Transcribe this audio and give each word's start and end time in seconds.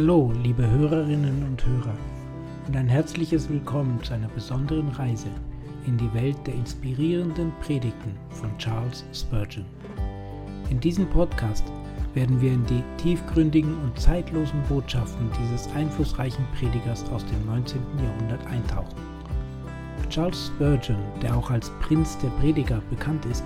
Hallo, 0.00 0.32
liebe 0.42 0.66
Hörerinnen 0.66 1.42
und 1.42 1.66
Hörer, 1.66 1.94
und 2.66 2.74
ein 2.74 2.88
herzliches 2.88 3.50
Willkommen 3.50 4.02
zu 4.02 4.14
einer 4.14 4.28
besonderen 4.28 4.88
Reise 4.88 5.28
in 5.86 5.98
die 5.98 6.10
Welt 6.14 6.38
der 6.46 6.54
inspirierenden 6.54 7.52
Predigten 7.60 8.16
von 8.30 8.48
Charles 8.56 9.04
Spurgeon. 9.12 9.66
In 10.70 10.80
diesem 10.80 11.06
Podcast 11.10 11.70
werden 12.14 12.40
wir 12.40 12.50
in 12.50 12.64
die 12.64 12.82
tiefgründigen 12.96 13.74
und 13.82 14.00
zeitlosen 14.00 14.62
Botschaften 14.70 15.28
dieses 15.38 15.68
einflussreichen 15.74 16.46
Predigers 16.58 17.04
aus 17.10 17.26
dem 17.26 17.44
19. 17.44 17.78
Jahrhundert 18.02 18.46
eintauchen. 18.46 18.96
Charles 20.08 20.46
Spurgeon, 20.46 20.96
der 21.20 21.36
auch 21.36 21.50
als 21.50 21.70
Prinz 21.82 22.16
der 22.16 22.30
Prediger 22.40 22.80
bekannt 22.88 23.26
ist, 23.26 23.44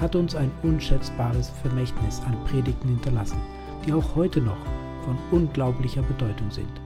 hat 0.00 0.16
uns 0.16 0.34
ein 0.34 0.50
unschätzbares 0.64 1.50
Vermächtnis 1.62 2.20
an 2.26 2.36
Predigten 2.46 2.88
hinterlassen, 2.88 3.38
die 3.86 3.92
auch 3.92 4.16
heute 4.16 4.40
noch 4.40 4.58
von 5.04 5.16
unglaublicher 5.30 6.02
Bedeutung 6.02 6.50
sind. 6.50 6.80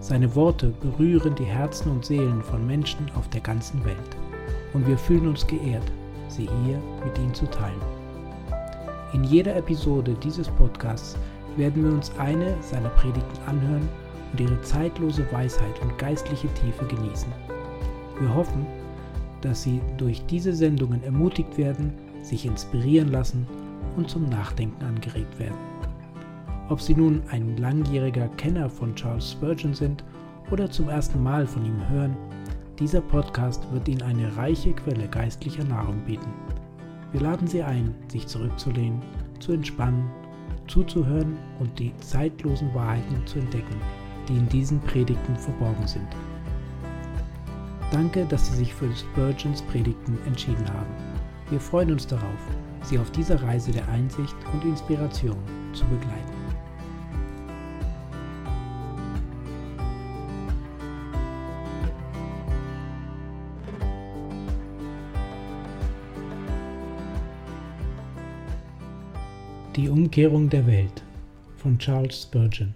Seine 0.00 0.34
Worte 0.34 0.72
berühren 0.80 1.34
die 1.34 1.44
Herzen 1.44 1.90
und 1.90 2.04
Seelen 2.04 2.42
von 2.42 2.66
Menschen 2.66 3.10
auf 3.16 3.28
der 3.28 3.40
ganzen 3.40 3.84
Welt 3.84 4.16
und 4.72 4.86
wir 4.86 4.96
fühlen 4.96 5.28
uns 5.28 5.46
geehrt, 5.46 5.90
sie 6.28 6.48
hier 6.64 6.80
mit 7.04 7.18
Ihnen 7.18 7.34
zu 7.34 7.46
teilen. 7.46 7.80
In 9.12 9.24
jeder 9.24 9.56
Episode 9.56 10.14
dieses 10.22 10.48
Podcasts 10.48 11.16
werden 11.56 11.84
wir 11.84 11.92
uns 11.92 12.12
eine 12.18 12.54
seiner 12.62 12.90
Predigten 12.90 13.38
anhören 13.46 13.88
und 14.32 14.40
ihre 14.40 14.60
zeitlose 14.62 15.26
Weisheit 15.32 15.80
und 15.82 15.98
geistliche 15.98 16.48
Tiefe 16.54 16.84
genießen. 16.86 17.32
Wir 18.20 18.34
hoffen, 18.34 18.64
dass 19.40 19.62
Sie 19.62 19.80
durch 19.96 20.24
diese 20.26 20.54
Sendungen 20.54 21.02
ermutigt 21.02 21.58
werden, 21.58 21.92
sich 22.22 22.46
inspirieren 22.46 23.10
lassen 23.10 23.46
und 23.96 24.08
zum 24.08 24.28
Nachdenken 24.28 24.84
angeregt 24.84 25.38
werden. 25.38 25.69
Ob 26.70 26.80
Sie 26.80 26.94
nun 26.94 27.20
ein 27.32 27.56
langjähriger 27.56 28.28
Kenner 28.36 28.70
von 28.70 28.94
Charles 28.94 29.32
Spurgeon 29.32 29.74
sind 29.74 30.04
oder 30.52 30.70
zum 30.70 30.88
ersten 30.88 31.20
Mal 31.20 31.44
von 31.44 31.66
ihm 31.66 31.88
hören, 31.88 32.16
dieser 32.78 33.00
Podcast 33.00 33.66
wird 33.72 33.88
Ihnen 33.88 34.02
eine 34.02 34.36
reiche 34.36 34.72
Quelle 34.72 35.08
geistlicher 35.08 35.64
Nahrung 35.64 35.98
bieten. 36.06 36.32
Wir 37.10 37.22
laden 37.22 37.48
Sie 37.48 37.60
ein, 37.60 37.92
sich 38.06 38.28
zurückzulehnen, 38.28 39.02
zu 39.40 39.50
entspannen, 39.50 40.08
zuzuhören 40.68 41.36
und 41.58 41.76
die 41.76 41.92
zeitlosen 41.98 42.72
Wahrheiten 42.72 43.26
zu 43.26 43.40
entdecken, 43.40 43.80
die 44.28 44.36
in 44.36 44.48
diesen 44.48 44.78
Predigten 44.82 45.34
verborgen 45.34 45.88
sind. 45.88 46.06
Danke, 47.90 48.24
dass 48.26 48.46
Sie 48.46 48.58
sich 48.58 48.72
für 48.72 48.94
Spurgeons 48.94 49.60
Predigten 49.62 50.16
entschieden 50.24 50.68
haben. 50.68 50.94
Wir 51.50 51.58
freuen 51.58 51.90
uns 51.90 52.06
darauf, 52.06 52.40
Sie 52.84 52.96
auf 52.96 53.10
dieser 53.10 53.42
Reise 53.42 53.72
der 53.72 53.88
Einsicht 53.88 54.36
und 54.52 54.64
Inspiration 54.64 55.36
zu 55.72 55.84
begleiten. 55.86 56.39
Die 69.76 69.88
Umkehrung 69.88 70.50
der 70.50 70.66
Welt 70.66 71.04
von 71.56 71.78
Charles 71.78 72.22
Spurgeon. 72.22 72.74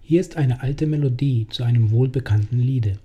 Hier 0.00 0.20
ist 0.20 0.36
eine 0.36 0.62
alte 0.62 0.84
Melodie 0.84 1.46
zu 1.48 1.62
einem 1.62 1.92
wohlbekannten 1.92 2.58
Liede. 2.58 2.98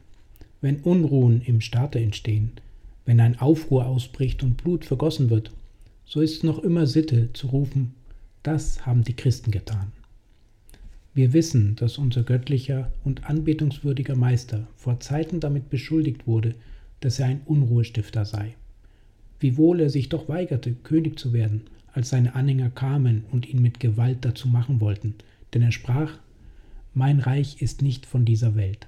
Wenn 0.60 0.78
Unruhen 0.78 1.44
im 1.44 1.62
Staate 1.62 2.00
entstehen, 2.00 2.54
wenn 3.06 3.20
ein 3.20 3.38
Aufruhr 3.40 3.86
ausbricht 3.86 4.42
und 4.42 4.58
Blut 4.58 4.84
vergossen 4.84 5.30
wird, 5.30 5.52
so 6.06 6.22
ist 6.22 6.38
es 6.38 6.44
noch 6.44 6.58
immer 6.58 6.88
Sitte 6.88 7.32
zu 7.34 7.48
rufen, 7.48 7.94
das 8.42 8.84
haben 8.84 9.04
die 9.04 9.16
Christen 9.16 9.52
getan. 9.52 9.92
Wir 11.14 11.34
wissen, 11.34 11.76
dass 11.76 12.00
unser 12.00 12.24
göttlicher 12.24 12.92
und 13.04 13.30
anbetungswürdiger 13.30 14.16
Meister 14.16 14.66
vor 14.76 15.00
Zeiten 15.00 15.40
damit 15.40 15.70
beschuldigt 15.70 16.26
wurde, 16.26 16.56
dass 17.00 17.20
er 17.20 17.28
ein 17.28 17.42
Unruhestifter 17.46 18.26
sei. 18.26 18.56
Wiewohl 19.40 19.82
er 19.82 19.92
sich 19.92 20.10
doch 20.10 20.28
weigerte, 20.28 20.74
König 20.74 21.20
zu 21.20 21.32
werden 21.32 21.66
als 21.94 22.10
seine 22.10 22.36
Anhänger 22.36 22.72
kamen 22.72 23.24
und 23.32 23.48
ihn 23.48 23.62
mit 23.62 23.80
Gewalt 23.80 24.26
dazu 24.26 24.48
machen 24.48 24.82
wollten, 24.82 25.16
denn 25.54 25.62
er 25.62 25.72
sprach, 25.72 26.18
Mein 26.94 27.20
Reich 27.20 27.62
ist 27.62 27.82
nicht 27.82 28.06
von 28.06 28.26
dieser 28.26 28.56
Welt. 28.56 28.88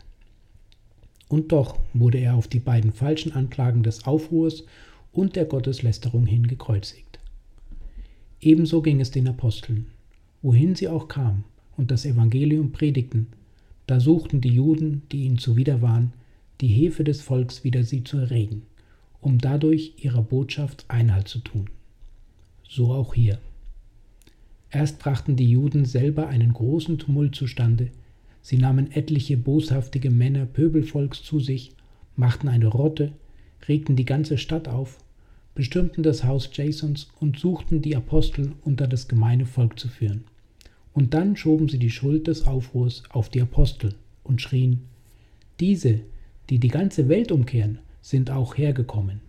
Und 1.27 1.51
doch 1.51 1.79
wurde 1.93 2.17
er 2.17 2.35
auf 2.35 2.47
die 2.47 2.59
beiden 2.59 2.91
falschen 2.91 3.31
Anklagen 3.31 3.83
des 3.83 4.05
Aufruhrs 4.05 4.63
und 5.11 5.35
der 5.35 5.45
Gotteslästerung 5.45 6.25
hin 6.25 6.47
gekreuzigt. 6.47 7.19
Ebenso 8.41 8.81
ging 8.81 8.99
es 8.99 9.11
den 9.11 9.27
Aposteln. 9.27 9.87
Wohin 10.41 10.75
sie 10.75 10.87
auch 10.87 11.07
kamen 11.07 11.45
und 11.77 11.89
das 11.89 12.05
Evangelium 12.05 12.71
predigten, 12.71 13.27
da 13.87 13.99
suchten 13.99 14.41
die 14.41 14.53
Juden, 14.53 15.03
die 15.11 15.25
ihnen 15.25 15.37
zuwider 15.37 15.81
waren, 15.81 16.13
die 16.61 16.67
Hefe 16.67 17.03
des 17.03 17.21
Volks 17.21 17.63
wider 17.63 17.83
sie 17.83 18.03
zu 18.03 18.17
erregen, 18.17 18.63
um 19.21 19.39
dadurch 19.39 19.93
ihrer 19.97 20.21
Botschaft 20.21 20.85
Einhalt 20.87 21.27
zu 21.27 21.39
tun 21.39 21.69
so 22.67 22.93
auch 22.93 23.13
hier. 23.13 23.39
Erst 24.71 24.99
brachten 24.99 25.35
die 25.35 25.49
Juden 25.49 25.85
selber 25.85 26.27
einen 26.27 26.53
großen 26.53 26.97
Tumult 26.97 27.35
zustande, 27.35 27.91
sie 28.41 28.57
nahmen 28.57 28.91
etliche 28.91 29.37
boshaftige 29.37 30.09
Männer 30.09 30.45
Pöbelvolks 30.45 31.23
zu 31.23 31.39
sich, 31.39 31.71
machten 32.15 32.47
eine 32.47 32.67
Rotte, 32.67 33.13
regten 33.67 33.95
die 33.95 34.05
ganze 34.05 34.37
Stadt 34.37 34.67
auf, 34.67 34.99
bestürmten 35.55 36.03
das 36.03 36.23
Haus 36.23 36.49
Jasons 36.51 37.09
und 37.19 37.39
suchten 37.39 37.81
die 37.81 37.95
Apostel 37.95 38.51
unter 38.63 38.87
das 38.87 39.07
gemeine 39.07 39.45
Volk 39.45 39.79
zu 39.79 39.87
führen. 39.87 40.25
Und 40.93 41.13
dann 41.13 41.35
schoben 41.35 41.69
sie 41.69 41.79
die 41.79 41.89
Schuld 41.89 42.27
des 42.27 42.45
Aufruhrs 42.45 43.03
auf 43.09 43.29
die 43.29 43.41
Apostel 43.41 43.95
und 44.23 44.41
schrien, 44.41 44.81
diese, 45.59 46.01
die 46.49 46.59
die 46.59 46.67
ganze 46.67 47.07
Welt 47.07 47.31
umkehren, 47.31 47.79
sind 48.01 48.29
auch 48.29 48.57
hergekommen. 48.57 49.21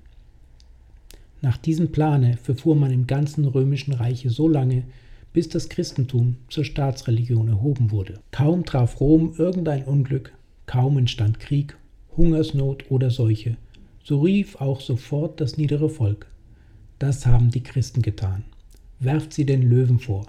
Nach 1.42 1.56
diesem 1.56 1.92
Plane 1.92 2.38
verfuhr 2.42 2.74
man 2.74 2.91
im 2.91 3.06
ganzen 3.06 3.44
römischen 3.44 3.92
Reiche 3.92 4.30
so 4.30 4.48
lange, 4.48 4.84
bis 5.32 5.48
das 5.48 5.69
Christentum 5.69 6.36
zur 6.48 6.64
Staatsreligion 6.64 7.48
erhoben 7.48 7.91
wurde. 7.91 8.20
Kaum 8.30 8.64
traf 8.64 9.00
Rom 9.00 9.34
irgendein 9.36 9.84
Unglück, 9.84 10.32
kaum 10.64 10.97
entstand 10.97 11.41
Krieg, 11.41 11.76
Hungersnot 12.16 12.91
oder 12.91 13.10
Seuche, 13.10 13.56
so 14.02 14.20
rief 14.20 14.56
auch 14.56 14.80
sofort 14.80 15.41
das 15.41 15.58
niedere 15.58 15.91
Volk. 15.91 16.26
Das 16.98 17.26
haben 17.26 17.50
die 17.50 17.62
Christen 17.62 18.00
getan. 18.00 18.44
Werft 18.98 19.34
sie 19.34 19.44
den 19.44 19.62
Löwen 19.62 19.98
vor. 19.98 20.26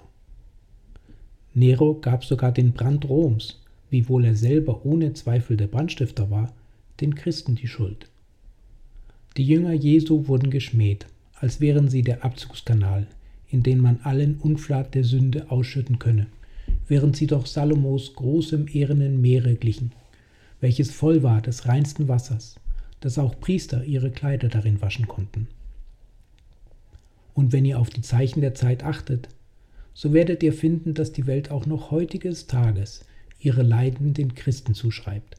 Nero 1.54 1.94
gab 1.94 2.24
sogar 2.24 2.52
den 2.52 2.72
Brand 2.72 3.08
Roms, 3.08 3.60
wiewohl 3.88 4.26
er 4.26 4.34
selber 4.34 4.84
ohne 4.84 5.14
Zweifel 5.14 5.56
der 5.56 5.68
Brandstifter 5.68 6.30
war, 6.30 6.52
den 7.00 7.14
Christen 7.14 7.54
die 7.54 7.68
Schuld. 7.68 8.10
Die 9.38 9.46
Jünger 9.46 9.72
Jesu 9.72 10.26
wurden 10.26 10.50
geschmäht, 10.50 11.06
als 11.36 11.60
wären 11.60 11.88
sie 11.88 12.02
der 12.02 12.24
Abzugskanal, 12.24 13.06
in 13.48 13.62
den 13.62 13.78
man 13.78 14.00
allen 14.02 14.36
Unflat 14.38 14.96
der 14.96 15.04
Sünde 15.04 15.48
ausschütten 15.48 16.00
könne, 16.00 16.26
während 16.88 17.16
sie 17.16 17.28
doch 17.28 17.46
Salomos 17.46 18.14
großem 18.14 18.66
ehrenen 18.72 19.20
Meere 19.20 19.54
glichen, 19.54 19.92
welches 20.60 20.90
voll 20.90 21.22
war 21.22 21.40
des 21.40 21.68
reinsten 21.68 22.08
Wassers, 22.08 22.56
dass 22.98 23.16
auch 23.16 23.38
Priester 23.38 23.84
ihre 23.84 24.10
Kleider 24.10 24.48
darin 24.48 24.80
waschen 24.80 25.06
konnten. 25.06 25.46
Und 27.32 27.52
wenn 27.52 27.64
ihr 27.64 27.78
auf 27.78 27.90
die 27.90 28.02
Zeichen 28.02 28.40
der 28.40 28.54
Zeit 28.54 28.82
achtet, 28.82 29.28
so 29.94 30.12
werdet 30.12 30.42
ihr 30.42 30.52
finden, 30.52 30.94
dass 30.94 31.12
die 31.12 31.28
Welt 31.28 31.52
auch 31.52 31.64
noch 31.64 31.92
heutiges 31.92 32.48
Tages 32.48 33.04
ihre 33.38 33.62
Leiden 33.62 34.14
den 34.14 34.34
Christen 34.34 34.74
zuschreibt. 34.74 35.37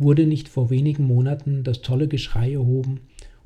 Wurde 0.00 0.26
nicht 0.26 0.48
vor 0.48 0.70
wenigen 0.70 1.04
Monaten 1.04 1.62
das 1.62 1.82
tolle 1.82 2.08
Geschrei 2.08 2.54
erhoben, 2.54 3.00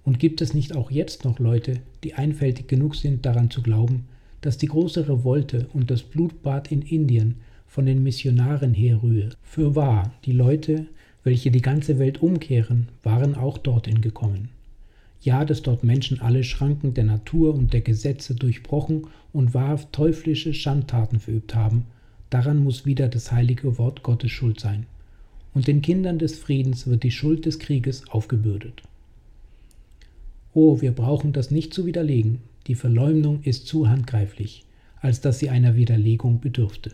und 0.05 0.21
gibt 0.21 0.41
es 0.41 0.55
nicht 0.55 0.77
auch 0.77 0.93
jetzt 0.93 1.25
noch 1.25 1.41
Leute, 1.41 1.81
die 2.05 2.15
einfältig 2.15 2.69
genug 2.69 2.95
sind, 2.95 3.27
daran 3.27 3.51
zu 3.51 3.61
glauben, 3.61 4.05
dass 4.41 4.57
die 4.57 4.69
große 4.69 5.09
Revolte 5.09 5.67
und 5.73 5.91
das 5.91 6.05
Blutbad 6.05 6.71
in 6.71 6.83
Indien 6.83 7.41
von 7.67 7.87
den 7.87 8.05
Missionaren 8.05 8.73
herrühre? 8.73 9.31
Für 9.43 9.75
wahr, 9.75 10.15
die 10.27 10.33
Leute, 10.33 10.87
welche 11.25 11.51
die 11.51 11.61
ganze 11.61 11.99
Welt 11.99 12.23
umkehren, 12.23 12.87
waren 13.03 13.35
auch 13.35 13.59
dorthin 13.59 14.01
gekommen. 14.01 14.51
Ja, 15.23 15.45
dass 15.45 15.61
dort 15.61 15.83
Menschen 15.83 16.21
alle 16.21 16.45
Schranken 16.45 16.95
der 16.95 17.05
Natur 17.05 17.53
und 17.53 17.73
der 17.73 17.81
Gesetze 17.81 18.37
durchbrochen 18.37 19.09
und 19.33 19.55
wahrhaft 19.55 19.93
teuflische 19.93 20.55
Schandtaten 20.55 21.19
verübt 21.19 21.57
haben, 21.57 21.87
daran 22.31 22.63
muss 22.63 22.87
wieder 22.87 23.09
das 23.09 23.33
heilige 23.33 23.77
Wort 23.77 24.05
Gottes 24.05 24.31
schuld 24.31 24.61
sein 24.61 24.87
und 25.55 25.69
den 25.69 25.83
Kindern 25.83 26.19
des 26.19 26.37
Friedens 26.39 26.87
wird 26.87 27.05
die 27.05 27.13
Schuld 27.13 27.47
des 27.47 27.59
Krieges 27.59 28.09
aufgebürdet. 28.11 28.83
Oh, 30.53 30.81
wir 30.81 30.93
brauchen 30.93 31.33
das 31.33 31.51
nicht 31.51 31.73
zu 31.73 31.87
widerlegen, 31.87 32.41
die 32.67 32.75
Verleumdung 32.75 33.43
ist 33.43 33.67
zu 33.67 33.89
handgreiflich, 33.89 34.65
als 35.01 35.21
dass 35.21 35.39
sie 35.39 35.51
einer 35.51 35.77
Widerlegung 35.77 36.41
bedürfte. 36.41 36.93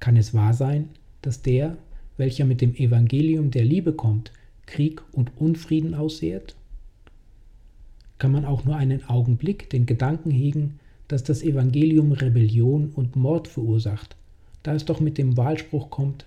Kann 0.00 0.16
es 0.16 0.34
wahr 0.34 0.54
sein, 0.54 0.90
dass 1.22 1.42
der, 1.42 1.76
welcher 2.16 2.44
mit 2.44 2.60
dem 2.60 2.74
Evangelium 2.74 3.50
der 3.50 3.64
Liebe 3.64 3.92
kommt, 3.92 4.32
Krieg 4.66 5.02
und 5.12 5.32
Unfrieden 5.36 5.94
aussehet? 5.94 6.54
Kann 8.18 8.32
man 8.32 8.44
auch 8.44 8.64
nur 8.64 8.76
einen 8.76 9.08
Augenblick 9.08 9.70
den 9.70 9.86
Gedanken 9.86 10.30
hegen, 10.30 10.78
dass 11.06 11.24
das 11.24 11.42
Evangelium 11.42 12.12
Rebellion 12.12 12.90
und 12.94 13.16
Mord 13.16 13.48
verursacht, 13.48 14.16
da 14.62 14.74
es 14.74 14.84
doch 14.84 15.00
mit 15.00 15.16
dem 15.16 15.36
Wahlspruch 15.36 15.90
kommt, 15.90 16.26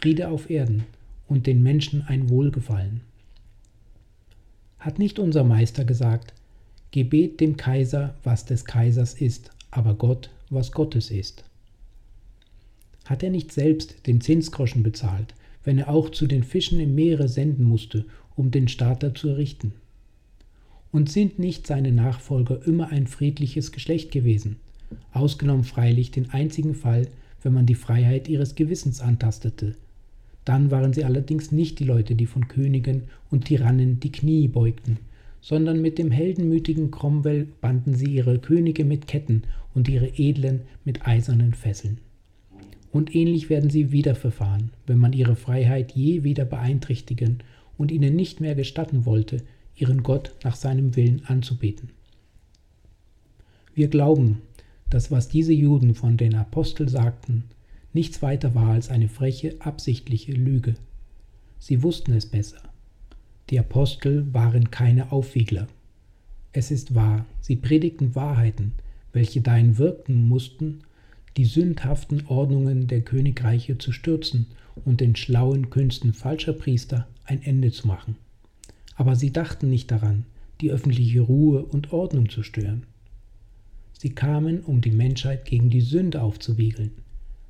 Friede 0.00 0.28
auf 0.28 0.50
Erden 0.50 0.84
und 1.28 1.46
den 1.46 1.62
Menschen 1.62 2.02
ein 2.02 2.28
Wohlgefallen. 2.28 3.00
Hat 4.78 4.98
nicht 4.98 5.18
unser 5.18 5.44
Meister 5.44 5.84
gesagt, 5.86 6.34
Gebet 6.90 7.40
dem 7.40 7.56
Kaiser, 7.56 8.14
was 8.22 8.44
des 8.44 8.66
Kaisers 8.66 9.14
ist, 9.14 9.50
aber 9.70 9.94
Gott, 9.94 10.30
was 10.50 10.72
Gottes 10.72 11.10
ist? 11.10 11.44
Hat 13.06 13.22
er 13.22 13.30
nicht 13.30 13.50
selbst 13.50 14.06
den 14.06 14.20
Zinsgroschen 14.20 14.82
bezahlt, 14.82 15.34
wenn 15.64 15.78
er 15.78 15.88
auch 15.88 16.10
zu 16.10 16.26
den 16.26 16.42
Fischen 16.42 16.80
im 16.80 16.94
Meere 16.94 17.28
senden 17.28 17.64
musste, 17.64 18.04
um 18.36 18.50
den 18.50 18.68
Starter 18.68 19.14
zu 19.14 19.28
errichten? 19.28 19.72
Und 20.92 21.10
sind 21.10 21.38
nicht 21.38 21.66
seine 21.66 21.92
Nachfolger 21.92 22.64
immer 22.66 22.88
ein 22.88 23.06
friedliches 23.06 23.72
Geschlecht 23.72 24.12
gewesen, 24.12 24.56
ausgenommen 25.12 25.64
freilich 25.64 26.10
den 26.10 26.30
einzigen 26.30 26.74
Fall, 26.74 27.08
wenn 27.42 27.54
man 27.54 27.66
die 27.66 27.74
Freiheit 27.74 28.28
ihres 28.28 28.54
Gewissens 28.54 29.00
antastete. 29.00 29.76
Dann 30.44 30.70
waren 30.70 30.92
sie 30.92 31.04
allerdings 31.04 31.52
nicht 31.52 31.78
die 31.78 31.84
Leute, 31.84 32.14
die 32.14 32.26
von 32.26 32.48
Königen 32.48 33.04
und 33.30 33.46
Tyrannen 33.46 34.00
die 34.00 34.12
Knie 34.12 34.48
beugten, 34.48 34.98
sondern 35.40 35.80
mit 35.80 35.98
dem 35.98 36.10
heldenmütigen 36.10 36.90
Cromwell 36.90 37.46
banden 37.60 37.94
sie 37.94 38.06
ihre 38.06 38.38
Könige 38.38 38.84
mit 38.84 39.06
Ketten 39.06 39.42
und 39.74 39.88
ihre 39.88 40.08
Edlen 40.16 40.62
mit 40.84 41.06
eisernen 41.06 41.54
Fesseln. 41.54 41.98
Und 42.92 43.14
ähnlich 43.14 43.50
werden 43.50 43.70
sie 43.70 43.90
wieder 43.90 44.14
verfahren, 44.14 44.70
wenn 44.86 44.98
man 44.98 45.12
ihre 45.12 45.36
Freiheit 45.36 45.92
je 45.92 46.22
wieder 46.22 46.44
beeinträchtigen 46.44 47.38
und 47.76 47.90
ihnen 47.90 48.14
nicht 48.14 48.40
mehr 48.40 48.54
gestatten 48.54 49.04
wollte, 49.04 49.38
ihren 49.76 50.02
Gott 50.02 50.34
nach 50.44 50.54
seinem 50.54 50.94
Willen 50.94 51.22
anzubeten. 51.26 51.90
Wir 53.74 53.88
glauben, 53.88 54.42
dass 54.90 55.10
was 55.10 55.28
diese 55.28 55.52
Juden 55.52 55.94
von 55.94 56.16
den 56.16 56.36
Aposteln 56.36 56.88
sagten, 56.88 57.44
nichts 57.94 58.20
weiter 58.22 58.54
war 58.54 58.70
als 58.70 58.90
eine 58.90 59.08
freche, 59.08 59.56
absichtliche 59.60 60.32
Lüge. 60.32 60.74
Sie 61.58 61.82
wussten 61.82 62.12
es 62.12 62.26
besser. 62.26 62.60
Die 63.50 63.58
Apostel 63.58 64.32
waren 64.32 64.70
keine 64.70 65.12
Aufwiegler. 65.12 65.68
Es 66.52 66.70
ist 66.70 66.94
wahr, 66.94 67.26
sie 67.40 67.56
predigten 67.56 68.14
Wahrheiten, 68.14 68.72
welche 69.12 69.40
dahin 69.40 69.78
wirkten 69.78 70.28
mussten, 70.28 70.80
die 71.36 71.44
sündhaften 71.44 72.26
Ordnungen 72.26 72.86
der 72.86 73.00
Königreiche 73.00 73.78
zu 73.78 73.92
stürzen 73.92 74.46
und 74.84 75.00
den 75.00 75.16
schlauen 75.16 75.70
Künsten 75.70 76.12
falscher 76.12 76.52
Priester 76.52 77.08
ein 77.24 77.42
Ende 77.42 77.70
zu 77.72 77.86
machen. 77.86 78.16
Aber 78.96 79.16
sie 79.16 79.32
dachten 79.32 79.68
nicht 79.68 79.90
daran, 79.90 80.24
die 80.60 80.70
öffentliche 80.70 81.20
Ruhe 81.20 81.64
und 81.64 81.92
Ordnung 81.92 82.28
zu 82.28 82.42
stören. 82.42 82.84
Sie 83.98 84.10
kamen, 84.10 84.60
um 84.60 84.80
die 84.80 84.90
Menschheit 84.90 85.44
gegen 85.44 85.70
die 85.70 85.80
Sünde 85.80 86.22
aufzuwiegeln. 86.22 86.92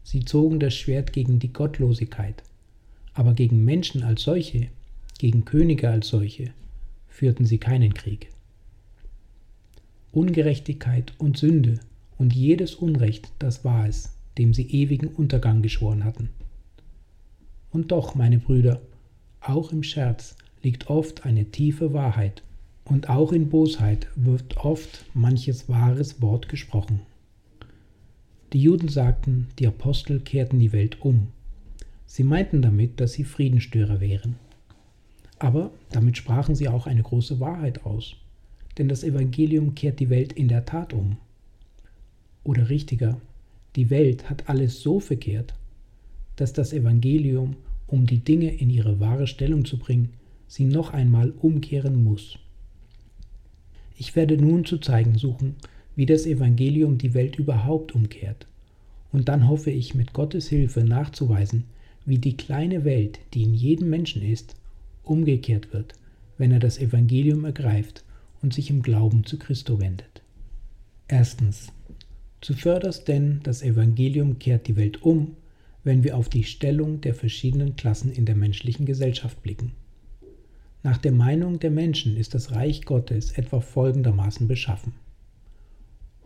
Sie 0.05 0.25
zogen 0.25 0.61
das 0.61 0.75
Schwert 0.75 1.13
gegen 1.13 1.41
die 1.41 1.53
Gottlosigkeit. 1.53 2.43
Aber 3.15 3.35
gegen 3.35 3.65
Menschen 3.65 4.03
als 4.03 4.23
solche, 4.23 4.69
gegen 5.19 5.45
Könige 5.45 5.89
als 5.89 6.09
solche, 6.09 6.53
führten 7.09 7.47
sie 7.47 7.59
keinen 7.59 7.95
Krieg. 7.95 8.29
Ungerechtigkeit 10.13 11.13
und 11.19 11.39
Sünde 11.39 11.81
und 12.19 12.35
jedes 12.35 12.75
Unrecht, 12.77 13.33
das 13.39 13.65
war 13.65 13.89
es, 13.89 14.17
dem 14.39 14.53
sie 14.55 14.71
ewigen 14.71 15.09
Untergang 15.09 15.63
geschworen 15.63 16.05
hatten. 16.05 16.29
Und 17.71 17.91
doch, 17.91 18.15
meine 18.15 18.39
Brüder, 18.39 18.81
auch 19.41 19.73
im 19.73 19.83
Scherz 19.83 20.37
liegt 20.63 20.89
oft 20.89 21.25
eine 21.25 21.47
tiefe 21.47 21.93
Wahrheit, 21.93 22.43
und 22.85 23.09
auch 23.09 23.33
in 23.33 23.49
Bosheit 23.49 24.09
wird 24.15 24.59
oft 24.59 25.07
manches 25.15 25.69
wahres 25.69 26.21
Wort 26.21 26.49
gesprochen. 26.49 27.01
Die 28.55 28.61
Juden 28.61 28.87
sagten, 28.87 29.49
die 29.59 29.67
Apostel 29.67 30.21
kehrten 30.21 30.61
die 30.61 30.73
Welt 30.73 31.01
um. 31.01 31.27
Sie 32.07 32.23
meinten 32.23 32.63
damit, 32.63 33.01
dass 33.01 33.15
sie 33.15 33.25
Friedenstörer 33.25 34.01
wären. 34.01 34.37
Aber 35.41 35.73
damit 35.91 36.17
sprachen 36.17 36.55
sie 36.55 36.69
auch 36.69 36.87
eine 36.87 37.03
große 37.03 37.41
Wahrheit 37.41 37.85
aus, 37.85 38.15
denn 38.79 38.89
das 38.89 39.03
Evangelium 39.03 39.75
kehrt 39.75 39.99
die 39.99 40.09
Welt 40.09 40.33
in 40.33 40.47
der 40.47 40.65
Tat 40.65 40.93
um. 40.93 41.17
Oder 42.45 42.69
richtiger, 42.69 43.21
die 43.75 43.91
Welt 43.91 44.31
hat 44.31 44.49
alles 44.49 44.81
so 44.81 45.01
verkehrt, 45.01 45.55
dass 46.37 46.53
das 46.53 46.73
Evangelium, 46.73 47.57
um 47.89 48.07
die 48.07 48.19
Dinge 48.19 48.55
in 48.55 48.71
ihre 48.71 49.01
wahre 49.01 49.27
Stellung 49.27 49.65
zu 49.65 49.79
bringen, 49.79 50.11
sie 50.47 50.65
noch 50.65 50.93
einmal 50.93 51.33
umkehren 51.41 52.05
muss. 52.05 52.39
Ich 53.99 54.15
werde 54.15 54.37
nun 54.37 54.65
zu 54.65 54.79
zeigen 54.79 55.19
suchen, 55.19 55.57
wie 55.97 56.07
das 56.07 56.27
Evangelium 56.27 56.99
die 56.99 57.15
Welt 57.15 57.37
überhaupt 57.37 57.95
umkehrt. 57.95 58.47
Und 59.13 59.29
dann 59.29 59.49
hoffe 59.49 59.71
ich 59.71 59.95
mit 59.95 60.13
Gottes 60.13 60.49
Hilfe 60.49 60.85
nachzuweisen, 60.85 61.65
wie 62.05 62.19
die 62.19 62.37
kleine 62.37 62.85
Welt, 62.85 63.21
die 63.33 63.45
in 63.45 63.55
jedem 63.55 63.91
Menschen 63.91 64.23
ist, 64.23 64.57
umgekehrt 65.03 65.73
wird, 65.73 65.95
wenn 66.37 66.51
er 66.51 66.59
das 66.59 66.79
Evangelium 66.79 67.45
ergreift 67.45 68.05
und 68.43 68.53
sich 68.53 68.71
im 68.71 68.83
Glauben 68.83 69.25
zu 69.25 69.39
Christo 69.39 69.81
wendet. 69.81 70.23
Erstens. 71.09 71.73
Zuvörderst 72.41 73.09
denn 73.09 73.41
das 73.43 73.63
Evangelium 73.63 74.39
kehrt 74.39 74.67
die 74.67 74.77
Welt 74.77 75.03
um, 75.03 75.37
wenn 75.83 76.03
wir 76.03 76.17
auf 76.17 76.29
die 76.29 76.45
Stellung 76.45 77.01
der 77.01 77.15
verschiedenen 77.15 77.77
Klassen 77.77 78.13
in 78.13 78.27
der 78.27 78.37
menschlichen 78.37 78.85
Gesellschaft 78.85 79.43
blicken. 79.43 79.73
Nach 80.83 80.99
der 80.99 81.13
Meinung 81.13 81.61
der 81.61 81.71
Menschen 81.71 82.17
ist 82.17 82.35
das 82.35 82.53
Reich 82.53 82.85
Gottes 82.85 83.33
etwa 83.33 83.61
folgendermaßen 83.61 84.47
beschaffen. 84.47 84.93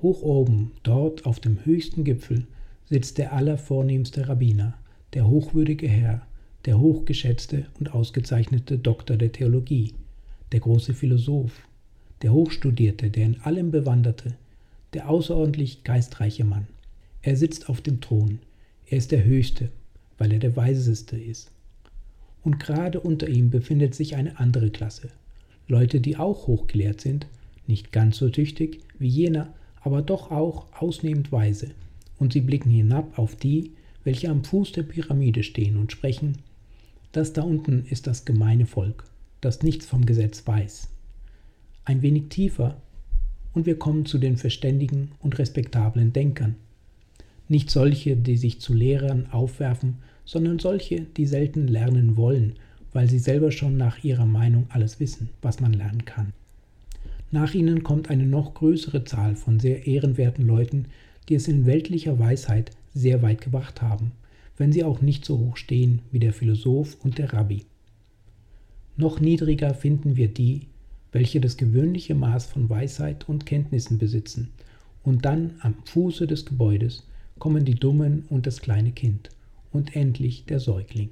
Hoch 0.02 0.22
oben, 0.22 0.72
dort 0.82 1.26
auf 1.26 1.40
dem 1.40 1.64
höchsten 1.64 2.04
Gipfel, 2.04 2.46
sitzt 2.84 3.18
der 3.18 3.32
allervornehmste 3.32 4.28
Rabbiner, 4.28 4.74
der 5.14 5.28
hochwürdige 5.28 5.88
Herr, 5.88 6.26
der 6.64 6.78
hochgeschätzte 6.78 7.66
und 7.78 7.94
ausgezeichnete 7.94 8.78
Doktor 8.78 9.16
der 9.16 9.32
Theologie, 9.32 9.94
der 10.52 10.60
große 10.60 10.94
Philosoph, 10.94 11.66
der 12.22 12.32
Hochstudierte, 12.32 13.10
der 13.10 13.26
in 13.26 13.40
allem 13.40 13.70
Bewanderte, 13.70 14.34
der 14.92 15.08
außerordentlich 15.08 15.84
geistreiche 15.84 16.44
Mann. 16.44 16.66
Er 17.22 17.36
sitzt 17.36 17.68
auf 17.68 17.80
dem 17.80 18.00
Thron. 18.00 18.38
Er 18.86 18.98
ist 18.98 19.12
der 19.12 19.24
Höchste, 19.24 19.68
weil 20.16 20.32
er 20.32 20.38
der 20.38 20.56
Weiseste 20.56 21.16
ist. 21.16 21.50
Und 22.42 22.58
gerade 22.58 23.00
unter 23.00 23.28
ihm 23.28 23.50
befindet 23.50 23.94
sich 23.94 24.16
eine 24.16 24.38
andere 24.38 24.70
Klasse. 24.70 25.08
Leute, 25.66 26.00
die 26.00 26.16
auch 26.16 26.46
hochgelehrt 26.46 27.00
sind, 27.00 27.26
nicht 27.66 27.92
ganz 27.92 28.16
so 28.16 28.30
tüchtig 28.30 28.80
wie 28.98 29.08
jener, 29.08 29.52
aber 29.80 30.02
doch 30.02 30.30
auch 30.30 30.66
ausnehmend 30.78 31.32
weise. 31.32 31.70
Und 32.18 32.32
sie 32.32 32.40
blicken 32.40 32.70
hinab 32.70 33.18
auf 33.18 33.36
die, 33.36 33.72
welche 34.04 34.30
am 34.30 34.44
Fuß 34.44 34.72
der 34.72 34.82
Pyramide 34.82 35.42
stehen 35.42 35.76
und 35.76 35.92
sprechen, 35.92 36.38
das 37.12 37.32
da 37.32 37.42
unten 37.42 37.84
ist 37.86 38.06
das 38.06 38.24
gemeine 38.24 38.66
Volk, 38.66 39.04
das 39.40 39.62
nichts 39.62 39.86
vom 39.86 40.04
Gesetz 40.04 40.46
weiß. 40.46 40.88
Ein 41.84 42.02
wenig 42.02 42.28
tiefer 42.28 42.76
und 43.54 43.66
wir 43.66 43.78
kommen 43.78 44.06
zu 44.06 44.18
den 44.18 44.36
verständigen 44.36 45.12
und 45.20 45.38
respektablen 45.38 46.12
Denkern. 46.12 46.56
Nicht 47.48 47.70
solche, 47.70 48.16
die 48.16 48.36
sich 48.36 48.60
zu 48.60 48.74
Lehrern 48.74 49.26
aufwerfen, 49.30 49.98
sondern 50.24 50.58
solche, 50.58 51.00
die 51.00 51.26
selten 51.26 51.66
lernen 51.66 52.16
wollen, 52.16 52.56
weil 52.92 53.08
sie 53.08 53.18
selber 53.18 53.50
schon 53.50 53.76
nach 53.76 54.04
ihrer 54.04 54.26
Meinung 54.26 54.66
alles 54.68 55.00
wissen, 55.00 55.30
was 55.40 55.60
man 55.60 55.72
lernen 55.72 56.04
kann. 56.04 56.34
Nach 57.30 57.52
ihnen 57.52 57.82
kommt 57.82 58.08
eine 58.10 58.24
noch 58.24 58.54
größere 58.54 59.04
Zahl 59.04 59.36
von 59.36 59.60
sehr 59.60 59.86
ehrenwerten 59.86 60.46
Leuten, 60.46 60.86
die 61.28 61.34
es 61.34 61.46
in 61.46 61.66
weltlicher 61.66 62.18
Weisheit 62.18 62.70
sehr 62.94 63.22
weit 63.22 63.42
gebracht 63.42 63.82
haben, 63.82 64.12
wenn 64.56 64.72
sie 64.72 64.82
auch 64.82 65.02
nicht 65.02 65.24
so 65.24 65.38
hoch 65.38 65.56
stehen 65.56 66.00
wie 66.10 66.18
der 66.18 66.32
Philosoph 66.32 66.96
und 67.02 67.18
der 67.18 67.32
Rabbi. 67.32 67.64
Noch 68.96 69.20
niedriger 69.20 69.74
finden 69.74 70.16
wir 70.16 70.28
die, 70.28 70.62
welche 71.12 71.40
das 71.40 71.56
gewöhnliche 71.56 72.14
Maß 72.14 72.46
von 72.46 72.68
Weisheit 72.68 73.28
und 73.28 73.46
Kenntnissen 73.46 73.98
besitzen, 73.98 74.50
und 75.04 75.24
dann 75.24 75.54
am 75.60 75.74
Fuße 75.84 76.26
des 76.26 76.44
Gebäudes 76.44 77.06
kommen 77.38 77.64
die 77.64 77.76
Dummen 77.76 78.24
und 78.28 78.46
das 78.46 78.60
kleine 78.60 78.90
Kind 78.92 79.30
und 79.72 79.94
endlich 79.94 80.44
der 80.46 80.60
Säugling. 80.60 81.10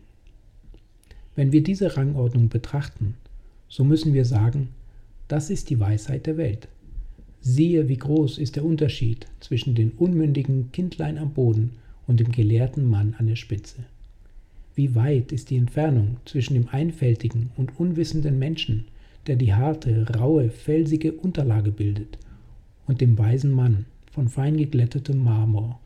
Wenn 1.34 1.52
wir 1.52 1.62
diese 1.62 1.96
Rangordnung 1.96 2.48
betrachten, 2.48 3.14
so 3.68 3.84
müssen 3.84 4.12
wir 4.12 4.24
sagen, 4.24 4.68
das 5.28 5.50
ist 5.50 5.70
die 5.70 5.80
Weisheit 5.80 6.26
der 6.26 6.36
Welt. 6.36 6.68
Siehe, 7.40 7.88
wie 7.88 7.96
groß 7.96 8.38
ist 8.38 8.56
der 8.56 8.64
Unterschied 8.64 9.26
zwischen 9.40 9.74
dem 9.74 9.92
unmündigen 9.96 10.72
Kindlein 10.72 11.18
am 11.18 11.32
Boden 11.32 11.72
und 12.06 12.20
dem 12.20 12.32
gelehrten 12.32 12.88
Mann 12.88 13.14
an 13.18 13.26
der 13.26 13.36
Spitze. 13.36 13.84
Wie 14.74 14.94
weit 14.94 15.32
ist 15.32 15.50
die 15.50 15.56
Entfernung 15.56 16.18
zwischen 16.24 16.54
dem 16.54 16.68
einfältigen 16.68 17.50
und 17.56 17.78
unwissenden 17.78 18.38
Menschen, 18.38 18.86
der 19.26 19.36
die 19.36 19.54
harte, 19.54 20.06
raue, 20.16 20.50
felsige 20.50 21.12
Unterlage 21.12 21.72
bildet, 21.72 22.18
und 22.86 23.00
dem 23.00 23.18
weisen 23.18 23.50
Mann 23.50 23.86
von 24.12 24.28
fein 24.28 24.56
geglättetem 24.56 25.22
Marmor, 25.22 25.80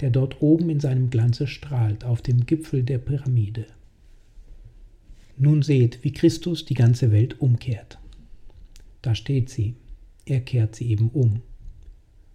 der 0.00 0.10
dort 0.10 0.40
oben 0.40 0.70
in 0.70 0.80
seinem 0.80 1.10
Glanze 1.10 1.46
strahlt 1.46 2.04
auf 2.04 2.22
dem 2.22 2.46
Gipfel 2.46 2.82
der 2.82 2.98
Pyramide. 2.98 3.66
Nun 5.38 5.62
seht, 5.62 6.02
wie 6.02 6.12
Christus 6.12 6.64
die 6.64 6.74
ganze 6.74 7.12
Welt 7.12 7.40
umkehrt. 7.40 7.98
Da 9.06 9.14
steht 9.14 9.50
sie, 9.50 9.76
er 10.24 10.40
kehrt 10.40 10.74
sie 10.74 10.90
eben 10.90 11.10
um. 11.10 11.40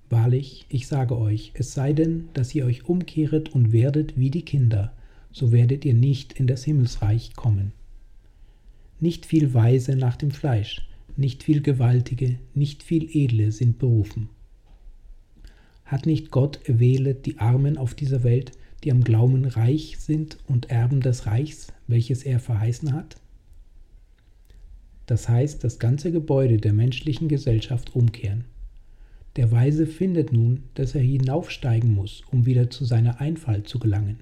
Wahrlich, 0.09 0.65
ich 0.69 0.87
sage 0.87 1.17
euch, 1.17 1.51
es 1.53 1.73
sei 1.73 1.91
denn, 1.91 2.29
dass 2.31 2.55
ihr 2.55 2.63
euch 2.65 2.85
umkehret 2.85 3.49
und 3.49 3.73
werdet 3.73 4.17
wie 4.17 4.29
die 4.29 4.43
Kinder, 4.43 4.93
so 5.33 5.51
werdet 5.51 5.83
ihr 5.83 5.93
nicht 5.93 6.31
in 6.31 6.47
das 6.47 6.63
Himmelsreich 6.63 7.33
kommen. 7.35 7.73
Nicht 9.01 9.25
viel 9.25 9.53
Weise 9.53 9.97
nach 9.97 10.15
dem 10.15 10.31
Fleisch, 10.31 10.87
nicht 11.17 11.43
viel 11.43 11.61
Gewaltige, 11.61 12.39
nicht 12.53 12.83
viel 12.83 13.03
Edle 13.13 13.51
sind 13.51 13.77
berufen. 13.77 14.29
Hat 15.83 16.05
nicht 16.05 16.31
Gott 16.31 16.61
erwählet 16.69 17.25
die 17.25 17.37
Armen 17.39 17.77
auf 17.77 17.95
dieser 17.95 18.23
Welt, 18.23 18.53
die 18.85 18.93
am 18.93 19.03
Glauben 19.03 19.43
reich 19.43 19.97
sind 19.99 20.37
und 20.47 20.69
Erben 20.69 21.01
des 21.01 21.25
Reichs, 21.25 21.73
welches 21.87 22.23
er 22.23 22.39
verheißen 22.39 22.93
hat? 22.93 23.20
Das 25.11 25.27
heißt, 25.27 25.61
das 25.65 25.77
ganze 25.77 26.09
Gebäude 26.13 26.55
der 26.55 26.71
menschlichen 26.71 27.27
Gesellschaft 27.27 27.97
umkehren. 27.97 28.45
Der 29.35 29.51
Weise 29.51 29.85
findet 29.85 30.31
nun, 30.31 30.63
dass 30.75 30.95
er 30.95 31.01
hinaufsteigen 31.01 31.93
muss, 31.93 32.23
um 32.31 32.45
wieder 32.45 32.69
zu 32.69 32.85
seiner 32.85 33.19
Einfalt 33.19 33.67
zu 33.67 33.77
gelangen. 33.77 34.19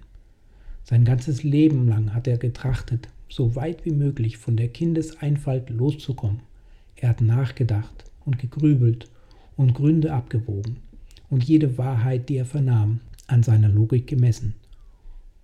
Sein 0.84 1.06
ganzes 1.06 1.44
Leben 1.44 1.88
lang 1.88 2.16
hat 2.16 2.28
er 2.28 2.40
getrachtet, 2.40 3.08
so 3.30 3.56
weit 3.56 3.86
wie 3.86 3.92
möglich 3.92 4.40
von 4.40 4.58
der 4.58 4.70
Kindeseinfalt 4.70 5.70
loszukommen. 5.70 6.40
Er 6.96 7.10
hat 7.10 7.22
nachgedacht 7.22 8.06
und 8.26 8.40
gegrübelt 8.40 9.12
und 9.58 9.76
Gründe 9.76 10.12
abgewogen 10.12 10.78
und 11.30 11.44
jede 11.44 11.78
Wahrheit, 11.78 12.30
die 12.30 12.38
er 12.38 12.46
vernahm, 12.46 13.02
an 13.28 13.44
seiner 13.44 13.70
Logik 13.70 14.08
gemessen. 14.08 14.56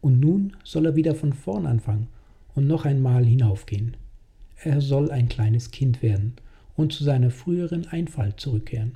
Und 0.01 0.19
nun 0.19 0.53
soll 0.63 0.87
er 0.87 0.95
wieder 0.95 1.13
von 1.13 1.33
vorn 1.33 1.67
anfangen 1.67 2.07
und 2.55 2.65
noch 2.65 2.85
einmal 2.85 3.23
hinaufgehen. 3.23 3.95
Er 4.63 4.81
soll 4.81 5.11
ein 5.11 5.29
kleines 5.29 5.71
Kind 5.71 6.01
werden 6.01 6.33
und 6.75 6.93
zu 6.93 7.03
seiner 7.03 7.31
früheren 7.31 7.87
Einfalt 7.87 8.39
zurückkehren. 8.39 8.93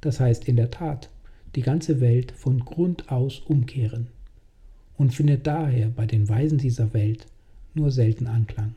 Das 0.00 0.20
heißt 0.20 0.46
in 0.46 0.56
der 0.56 0.70
Tat, 0.70 1.10
die 1.54 1.62
ganze 1.62 2.00
Welt 2.00 2.32
von 2.32 2.60
Grund 2.60 3.10
aus 3.10 3.40
umkehren 3.40 4.08
und 4.96 5.14
findet 5.14 5.46
daher 5.46 5.88
bei 5.88 6.06
den 6.06 6.28
Weisen 6.28 6.58
dieser 6.58 6.92
Welt 6.92 7.26
nur 7.74 7.90
selten 7.90 8.26
Anklang. 8.26 8.74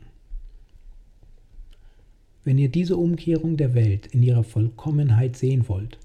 Wenn 2.44 2.58
ihr 2.58 2.68
diese 2.68 2.96
Umkehrung 2.96 3.56
der 3.56 3.74
Welt 3.74 4.08
in 4.08 4.22
ihrer 4.22 4.42
Vollkommenheit 4.42 5.36
sehen 5.36 5.68
wollt, 5.68 5.98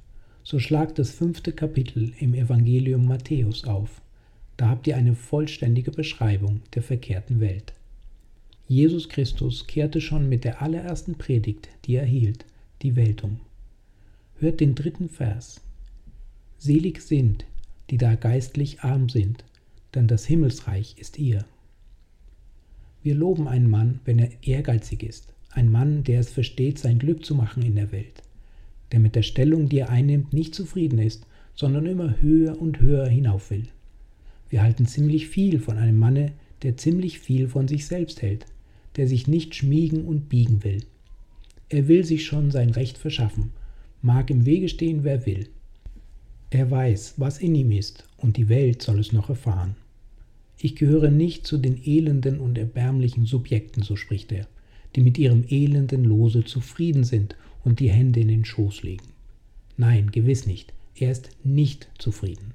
so 0.43 0.59
schlagt 0.59 0.99
das 0.99 1.11
fünfte 1.11 1.51
Kapitel 1.51 2.13
im 2.19 2.33
Evangelium 2.33 3.05
Matthäus 3.05 3.65
auf. 3.65 4.01
Da 4.55 4.69
habt 4.69 4.87
ihr 4.87 4.95
eine 4.95 5.15
vollständige 5.15 5.91
Beschreibung 5.91 6.61
der 6.73 6.83
verkehrten 6.83 7.39
Welt. 7.39 7.73
Jesus 8.69 9.07
Christus 9.07 9.65
kehrte 9.65 10.01
schon 10.01 10.27
mit 10.27 10.43
der 10.43 10.61
allerersten 10.61 11.15
Predigt, 11.15 11.69
die 11.85 11.95
er 11.95 12.05
hielt, 12.05 12.45
die 12.81 12.97
Welt 12.97 13.23
um. 13.23 13.39
Hört 14.39 14.59
den 14.59 14.75
dritten 14.75 15.07
Vers. 15.07 15.61
Selig 16.57 17.01
sind, 17.01 17.45
die 17.89 17.97
da 17.97 18.15
geistlich 18.15 18.81
arm 18.81 19.07
sind, 19.07 19.45
denn 19.95 20.07
das 20.07 20.25
Himmelsreich 20.25 20.95
ist 20.97 21.17
ihr. 21.17 21.45
Wir 23.03 23.15
loben 23.15 23.47
einen 23.47 23.69
Mann, 23.69 24.01
wenn 24.03 24.19
er 24.19 24.31
ehrgeizig 24.41 25.01
ist, 25.01 25.33
ein 25.51 25.71
Mann, 25.71 26.03
der 26.03 26.19
es 26.19 26.29
versteht, 26.29 26.77
sein 26.77 26.99
Glück 26.99 27.23
zu 27.23 27.35
machen 27.35 27.63
in 27.63 27.75
der 27.75 27.93
Welt, 27.93 28.21
der 28.91 28.99
mit 28.99 29.15
der 29.15 29.23
Stellung, 29.23 29.69
die 29.69 29.79
er 29.79 29.89
einnimmt, 29.89 30.33
nicht 30.33 30.53
zufrieden 30.53 30.99
ist, 30.99 31.25
sondern 31.55 31.85
immer 31.85 32.19
höher 32.21 32.61
und 32.61 32.81
höher 32.81 33.07
hinauf 33.07 33.49
will. 33.49 33.69
Wir 34.49 34.61
halten 34.61 34.85
ziemlich 34.87 35.29
viel 35.29 35.59
von 35.59 35.77
einem 35.77 35.97
Manne, 35.97 36.33
der 36.63 36.75
ziemlich 36.75 37.19
viel 37.19 37.47
von 37.47 37.69
sich 37.69 37.85
selbst 37.85 38.21
hält, 38.21 38.45
der 38.97 39.07
sich 39.07 39.27
nicht 39.27 39.55
schmiegen 39.55 40.05
und 40.05 40.27
biegen 40.27 40.63
will. 40.63 40.83
Er 41.69 41.87
will 41.87 42.03
sich 42.03 42.25
schon 42.25 42.51
sein 42.51 42.71
Recht 42.71 42.97
verschaffen 42.97 43.51
mag 44.01 44.29
im 44.29 44.45
Wege 44.45 44.69
stehen, 44.69 45.03
wer 45.03 45.25
will. 45.25 45.47
Er 46.49 46.71
weiß, 46.71 47.15
was 47.17 47.39
in 47.39 47.55
ihm 47.55 47.71
ist, 47.71 48.05
und 48.17 48.37
die 48.37 48.49
Welt 48.49 48.81
soll 48.81 48.99
es 48.99 49.11
noch 49.11 49.29
erfahren. 49.29 49.75
Ich 50.59 50.75
gehöre 50.75 51.11
nicht 51.11 51.45
zu 51.45 51.57
den 51.57 51.79
elenden 51.85 52.39
und 52.39 52.57
erbärmlichen 52.57 53.25
Subjekten, 53.25 53.83
so 53.83 53.95
spricht 53.95 54.31
er, 54.31 54.47
die 54.95 55.01
mit 55.01 55.17
ihrem 55.17 55.43
elenden 55.49 56.03
Lose 56.03 56.43
zufrieden 56.45 57.03
sind 57.03 57.35
und 57.63 57.79
die 57.79 57.91
Hände 57.91 58.21
in 58.21 58.29
den 58.29 58.45
Schoß 58.45 58.83
legen. 58.83 59.05
Nein, 59.75 60.09
gewiss 60.11 60.47
nicht, 60.47 60.73
er 60.95 61.11
ist 61.11 61.29
nicht 61.43 61.89
zufrieden. 61.99 62.53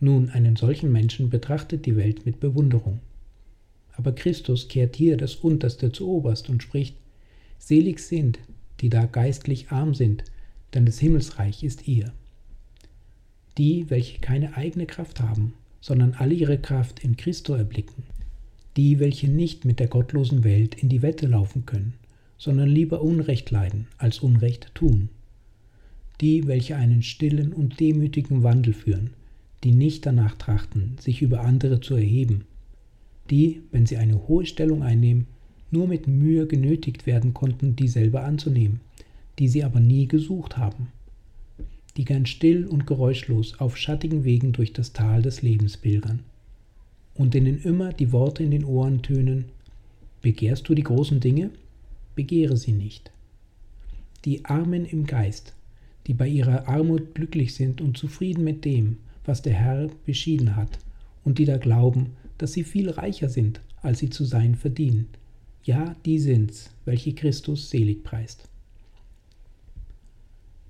Nun, 0.00 0.30
einen 0.30 0.56
solchen 0.56 0.90
Menschen 0.90 1.30
betrachtet 1.30 1.86
die 1.86 1.96
Welt 1.96 2.26
mit 2.26 2.40
Bewunderung. 2.40 3.00
Aber 3.96 4.12
Christus 4.12 4.68
kehrt 4.68 4.96
hier 4.96 5.16
das 5.16 5.36
Unterste 5.36 5.92
zu 5.92 6.08
Oberst 6.08 6.48
und 6.48 6.62
spricht, 6.62 6.96
Selig 7.58 8.00
sind, 8.00 8.38
die 8.80 8.90
da 8.90 9.06
geistlich 9.06 9.70
arm 9.70 9.94
sind, 9.94 10.24
denn 10.74 10.84
das 10.84 10.98
Himmelsreich 10.98 11.62
ist 11.62 11.86
ihr. 11.86 12.12
Die, 13.56 13.88
welche 13.88 14.18
keine 14.18 14.56
eigene 14.56 14.86
Kraft 14.86 15.20
haben, 15.20 15.54
sondern 15.80 16.14
alle 16.14 16.34
ihre 16.34 16.58
Kraft 16.58 17.04
in 17.04 17.16
Christo 17.16 17.54
erblicken. 17.54 18.02
Die, 18.76 18.98
welche 18.98 19.28
nicht 19.28 19.64
mit 19.64 19.78
der 19.78 19.86
gottlosen 19.86 20.42
Welt 20.42 20.74
in 20.74 20.88
die 20.88 21.02
Wette 21.02 21.26
laufen 21.26 21.64
können, 21.64 21.94
sondern 22.36 22.68
lieber 22.68 23.02
Unrecht 23.02 23.50
leiden 23.50 23.86
als 23.98 24.18
Unrecht 24.18 24.74
tun. 24.74 25.08
Die, 26.20 26.46
welche 26.46 26.76
einen 26.76 27.02
stillen 27.02 27.52
und 27.52 27.78
demütigen 27.80 28.42
Wandel 28.42 28.72
führen, 28.72 29.10
die 29.62 29.72
nicht 29.72 30.04
danach 30.06 30.34
trachten, 30.34 30.96
sich 31.00 31.22
über 31.22 31.40
andere 31.40 31.80
zu 31.80 31.94
erheben. 31.94 32.44
Die, 33.30 33.62
wenn 33.72 33.86
sie 33.86 33.96
eine 33.96 34.28
hohe 34.28 34.46
Stellung 34.46 34.82
einnehmen, 34.82 35.26
nur 35.70 35.88
mit 35.88 36.06
Mühe 36.06 36.46
genötigt 36.46 37.06
werden 37.06 37.34
konnten, 37.34 37.74
dieselbe 37.74 38.20
anzunehmen 38.20 38.80
die 39.38 39.48
sie 39.48 39.64
aber 39.64 39.80
nie 39.80 40.06
gesucht 40.06 40.56
haben, 40.56 40.88
die 41.96 42.04
gern 42.04 42.26
still 42.26 42.66
und 42.66 42.86
geräuschlos 42.86 43.58
auf 43.60 43.76
schattigen 43.76 44.24
Wegen 44.24 44.52
durch 44.52 44.72
das 44.72 44.92
Tal 44.92 45.22
des 45.22 45.42
Lebens 45.42 45.76
pilgern, 45.76 46.20
und 47.14 47.34
denen 47.34 47.62
immer 47.62 47.92
die 47.92 48.12
Worte 48.12 48.42
in 48.42 48.50
den 48.50 48.64
Ohren 48.64 49.02
tönen, 49.02 49.46
Begehrst 50.22 50.66
du 50.70 50.74
die 50.74 50.82
großen 50.82 51.20
Dinge? 51.20 51.50
Begehre 52.14 52.56
sie 52.56 52.72
nicht. 52.72 53.12
Die 54.24 54.46
Armen 54.46 54.86
im 54.86 55.04
Geist, 55.04 55.52
die 56.06 56.14
bei 56.14 56.26
ihrer 56.26 56.66
Armut 56.66 57.14
glücklich 57.14 57.54
sind 57.54 57.82
und 57.82 57.98
zufrieden 57.98 58.42
mit 58.42 58.64
dem, 58.64 58.96
was 59.26 59.42
der 59.42 59.52
Herr 59.52 59.90
beschieden 60.06 60.56
hat, 60.56 60.78
und 61.24 61.38
die 61.38 61.44
da 61.44 61.58
glauben, 61.58 62.12
dass 62.38 62.52
sie 62.52 62.64
viel 62.64 62.90
reicher 62.90 63.28
sind, 63.28 63.60
als 63.82 63.98
sie 63.98 64.10
zu 64.10 64.24
sein 64.24 64.54
verdienen. 64.54 65.08
Ja, 65.62 65.96
die 66.04 66.18
sind's, 66.18 66.70
welche 66.84 67.14
Christus 67.14 67.70
selig 67.70 68.04
preist. 68.04 68.48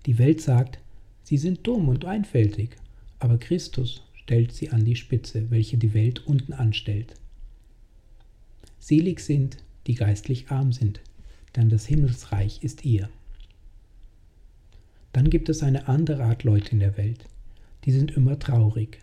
Die 0.07 0.19
Welt 0.19 0.41
sagt, 0.41 0.79
sie 1.23 1.39
sind 1.39 1.67
dumm 1.67 1.89
und 1.89 2.05
einfältig, 2.05 2.77
aber 3.19 3.39
Christus 3.39 4.03
stellt 4.13 4.53
sie 4.53 4.71
an 4.71 4.85
die 4.85 4.97
Spitze, 4.97 5.51
welche 5.51 5.79
die 5.79 5.95
Welt 5.95 6.27
unten 6.27 6.53
anstellt. 6.53 7.15
Selig 8.79 9.21
sind, 9.21 9.57
die 9.87 9.95
geistlich 9.95 10.51
arm 10.51 10.73
sind, 10.73 11.01
denn 11.57 11.71
das 11.71 11.87
Himmelsreich 11.87 12.63
ist 12.63 12.85
ihr. 12.85 13.09
Dann 15.13 15.31
gibt 15.31 15.49
es 15.49 15.63
eine 15.63 15.89
andere 15.89 16.25
Art 16.25 16.45
Leute 16.45 16.73
in 16.73 16.81
der 16.81 16.97
Welt, 16.97 17.25
die 17.85 17.93
sind 17.93 18.11
immer 18.11 18.39
traurig. 18.39 18.99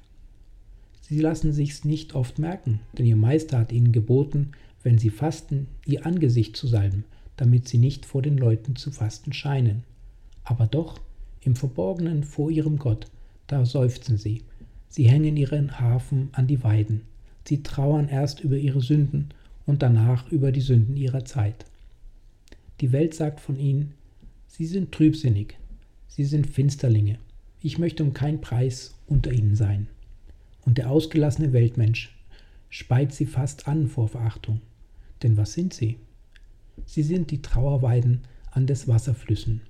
Sie 1.11 1.19
lassen 1.19 1.53
sich's 1.53 1.85
nicht 1.85 2.15
oft 2.15 2.39
merken, 2.39 2.79
denn 2.97 3.05
ihr 3.05 3.15
Meister 3.15 3.59
hat 3.59 3.71
ihnen 3.71 3.91
geboten, 3.91 4.53
wenn 4.81 4.97
sie 4.97 5.11
fasten, 5.11 5.67
ihr 5.85 6.07
Angesicht 6.07 6.57
zu 6.57 6.65
salben, 6.65 7.03
damit 7.37 7.67
sie 7.67 7.77
nicht 7.77 8.07
vor 8.07 8.23
den 8.23 8.39
Leuten 8.39 8.75
zu 8.75 8.89
fasten 8.89 9.31
scheinen 9.31 9.83
aber 10.43 10.67
doch 10.67 10.99
im 11.41 11.55
Verborgenen 11.55 12.23
vor 12.23 12.51
ihrem 12.51 12.77
Gott, 12.77 13.07
da 13.47 13.65
seufzen 13.65 14.17
sie. 14.17 14.43
Sie 14.89 15.09
hängen 15.09 15.37
ihren 15.37 15.79
Hafen 15.79 16.29
an 16.33 16.47
die 16.47 16.63
Weiden. 16.63 17.01
Sie 17.45 17.63
trauern 17.63 18.09
erst 18.09 18.41
über 18.41 18.57
ihre 18.57 18.81
Sünden 18.81 19.29
und 19.65 19.81
danach 19.81 20.29
über 20.31 20.51
die 20.51 20.61
Sünden 20.61 20.97
ihrer 20.97 21.25
Zeit. 21.25 21.65
Die 22.81 22.91
Welt 22.91 23.13
sagt 23.13 23.39
von 23.39 23.57
ihnen, 23.57 23.93
sie 24.47 24.65
sind 24.65 24.91
trübsinnig, 24.91 25.57
sie 26.07 26.25
sind 26.25 26.47
Finsterlinge. 26.47 27.17
Ich 27.61 27.77
möchte 27.77 28.03
um 28.03 28.13
keinen 28.13 28.41
Preis 28.41 28.95
unter 29.07 29.31
ihnen 29.31 29.55
sein. 29.55 29.87
Und 30.65 30.77
der 30.77 30.89
ausgelassene 30.89 31.53
Weltmensch 31.53 32.15
speit 32.69 33.13
sie 33.13 33.25
fast 33.25 33.67
an 33.67 33.87
vor 33.87 34.07
Verachtung. 34.07 34.61
Denn 35.23 35.37
was 35.37 35.53
sind 35.53 35.73
sie? 35.73 35.97
Sie 36.85 37.03
sind 37.03 37.31
die 37.31 37.41
Trauerweiden 37.41 38.21
an 38.51 38.67
des 38.67 38.87
Wasserflüssen 38.87 39.61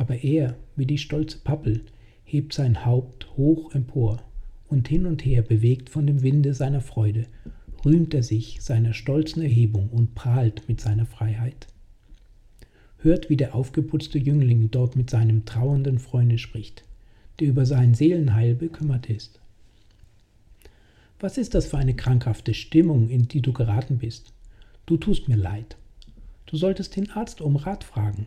aber 0.00 0.24
er, 0.24 0.56
wie 0.76 0.86
die 0.86 0.96
stolze 0.96 1.36
Pappel, 1.44 1.82
hebt 2.24 2.54
sein 2.54 2.86
Haupt 2.86 3.36
hoch 3.36 3.74
empor, 3.74 4.22
und 4.66 4.88
hin 4.88 5.04
und 5.04 5.26
her 5.26 5.42
bewegt 5.42 5.90
von 5.90 6.06
dem 6.06 6.22
Winde 6.22 6.54
seiner 6.54 6.80
Freude, 6.80 7.26
rühmt 7.84 8.14
er 8.14 8.22
sich 8.22 8.62
seiner 8.62 8.94
stolzen 8.94 9.42
Erhebung 9.42 9.90
und 9.90 10.14
prahlt 10.14 10.66
mit 10.68 10.80
seiner 10.80 11.04
Freiheit. 11.04 11.66
Hört, 12.96 13.28
wie 13.28 13.36
der 13.36 13.54
aufgeputzte 13.54 14.18
Jüngling 14.18 14.70
dort 14.70 14.96
mit 14.96 15.10
seinem 15.10 15.44
trauernden 15.44 15.98
Freunde 15.98 16.38
spricht, 16.38 16.84
der 17.38 17.48
über 17.48 17.66
sein 17.66 17.92
Seelenheil 17.92 18.54
bekümmert 18.54 19.10
ist. 19.10 19.39
Was 21.22 21.36
ist 21.36 21.54
das 21.54 21.66
für 21.66 21.76
eine 21.76 21.92
krankhafte 21.92 22.54
Stimmung, 22.54 23.10
in 23.10 23.28
die 23.28 23.42
du 23.42 23.52
geraten 23.52 23.98
bist? 23.98 24.32
Du 24.86 24.96
tust 24.96 25.28
mir 25.28 25.36
leid. 25.36 25.76
Du 26.46 26.56
solltest 26.56 26.96
den 26.96 27.10
Arzt 27.10 27.42
um 27.42 27.56
Rat 27.56 27.84
fragen. 27.84 28.26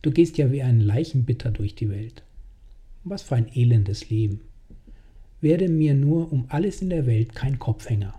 Du 0.00 0.10
gehst 0.10 0.38
ja 0.38 0.50
wie 0.50 0.62
ein 0.62 0.80
Leichenbitter 0.80 1.50
durch 1.50 1.74
die 1.74 1.90
Welt. 1.90 2.22
Was 3.04 3.20
für 3.20 3.36
ein 3.36 3.54
elendes 3.54 4.08
Leben. 4.08 4.40
Werde 5.42 5.68
mir 5.68 5.92
nur 5.92 6.32
um 6.32 6.46
alles 6.48 6.80
in 6.80 6.88
der 6.88 7.04
Welt 7.04 7.34
kein 7.34 7.58
Kopfhänger. 7.58 8.14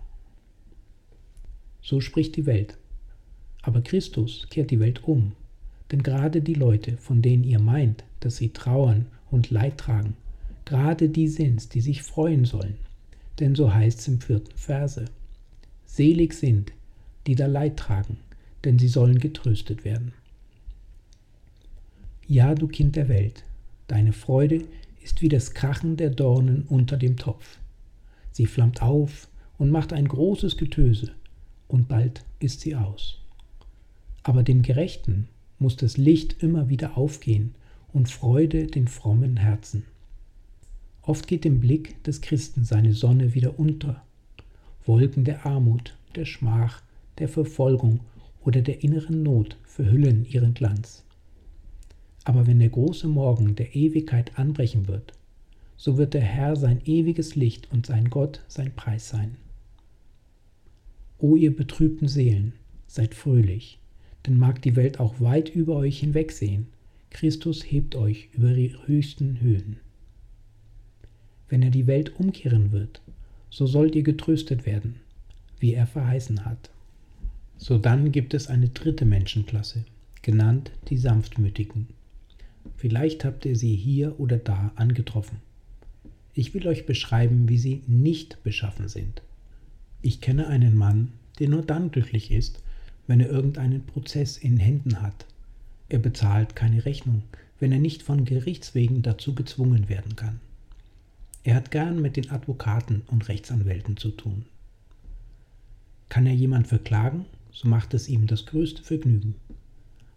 So 1.82 2.00
spricht 2.00 2.36
die 2.36 2.46
Welt. 2.46 2.78
Aber 3.64 3.82
Christus 3.82 4.46
kehrt 4.52 4.70
die 4.70 4.80
Welt 4.80 5.06
um. 5.06 5.32
Denn 5.92 6.04
gerade 6.04 6.44
die 6.44 6.54
Leute, 6.54 6.98
von 6.98 7.24
denen 7.24 7.44
ihr 7.44 7.60
meint, 7.60 8.04
dass 8.20 8.38
sie 8.38 8.50
trauern 8.50 9.08
und 9.32 9.50
Leid 9.50 9.80
tragen, 9.80 10.16
gerade 10.66 11.10
die 11.10 11.28
sind's, 11.28 11.68
die 11.68 11.82
sich 11.82 12.04
freuen 12.04 12.46
sollen. 12.46 12.78
Denn 13.40 13.56
so 13.56 13.74
heißt 13.74 14.00
es 14.00 14.08
im 14.08 14.22
vierten 14.22 14.56
Verse. 14.56 15.06
Selig 15.86 16.34
sind, 16.34 16.72
die 17.28 17.36
da 17.36 17.46
Leid 17.46 17.78
tragen, 17.78 18.18
denn 18.64 18.80
sie 18.80 18.88
sollen 18.88 19.20
getröstet 19.20 19.86
werden. 19.86 20.14
Ja, 22.28 22.56
du 22.56 22.68
Kind 22.68 22.96
der 22.96 23.08
Welt, 23.08 23.44
deine 23.88 24.14
Freude 24.14 24.66
ist 25.02 25.22
wie 25.22 25.30
das 25.30 25.54
Krachen 25.54 25.96
der 25.96 26.10
Dornen 26.10 26.64
unter 26.64 26.98
dem 26.98 27.16
Topf. 27.16 27.58
Sie 28.32 28.46
flammt 28.46 28.82
auf 28.82 29.30
und 29.58 29.72
macht 29.72 29.94
ein 29.94 30.08
großes 30.08 30.58
Getöse, 30.58 31.14
und 31.68 31.88
bald 31.88 32.24
ist 32.40 32.62
sie 32.62 32.76
aus. 32.76 33.20
Aber 34.24 34.44
dem 34.44 34.62
Gerechten 34.62 35.30
muss 35.60 35.76
das 35.76 35.98
Licht 35.98 36.44
immer 36.44 36.70
wieder 36.70 36.98
aufgehen 36.98 37.56
und 37.94 38.10
Freude 38.10 38.68
den 38.68 38.88
frommen 38.88 39.38
Herzen. 39.38 39.86
Oft 41.08 41.26
geht 41.26 41.46
dem 41.46 41.62
Blick 41.62 42.04
des 42.04 42.20
Christen 42.20 42.66
seine 42.66 42.92
Sonne 42.92 43.34
wieder 43.34 43.58
unter. 43.58 44.04
Wolken 44.86 45.24
der 45.24 45.46
Armut, 45.46 45.98
der 46.16 46.26
Schmach, 46.26 46.84
der 47.18 47.30
Verfolgung 47.30 48.02
oder 48.44 48.62
der 48.62 48.84
inneren 48.84 49.24
Not 49.24 49.56
verhüllen 49.64 50.26
ihren 50.26 50.54
Glanz. 50.54 51.06
Aber 52.26 52.46
wenn 52.46 52.60
der 52.60 52.68
große 52.68 53.08
Morgen 53.08 53.56
der 53.56 53.74
Ewigkeit 53.74 54.38
anbrechen 54.38 54.90
wird, 54.90 55.14
so 55.78 55.98
wird 55.98 56.14
der 56.14 56.22
Herr 56.22 56.58
sein 56.58 56.82
ewiges 56.84 57.36
Licht 57.36 57.72
und 57.72 57.86
sein 57.86 58.10
Gott 58.10 58.44
sein 58.50 58.76
Preis 58.76 59.08
sein. 59.08 59.38
O 61.20 61.38
ihr 61.38 61.56
betrübten 61.56 62.10
Seelen, 62.10 62.52
seid 62.86 63.16
fröhlich, 63.16 63.80
denn 64.26 64.38
mag 64.38 64.62
die 64.62 64.76
Welt 64.76 65.00
auch 65.00 65.22
weit 65.22 65.56
über 65.56 65.78
euch 65.78 66.02
hinwegsehen, 66.02 66.68
Christus 67.12 67.64
hebt 67.64 67.96
euch 67.96 68.28
über 68.34 68.54
die 68.54 68.76
höchsten 68.86 69.40
Höhen. 69.40 69.78
Wenn 71.50 71.62
er 71.62 71.70
die 71.72 71.88
Welt 71.88 72.20
umkehren 72.20 72.72
wird, 72.72 73.02
so 73.50 73.66
sollt 73.68 73.96
ihr 73.96 74.04
getröstet 74.04 74.66
werden, 74.66 74.96
wie 75.60 75.74
er 75.74 75.88
verheißen 75.88 76.46
hat. 76.46 76.70
So 77.58 77.78
dann 77.78 78.12
gibt 78.12 78.34
es 78.34 78.48
eine 78.48 78.70
dritte 78.70 79.06
Menschenklasse, 79.06 79.86
genannt 80.22 80.72
die 80.90 80.98
Sanftmütigen. 80.98 81.88
Vielleicht 82.76 83.26
habt 83.26 83.46
ihr 83.46 83.56
sie 83.56 83.76
hier 83.76 84.20
oder 84.20 84.38
da 84.38 84.72
angetroffen. 84.76 85.40
Ich 86.34 86.54
will 86.54 86.68
euch 86.68 86.86
beschreiben, 86.86 87.50
wie 87.50 87.58
sie 87.58 87.82
nicht 87.88 88.44
beschaffen 88.44 88.90
sind. 88.90 89.24
Ich 90.02 90.22
kenne 90.22 90.48
einen 90.48 90.76
Mann, 90.76 91.14
der 91.40 91.50
nur 91.50 91.64
dann 91.64 91.90
glücklich 91.90 92.30
ist, 92.30 92.62
wenn 93.08 93.20
er 93.20 93.30
irgendeinen 93.30 93.86
Prozess 93.86 94.38
in 94.38 94.58
Händen 94.58 95.02
hat. 95.02 95.26
Er 95.90 96.00
bezahlt 96.00 96.56
keine 96.56 96.86
Rechnung, 96.86 97.24
wenn 97.60 97.72
er 97.72 97.80
nicht 97.80 98.04
von 98.04 98.26
Gerichtswegen 98.26 99.02
dazu 99.02 99.34
gezwungen 99.34 99.90
werden 99.90 100.16
kann. 100.16 100.40
Er 101.48 101.56
hat 101.56 101.72
gern 101.72 102.02
mit 102.02 102.18
den 102.18 102.30
Advokaten 102.30 103.04
und 103.08 103.30
Rechtsanwälten 103.30 103.96
zu 103.96 104.12
tun. 104.12 104.44
Kann 106.10 106.26
er 106.26 106.34
jemand 106.34 106.68
verklagen, 106.68 107.24
so 107.54 107.70
macht 107.70 107.94
es 107.94 108.10
ihm 108.10 108.28
das 108.28 108.48
größte 108.48 108.84
Vergnügen. 108.84 109.36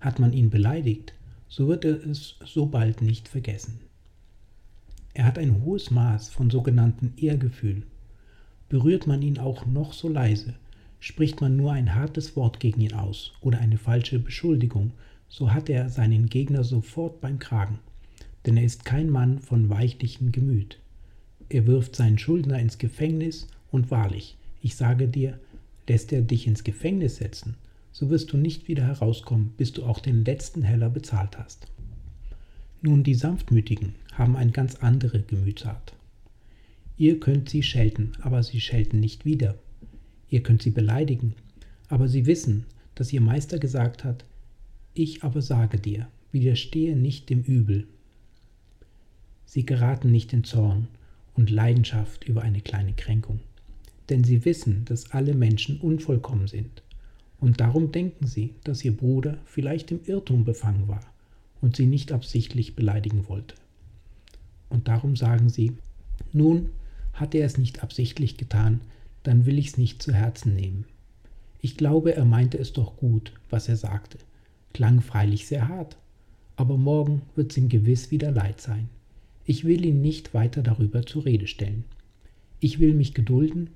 Hat 0.01 0.19
man 0.19 0.33
ihn 0.33 0.51
beleidigt, 0.51 1.14
so 1.47 1.69
wird 1.69 1.85
er 1.85 2.05
es 2.05 2.35
so 2.45 2.66
bald 2.66 3.01
nicht 3.01 3.29
vergessen. 3.29 3.79
Er 5.14 5.25
hat 5.25 5.38
ein 5.38 5.62
hohes 5.62 5.93
Maß 5.93 6.31
von 6.31 6.51
sogenannten 6.51 7.12
Ehrgefühl. 7.16 7.85
Berührt 8.69 9.07
man 9.07 9.23
ihn 9.23 9.38
auch 9.38 9.66
noch 9.66 9.93
so 9.93 10.09
leise, 10.09 10.55
spricht 10.99 11.40
man 11.40 11.57
nur 11.57 11.71
ein 11.71 11.95
hartes 11.95 12.35
Wort 12.35 12.59
gegen 12.59 12.81
ihn 12.81 12.95
aus 12.95 13.35
oder 13.40 13.61
eine 13.61 13.79
falsche 13.79 14.19
Beschuldigung, 14.19 14.90
so 15.29 15.53
hat 15.53 15.69
er 15.69 15.90
seinen 15.90 16.27
Gegner 16.27 16.64
sofort 16.64 17.21
beim 17.21 17.38
Kragen, 17.38 17.79
denn 18.47 18.57
er 18.57 18.64
ist 18.64 18.85
kein 18.85 19.09
Mann 19.09 19.38
von 19.38 19.69
weichlichem 19.69 20.33
Gemüt. 20.33 20.81
Er 21.51 21.67
wirft 21.67 21.95
seinen 21.95 22.19
Schuldner 22.19 22.59
ins 22.59 22.79
Gefängnis 22.79 23.47
und 23.71 23.91
wahrlich, 23.91 24.39
ich 24.63 24.77
sage 24.77 25.07
dir, 25.07 25.39
Lässt 25.91 26.13
er 26.13 26.23
dich 26.23 26.47
ins 26.47 26.63
Gefängnis 26.63 27.17
setzen, 27.17 27.57
so 27.91 28.11
wirst 28.11 28.33
du 28.33 28.37
nicht 28.37 28.69
wieder 28.69 28.85
herauskommen, 28.85 29.55
bis 29.57 29.73
du 29.73 29.83
auch 29.83 29.99
den 29.99 30.25
letzten 30.25 30.63
Heller 30.63 30.89
bezahlt 30.89 31.37
hast. 31.37 31.67
Nun, 32.81 33.03
die 33.03 33.17
Sanftmütigen 33.17 33.97
haben 34.13 34.37
eine 34.37 34.53
ganz 34.53 34.77
andere 34.77 35.21
Gemütsart. 35.21 35.97
Ihr 36.97 37.19
könnt 37.19 37.49
sie 37.49 37.65
schelten, 37.65 38.13
aber 38.21 38.45
sie 38.45 38.61
schelten 38.61 39.01
nicht 39.01 39.25
wieder. 39.25 39.59
Ihr 40.29 40.45
könnt 40.45 40.63
sie 40.63 40.71
beleidigen, 40.71 41.35
aber 41.89 42.07
sie 42.07 42.27
wissen, 42.27 42.67
dass 42.95 43.13
ihr 43.13 43.21
Meister 43.21 43.59
gesagt 43.59 44.05
hat, 44.05 44.25
ich 44.95 45.25
aber 45.25 45.43
sage 45.43 45.81
dir, 45.81 46.07
widerstehe 46.31 46.95
nicht 46.95 47.29
dem 47.31 47.43
Übel. 47.43 47.89
Sie 49.45 49.67
geraten 49.67 50.13
nicht 50.13 50.33
in 50.33 50.45
Zorn 50.45 50.87
und 51.40 51.50
Leidenschaft 51.50 52.24
über 52.24 52.42
eine 52.42 52.61
kleine 52.61 52.92
Kränkung 52.92 53.40
denn 54.11 54.24
sie 54.24 54.44
wissen, 54.44 54.85
dass 54.85 55.12
alle 55.12 55.35
Menschen 55.35 55.81
unvollkommen 55.81 56.48
sind. 56.48 56.83
Und 57.38 57.61
darum 57.61 57.92
denken 57.92 58.26
sie, 58.26 58.55
dass 58.64 58.85
ihr 58.85 58.94
Bruder 58.94 59.38
vielleicht 59.46 59.90
im 59.92 60.00
Irrtum 60.05 60.44
befangen 60.44 60.88
war 60.88 61.00
und 61.62 61.76
sie 61.76 61.87
nicht 61.87 62.12
absichtlich 62.12 62.76
beleidigen 62.76 63.29
wollte. 63.29 63.55
Und 64.68 64.88
darum 64.88 65.16
sagen 65.16 65.48
sie, 65.48 65.72
nun, 66.33 66.70
hat 67.14 67.35
er 67.35 67.46
es 67.46 67.57
nicht 67.57 67.83
absichtlich 67.83 68.37
getan, 68.37 68.81
dann 69.22 69.46
will 69.46 69.59
ich's 69.59 69.79
nicht 69.79 70.03
zu 70.03 70.12
Herzen 70.12 70.55
nehmen. 70.55 70.85
Ich 71.61 71.76
glaube, 71.76 72.14
er 72.14 72.24
meinte 72.24 72.59
es 72.59 72.72
doch 72.72 72.96
gut, 72.96 73.33
was 73.48 73.68
er 73.68 73.76
sagte. 73.76 74.18
Klang 74.72 75.00
freilich 75.00 75.46
sehr 75.46 75.68
hart, 75.68 75.96
aber 76.57 76.76
morgen 76.76 77.22
wird's 77.37 77.57
ihm 77.57 77.68
gewiss 77.68 78.11
wieder 78.11 78.31
leid 78.31 78.61
sein. 78.61 78.88
Ich 79.51 79.65
will 79.65 79.85
ihn 79.85 80.01
nicht 80.01 80.33
weiter 80.33 80.63
darüber 80.63 81.05
zur 81.05 81.25
Rede 81.25 81.49
stellen. 81.49 81.83
Ich 82.61 82.79
will 82.79 82.95
mich 82.95 83.15
gedulden 83.15 83.71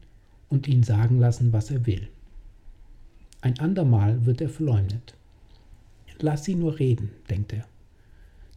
und 0.48 0.68
ihn 0.68 0.84
sagen 0.84 1.18
lassen, 1.18 1.52
was 1.52 1.72
er 1.72 1.84
will. 1.84 2.06
Ein 3.40 3.58
andermal 3.58 4.24
wird 4.24 4.40
er 4.40 4.48
verleumdet. 4.48 5.14
Lass 6.20 6.44
sie 6.44 6.54
nur 6.54 6.78
reden, 6.78 7.10
denkt 7.28 7.54
er. 7.54 7.66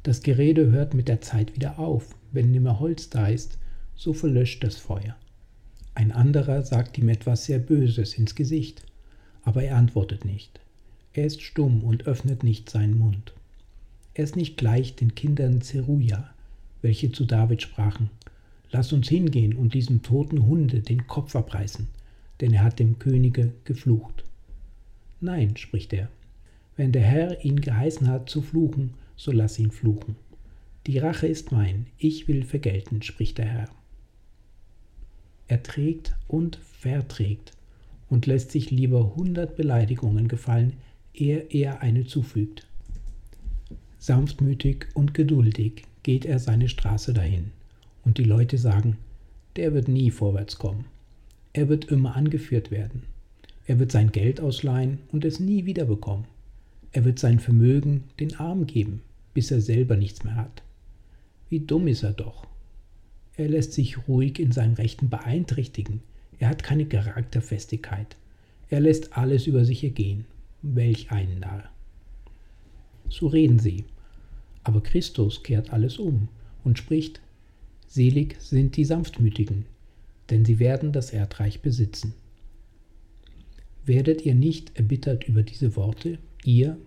Das 0.04 0.22
Gerede 0.22 0.70
hört 0.70 0.94
mit 0.94 1.08
der 1.08 1.20
Zeit 1.20 1.56
wieder 1.56 1.80
auf. 1.80 2.14
Wenn 2.34 2.52
nimmer 2.52 2.80
Holz 2.80 3.10
da 3.10 3.30
ist, 3.30 3.58
so 3.96 4.14
verlöscht 4.14 4.64
das 4.64 4.76
Feuer. 4.76 5.16
Ein 5.96 6.12
anderer 6.12 6.62
sagt 6.62 7.00
ihm 7.00 7.10
etwas 7.10 7.46
sehr 7.46 7.58
Böses 7.58 8.14
ins 8.14 8.36
Gesicht, 8.36 8.86
aber 9.42 9.64
er 9.64 9.78
antwortet 9.78 10.24
nicht. 10.24 10.60
Er 11.14 11.26
ist 11.26 11.42
stumm 11.42 11.84
und 11.84 12.06
öffnet 12.06 12.44
nicht 12.44 12.70
seinen 12.70 13.00
Mund. 13.00 13.34
Er 14.14 14.24
ist 14.24 14.36
nicht 14.36 14.56
gleich 14.56 14.96
den 14.96 15.16
Kindern 15.16 15.62
Zeruja, 15.62 16.30
welche 16.88 17.12
zu 17.12 17.26
David 17.26 17.62
sprachen, 17.62 18.10
Lass 18.72 18.94
uns 18.94 19.10
hingehen 19.10 19.54
und 19.58 19.74
diesem 19.74 20.04
toten 20.04 20.46
Hunde 20.46 20.80
den 20.80 21.06
Kopf 21.06 21.36
abreißen, 21.36 21.90
denn 22.40 22.54
er 22.54 22.64
hat 22.64 22.80
dem 22.80 22.98
Könige 22.98 23.52
geflucht. 23.66 24.24
Nein, 25.20 25.58
spricht 25.58 25.92
er, 25.92 26.10
wenn 26.78 26.94
der 26.94 27.02
Herr 27.02 27.44
ihn 27.44 27.60
geheißen 27.60 28.08
hat 28.08 28.30
zu 28.30 28.42
fluchen, 28.42 28.94
so 29.18 29.34
lass 29.34 29.60
ihn 29.60 29.72
fluchen. 29.72 30.16
Die 30.86 30.98
Rache 30.98 31.28
ist 31.28 31.52
mein, 31.52 31.88
ich 31.98 32.30
will 32.30 32.44
vergelten, 32.44 33.02
spricht 33.02 33.38
der 33.38 33.48
Herr. 33.48 33.70
Er 35.50 35.62
trägt 35.62 36.16
und 36.30 36.56
verträgt 36.56 37.52
und 38.10 38.28
lässt 38.28 38.52
sich 38.52 38.72
lieber 38.72 39.14
hundert 39.16 39.58
Beleidigungen 39.58 40.30
gefallen, 40.30 40.74
ehe 41.14 41.40
er 41.50 41.82
eine 41.82 42.06
zufügt. 42.06 42.66
Sanftmütig 43.98 44.88
und 44.94 45.14
geduldig 45.14 45.87
geht 46.08 46.24
er 46.24 46.40
seine 46.40 46.70
Straße 46.70 47.14
dahin 47.14 47.52
und 48.06 48.18
die 48.18 48.24
Leute 48.24 48.58
sagen, 48.58 48.96
der 49.58 49.74
wird 49.74 49.90
nie 49.90 50.10
vorwärts 50.10 50.58
kommen. 50.58 50.86
Er 51.52 51.68
wird 51.68 51.92
immer 51.92 52.16
angeführt 52.16 52.72
werden. 52.72 53.04
Er 53.66 53.78
wird 53.78 53.92
sein 53.92 54.14
Geld 54.14 54.40
ausleihen 54.40 55.00
und 55.12 55.26
es 55.26 55.42
nie 55.42 55.66
wiederbekommen. 55.66 56.24
Er 56.94 57.04
wird 57.04 57.20
sein 57.20 57.42
Vermögen 57.42 58.06
den 58.22 58.38
Armen 58.38 58.68
geben, 58.68 59.02
bis 59.34 59.52
er 59.52 59.60
selber 59.60 59.98
nichts 59.98 60.24
mehr 60.24 60.38
hat. 60.38 60.64
Wie 61.50 61.60
dumm 61.60 61.90
ist 61.90 62.04
er 62.04 62.14
doch. 62.14 62.48
Er 63.36 63.50
lässt 63.50 63.74
sich 63.74 64.08
ruhig 64.08 64.40
in 64.40 64.54
seinem 64.54 64.76
Rechten 64.76 65.10
beeinträchtigen. 65.10 66.00
Er 66.40 66.48
hat 66.48 66.64
keine 66.64 66.86
Charakterfestigkeit. 66.86 68.16
Er 68.70 68.80
lässt 68.80 69.18
alles 69.18 69.46
über 69.46 69.66
sich 69.66 69.84
ergehen. 69.84 70.24
Welch 70.62 71.12
ein 71.12 71.42
Narr. 71.42 71.66
So 73.10 73.28
reden 73.28 73.60
sie. 73.60 73.84
Aber 74.68 74.84
Christus 74.84 75.44
kehrt 75.44 75.72
alles 75.72 75.98
um 75.98 76.28
und 76.66 76.78
spricht, 76.78 77.22
Selig 77.88 78.36
sind 78.42 78.76
die 78.76 78.84
Sanftmütigen, 78.84 79.64
denn 80.30 80.44
sie 80.44 80.60
werden 80.60 80.92
das 80.92 81.12
Erdreich 81.12 81.62
besitzen. 81.62 82.14
Werdet 83.86 84.26
ihr 84.26 84.36
nicht 84.36 84.78
erbittert 84.78 85.24
über 85.24 85.42
diese 85.42 85.78
Worte, 85.78 86.18
ihr, 86.44 86.78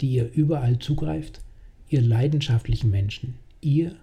die 0.00 0.14
ihr 0.14 0.32
überall 0.32 0.80
zugreift, 0.80 1.40
ihr 1.88 2.02
leidenschaftlichen 2.02 2.90
Menschen, 2.90 3.36
ihr, 3.60 3.94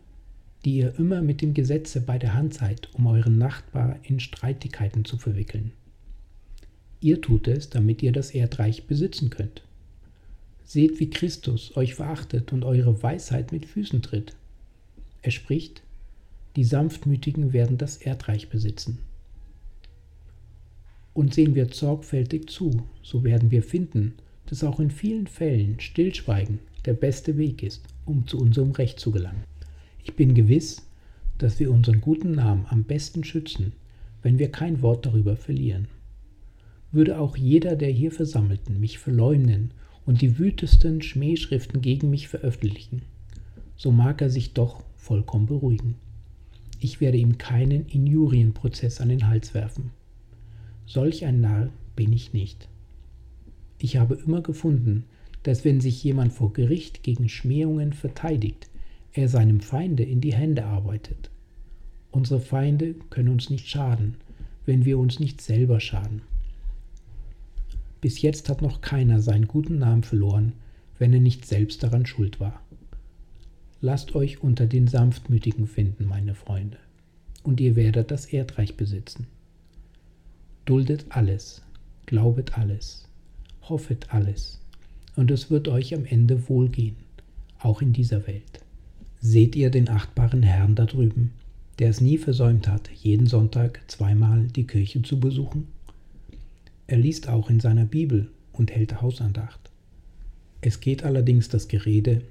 die 0.63 0.77
ihr 0.77 0.97
immer 0.97 1.21
mit 1.21 1.41
dem 1.41 1.53
Gesetze 1.53 1.99
bei 1.99 2.17
der 2.17 2.35
Hand 2.35 2.53
seid, 2.53 2.87
um 2.93 3.05
euren 3.05 3.37
Nachbar 3.37 3.99
in 4.03 4.21
Streitigkeiten 4.21 5.03
zu 5.03 5.17
verwickeln. 5.17 5.73
Ihr 7.01 7.19
tut 7.19 7.49
es, 7.49 7.69
damit 7.69 8.01
ihr 8.01 8.13
das 8.13 8.31
Erdreich 8.31 8.87
besitzen 8.87 9.29
könnt. 9.29 9.64
Seht, 10.65 10.99
wie 10.99 11.09
Christus 11.09 11.77
euch 11.77 11.93
verachtet 11.93 12.51
und 12.51 12.65
eure 12.65 13.01
Weisheit 13.01 13.51
mit 13.51 13.65
Füßen 13.65 14.01
tritt. 14.01 14.35
Er 15.21 15.31
spricht, 15.31 15.83
die 16.55 16.63
Sanftmütigen 16.63 17.53
werden 17.53 17.77
das 17.77 17.97
Erdreich 17.97 18.49
besitzen. 18.49 18.97
Und 21.13 21.33
sehen 21.33 21.55
wir 21.55 21.67
sorgfältig 21.71 22.49
zu, 22.49 22.83
so 23.01 23.23
werden 23.23 23.51
wir 23.51 23.63
finden, 23.63 24.15
dass 24.47 24.63
auch 24.63 24.79
in 24.79 24.91
vielen 24.91 25.27
Fällen 25.27 25.79
Stillschweigen 25.79 26.59
der 26.85 26.93
beste 26.93 27.37
Weg 27.37 27.63
ist, 27.63 27.83
um 28.05 28.27
zu 28.27 28.39
unserem 28.39 28.71
Recht 28.71 28.99
zu 28.99 29.11
gelangen. 29.11 29.43
Ich 30.03 30.15
bin 30.15 30.33
gewiss, 30.33 30.81
dass 31.37 31.59
wir 31.59 31.71
unseren 31.71 32.01
guten 32.01 32.31
Namen 32.31 32.65
am 32.69 32.83
besten 32.83 33.23
schützen, 33.23 33.73
wenn 34.21 34.39
wir 34.39 34.51
kein 34.51 34.81
Wort 34.81 35.05
darüber 35.05 35.35
verlieren. 35.35 35.87
Würde 36.91 37.19
auch 37.19 37.37
jeder 37.37 37.75
der 37.75 37.89
hier 37.89 38.11
Versammelten 38.11 38.79
mich 38.79 38.97
verleumden 38.99 39.71
und 40.05 40.21
die 40.21 40.37
wütesten 40.37 41.01
Schmähschriften 41.01 41.81
gegen 41.81 42.09
mich 42.09 42.27
veröffentlichen, 42.27 43.01
so 43.75 43.91
mag 43.91 44.21
er 44.21 44.29
sich 44.29 44.53
doch 44.53 44.83
vollkommen 44.95 45.47
beruhigen. 45.47 45.95
Ich 46.79 47.01
werde 47.01 47.17
ihm 47.17 47.37
keinen 47.37 47.87
Injurienprozess 47.87 49.01
an 49.01 49.09
den 49.09 49.27
Hals 49.27 49.53
werfen. 49.53 49.91
Solch 50.85 51.25
ein 51.25 51.41
Narr 51.41 51.69
bin 51.95 52.13
ich 52.13 52.33
nicht. 52.33 52.67
Ich 53.79 53.97
habe 53.97 54.15
immer 54.15 54.41
gefunden, 54.41 55.05
dass 55.43 55.65
wenn 55.65 55.81
sich 55.81 56.03
jemand 56.03 56.33
vor 56.33 56.53
Gericht 56.53 57.03
gegen 57.03 57.29
Schmähungen 57.29 57.93
verteidigt, 57.93 58.69
er 59.13 59.29
seinem 59.29 59.61
Feinde 59.61 60.03
in 60.03 60.21
die 60.21 60.33
Hände 60.33 60.65
arbeitet. 60.65 61.29
Unsere 62.11 62.39
Feinde 62.39 62.95
können 63.09 63.29
uns 63.29 63.49
nicht 63.49 63.67
schaden, 63.67 64.15
wenn 64.65 64.85
wir 64.85 64.97
uns 64.97 65.19
nicht 65.19 65.41
selber 65.41 65.79
schaden. 65.79 66.21
Bis 68.05 68.21
jetzt 68.21 68.49
hat 68.49 68.61
noch 68.61 68.81
keiner 68.81 69.19
seinen 69.19 69.47
guten 69.47 69.79
Namen 69.79 70.03
verloren, 70.03 70.53
wenn 70.99 71.11
er 71.11 71.19
nicht 71.19 71.43
selbst 71.47 71.81
daran 71.81 72.05
schuld 72.05 72.39
war. 72.39 72.61
Lasst 73.81 74.13
euch 74.13 74.43
unter 74.43 74.67
den 74.67 74.87
Sanftmütigen 74.87 75.65
finden, 75.65 76.05
meine 76.05 76.35
Freunde, 76.35 76.77
und 77.41 77.59
ihr 77.59 77.75
werdet 77.75 78.11
das 78.11 78.27
Erdreich 78.27 78.77
besitzen. 78.77 79.25
Duldet 80.65 81.07
alles, 81.09 81.63
glaubet 82.05 82.59
alles, 82.59 83.07
hoffet 83.63 84.13
alles, 84.13 84.61
und 85.15 85.31
es 85.31 85.49
wird 85.49 85.67
euch 85.67 85.95
am 85.95 86.05
Ende 86.05 86.47
wohlgehen, 86.47 86.97
auch 87.57 87.81
in 87.81 87.91
dieser 87.91 88.27
Welt. 88.27 88.59
Seht 89.19 89.55
ihr 89.55 89.71
den 89.71 89.89
achtbaren 89.89 90.43
Herrn 90.43 90.75
da 90.75 90.85
drüben, 90.85 91.31
der 91.79 91.89
es 91.89 92.01
nie 92.01 92.19
versäumt 92.19 92.67
hat, 92.67 92.87
jeden 92.91 93.25
Sonntag 93.25 93.81
zweimal 93.87 94.43
die 94.43 94.67
Kirche 94.67 95.01
zu 95.01 95.19
besuchen? 95.19 95.74
Er 96.87 96.97
liest 96.97 97.29
auch 97.29 97.49
in 97.49 97.59
seiner 97.59 97.85
Bibel 97.85 98.29
und 98.53 98.71
hält 98.71 99.01
Hausandacht. 99.01 99.71
Es 100.61 100.79
geht 100.79 101.03
allerdings 101.03 101.49
das 101.49 101.67
Gerede, 101.67 102.21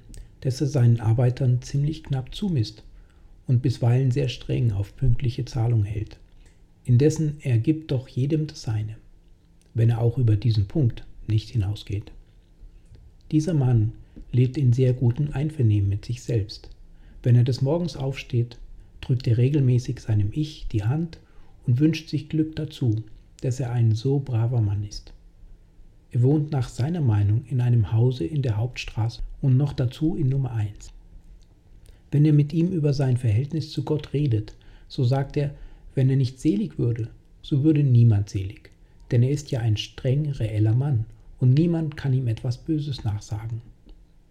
dass 0.41 0.61
er 0.61 0.67
seinen 0.67 0.99
Arbeitern 0.99 1.61
ziemlich 1.61 2.03
knapp 2.03 2.33
zumisst 2.33 2.83
und 3.47 3.61
bisweilen 3.61 4.11
sehr 4.11 4.29
streng 4.29 4.71
auf 4.71 4.95
pünktliche 4.95 5.45
Zahlung 5.45 5.83
hält. 5.83 6.17
Indessen 6.83 7.37
er 7.41 7.57
gibt 7.57 7.91
doch 7.91 8.07
jedem 8.07 8.47
das 8.47 8.61
Seine, 8.61 8.95
wenn 9.73 9.89
er 9.89 10.01
auch 10.01 10.17
über 10.17 10.35
diesen 10.35 10.67
Punkt 10.67 11.05
nicht 11.27 11.49
hinausgeht. 11.49 12.11
Dieser 13.31 13.53
Mann 13.53 13.93
lebt 14.31 14.57
in 14.57 14.71
sehr 14.71 14.93
gutem 14.93 15.31
Einvernehmen 15.31 15.89
mit 15.89 16.05
sich 16.05 16.21
selbst. 16.21 16.69
Wenn 17.23 17.35
er 17.35 17.43
des 17.43 17.61
Morgens 17.61 17.97
aufsteht, 17.97 18.57
drückt 19.01 19.27
er 19.27 19.37
regelmäßig 19.37 19.99
seinem 19.99 20.29
Ich 20.31 20.67
die 20.71 20.83
Hand 20.83 21.19
und 21.65 21.79
wünscht 21.79 22.09
sich 22.09 22.29
Glück 22.29 22.55
dazu, 22.55 23.03
dass 23.41 23.59
er 23.59 23.71
ein 23.71 23.93
so 23.93 24.19
braver 24.19 24.61
Mann 24.61 24.83
ist. 24.83 25.13
Er 26.11 26.21
wohnt 26.23 26.51
nach 26.51 26.69
seiner 26.69 27.01
Meinung 27.01 27.43
in 27.45 27.59
einem 27.59 27.91
Hause 27.91 28.23
in 28.23 28.41
der 28.41 28.57
Hauptstraße 28.57 29.21
und 29.41 29.57
noch 29.57 29.73
dazu 29.73 30.15
in 30.15 30.29
Nummer 30.29 30.51
1. 30.53 30.91
Wenn 32.11 32.23
er 32.23 32.33
mit 32.33 32.53
ihm 32.53 32.71
über 32.71 32.93
sein 32.93 33.17
Verhältnis 33.17 33.71
zu 33.71 33.83
Gott 33.83 34.13
redet, 34.13 34.55
so 34.87 35.03
sagt 35.03 35.35
er, 35.35 35.53
wenn 35.93 36.09
er 36.09 36.15
nicht 36.15 36.39
selig 36.39 36.79
würde, 36.79 37.09
so 37.41 37.63
würde 37.63 37.83
niemand 37.83 38.29
selig, 38.29 38.71
denn 39.11 39.23
er 39.23 39.31
ist 39.31 39.51
ja 39.51 39.59
ein 39.59 39.77
streng 39.77 40.29
reeller 40.29 40.73
Mann 40.73 41.05
und 41.39 41.53
niemand 41.53 41.97
kann 41.97 42.13
ihm 42.13 42.27
etwas 42.27 42.57
Böses 42.57 43.03
nachsagen. 43.03 43.61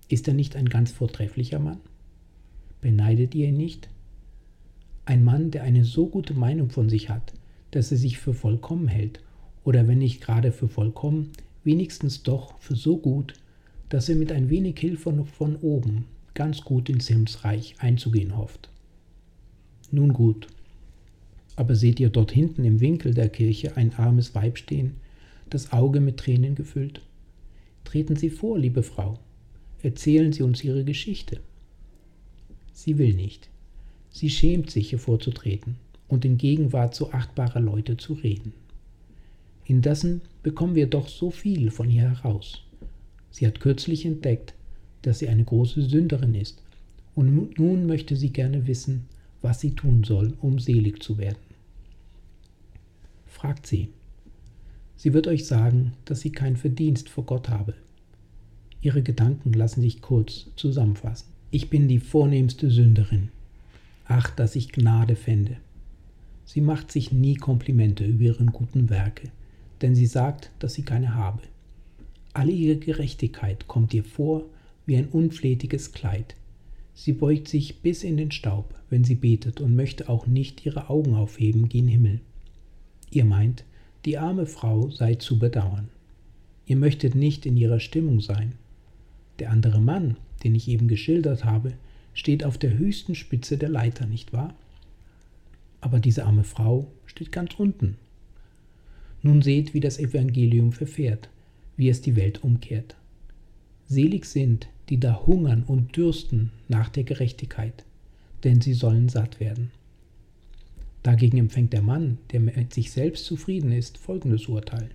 Ist 0.09 0.27
er 0.29 0.35
nicht 0.35 0.57
ein 0.57 0.69
ganz 0.69 0.91
vortrefflicher 0.91 1.59
Mann? 1.59 1.81
Beneidet 2.81 3.35
ihr 3.35 3.49
ihn 3.49 3.57
nicht? 3.57 3.89
Ein 5.05 5.23
Mann, 5.25 5.51
der 5.51 5.63
eine 5.63 5.85
so 5.85 6.07
gute 6.07 6.35
Meinung 6.35 6.71
von 6.71 6.89
sich 6.89 7.11
hat, 7.11 7.35
dass 7.75 7.91
er 7.91 7.99
sich 7.99 8.19
für 8.19 8.35
vollkommen 8.35 8.87
hält, 8.87 9.21
oder 9.65 9.89
wenn 9.89 9.99
nicht 9.99 10.21
gerade 10.21 10.53
für 10.53 10.69
vollkommen, 10.69 11.33
wenigstens 11.65 12.23
doch 12.23 12.57
für 12.61 12.77
so 12.77 12.99
gut, 12.99 13.35
dass 13.89 14.09
er 14.09 14.15
mit 14.15 14.31
ein 14.31 14.49
wenig 14.49 14.79
Hilfe 14.79 15.25
von 15.25 15.57
oben 15.57 16.05
ganz 16.35 16.61
gut 16.61 16.89
ins 16.89 17.09
Himmelsreich 17.09 17.75
einzugehen 17.79 18.37
hofft. 18.37 18.69
Nun 19.91 20.13
gut, 20.13 20.47
aber 21.57 21.75
seht 21.75 21.99
ihr 21.99 22.11
dort 22.11 22.31
hinten 22.31 22.65
im 22.65 22.79
Winkel 22.79 23.13
der 23.13 23.29
Kirche 23.29 23.77
ein 23.77 23.93
armes 23.95 24.37
Weib 24.37 24.57
stehen, 24.57 24.95
das 25.51 25.73
Auge 25.73 25.99
mit 25.99 26.19
Tränen 26.19 26.55
gefüllt? 26.55 27.01
Treten 27.83 28.15
Sie 28.15 28.31
vor, 28.31 28.57
liebe 28.57 28.85
Frau, 28.85 29.19
erzählen 29.83 30.33
Sie 30.33 30.45
uns 30.45 30.63
Ihre 30.63 30.85
Geschichte. 30.85 31.41
Sie 32.73 32.99
will 32.99 33.15
nicht. 33.15 33.49
Sie 34.11 34.31
schämt 34.31 34.71
sich, 34.71 34.93
hervorzutreten 34.93 35.75
und 36.09 36.25
in 36.25 36.39
Gegenwart 36.39 36.95
so 36.95 37.13
achtbarer 37.13 37.61
Leute 37.61 37.97
zu 37.97 38.15
reden. 38.15 38.53
Indessen 39.67 40.21
bekommen 40.43 40.75
wir 40.75 40.87
doch 40.87 41.09
so 41.09 41.31
viel 41.31 41.71
von 41.71 41.91
ihr 41.91 42.03
heraus. 42.03 42.63
Sie 43.31 43.47
hat 43.47 43.61
kürzlich 43.61 44.05
entdeckt, 44.05 44.55
dass 45.03 45.19
sie 45.19 45.29
eine 45.29 45.45
große 45.45 45.83
Sünderin 45.83 46.35
ist, 46.35 46.63
und 47.15 47.59
nun 47.59 47.87
möchte 47.87 48.17
sie 48.17 48.31
gerne 48.31 48.67
wissen, 48.67 49.07
was 49.41 49.61
sie 49.61 49.75
tun 49.75 50.05
soll, 50.05 50.35
um 50.41 50.59
selig 50.59 51.03
zu 51.03 51.19
werden. 51.19 51.39
Fragt 53.27 53.67
sie. 53.67 53.91
Sie 54.97 55.13
wird 55.13 55.27
euch 55.27 55.47
sagen, 55.47 55.93
dass 56.05 56.21
sie 56.21 56.33
kein 56.33 56.57
Verdienst 56.57 57.09
vor 57.09 57.25
Gott 57.25 57.49
habe. 57.49 57.75
Ihre 58.81 59.03
Gedanken 59.03 59.53
lassen 59.53 59.81
sich 59.81 60.01
kurz 60.01 60.47
zusammenfassen. 60.57 61.29
Ich 61.51 61.71
bin 61.71 61.89
die 61.89 61.99
vornehmste 62.01 62.71
Sünderin. 62.71 63.31
Ach, 64.07 64.31
dass 64.31 64.57
ich 64.57 64.73
Gnade 64.73 65.17
fände. 65.17 65.57
Sie 66.45 66.61
macht 66.61 66.93
sich 66.93 67.13
nie 67.13 67.35
Komplimente 67.35 68.05
über 68.05 68.25
ihren 68.25 68.49
guten 68.49 68.91
Werke, 68.91 69.31
denn 69.83 69.95
sie 69.95 70.07
sagt, 70.07 70.51
dass 70.59 70.75
sie 70.75 70.83
keine 70.83 71.15
habe. 71.15 71.43
Alle 72.33 72.53
ihre 72.53 72.77
Gerechtigkeit 72.77 73.69
kommt 73.69 73.95
ihr 73.95 74.05
vor 74.05 74.45
wie 74.87 74.97
ein 74.97 75.09
unflätiges 75.09 75.93
Kleid. 75.93 76.35
Sie 76.95 77.13
beugt 77.13 77.49
sich 77.49 77.81
bis 77.81 78.05
in 78.05 78.17
den 78.17 78.31
Staub, 78.31 78.75
wenn 78.91 79.05
sie 79.05 79.15
betet 79.15 79.61
und 79.61 79.75
möchte 79.75 80.09
auch 80.09 80.27
nicht 80.27 80.65
ihre 80.65 80.91
Augen 80.91 81.15
aufheben 81.15 81.69
gen 81.69 81.89
Himmel. 81.89 82.21
Ihr 83.11 83.25
meint, 83.25 83.65
die 84.05 84.19
arme 84.19 84.47
Frau 84.47 84.91
sei 84.91 85.15
zu 85.15 85.39
bedauern. 85.39 85.89
Ihr 86.67 86.77
möchtet 86.77 87.15
nicht 87.15 87.47
in 87.47 87.57
ihrer 87.57 87.81
Stimmung 87.81 88.21
sein. 88.21 88.53
Der 89.39 89.51
andere 89.51 89.81
Mann, 89.81 90.17
den 90.43 90.55
ich 90.55 90.69
eben 90.69 90.89
geschildert 90.89 91.45
habe, 91.45 91.73
steht 92.13 92.45
auf 92.45 92.59
der 92.59 92.77
höchsten 92.79 93.15
Spitze 93.15 93.59
der 93.59 93.69
Leiter, 93.69 94.07
nicht 94.07 94.33
wahr? 94.33 94.55
Aber 95.85 96.01
diese 96.01 96.25
arme 96.25 96.45
Frau 96.45 96.91
steht 97.05 97.31
ganz 97.31 97.57
unten. 97.59 97.99
Nun 99.21 99.43
seht, 99.43 99.75
wie 99.75 99.81
das 99.81 99.99
Evangelium 99.99 100.73
verfährt, 100.73 101.29
wie 101.77 101.91
es 101.91 102.01
die 102.01 102.17
Welt 102.17 102.43
umkehrt. 102.43 102.97
Selig 103.87 104.25
sind, 104.25 104.69
die 104.89 104.99
da 104.99 105.27
hungern 105.27 105.63
und 105.63 105.95
dürsten 105.95 106.53
nach 106.69 106.89
der 106.89 107.05
Gerechtigkeit, 107.05 107.85
denn 108.45 108.63
sie 108.63 108.73
sollen 108.73 109.11
satt 109.11 109.41
werden. 109.41 109.73
Dagegen 111.03 111.37
empfängt 111.37 111.75
der 111.75 111.83
Mann, 111.83 112.17
der 112.33 112.41
mit 112.41 112.73
sich 112.73 112.91
selbst 112.91 113.27
zufrieden 113.27 113.71
ist, 113.71 113.99
folgendes 113.99 114.47
Urteil. 114.47 114.89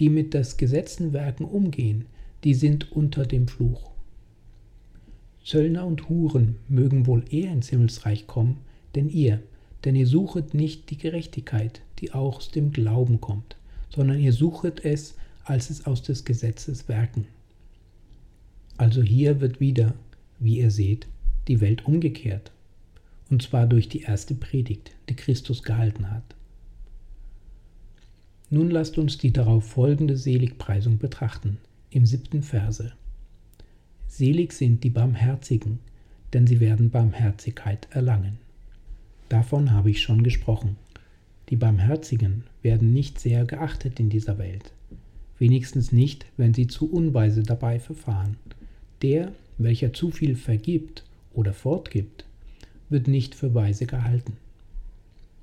Die 0.00 0.08
mit 0.08 0.32
des 0.32 0.56
Gesetzen 0.56 1.12
Werken 1.12 1.44
umgehen, 1.44 2.06
die 2.44 2.54
sind 2.54 2.92
unter 2.92 3.26
dem 3.26 3.46
Fluch. 3.46 3.90
Zöllner 5.44 5.84
und 5.84 6.08
Huren 6.08 6.56
mögen 6.66 7.06
wohl 7.06 7.24
eher 7.28 7.52
ins 7.52 7.68
Himmelsreich 7.68 8.26
kommen, 8.26 8.56
denn 8.94 9.10
ihr, 9.10 9.42
denn 9.84 9.96
ihr 9.96 10.06
suchet 10.06 10.54
nicht 10.54 10.90
die 10.90 10.98
Gerechtigkeit, 10.98 11.80
die 11.98 12.12
aus 12.12 12.50
dem 12.50 12.72
Glauben 12.72 13.20
kommt, 13.20 13.56
sondern 13.90 14.18
ihr 14.18 14.32
suchet 14.32 14.84
es, 14.84 15.14
als 15.44 15.70
es 15.70 15.86
aus 15.86 16.02
des 16.02 16.24
Gesetzes 16.24 16.88
Werken. 16.88 17.26
Also 18.76 19.02
hier 19.02 19.40
wird 19.40 19.60
wieder, 19.60 19.94
wie 20.38 20.58
ihr 20.58 20.70
seht, 20.70 21.06
die 21.48 21.60
Welt 21.60 21.86
umgekehrt, 21.86 22.52
und 23.30 23.42
zwar 23.42 23.66
durch 23.66 23.88
die 23.88 24.02
erste 24.02 24.34
Predigt, 24.34 24.92
die 25.08 25.16
Christus 25.16 25.62
gehalten 25.62 26.10
hat. 26.10 26.34
Nun 28.50 28.70
lasst 28.70 28.98
uns 28.98 29.18
die 29.18 29.32
darauf 29.32 29.64
folgende 29.66 30.16
Seligpreisung 30.16 30.98
betrachten, 30.98 31.58
im 31.90 32.06
siebten 32.06 32.42
Verse. 32.42 32.92
Selig 34.06 34.52
sind 34.52 34.84
die 34.84 34.90
Barmherzigen, 34.90 35.78
denn 36.32 36.46
sie 36.46 36.60
werden 36.60 36.90
Barmherzigkeit 36.90 37.88
erlangen. 37.90 38.41
Davon 39.32 39.70
habe 39.70 39.88
ich 39.88 40.02
schon 40.02 40.22
gesprochen. 40.22 40.76
Die 41.48 41.56
Barmherzigen 41.56 42.44
werden 42.60 42.92
nicht 42.92 43.18
sehr 43.18 43.46
geachtet 43.46 43.98
in 43.98 44.10
dieser 44.10 44.36
Welt, 44.36 44.74
wenigstens 45.38 45.90
nicht, 45.90 46.26
wenn 46.36 46.52
sie 46.52 46.66
zu 46.66 46.92
unweise 46.92 47.42
dabei 47.42 47.80
verfahren. 47.80 48.36
Der, 49.00 49.32
welcher 49.56 49.94
zu 49.94 50.10
viel 50.10 50.36
vergibt 50.36 51.04
oder 51.32 51.54
fortgibt, 51.54 52.26
wird 52.90 53.08
nicht 53.08 53.34
für 53.34 53.54
weise 53.54 53.86
gehalten. 53.86 54.36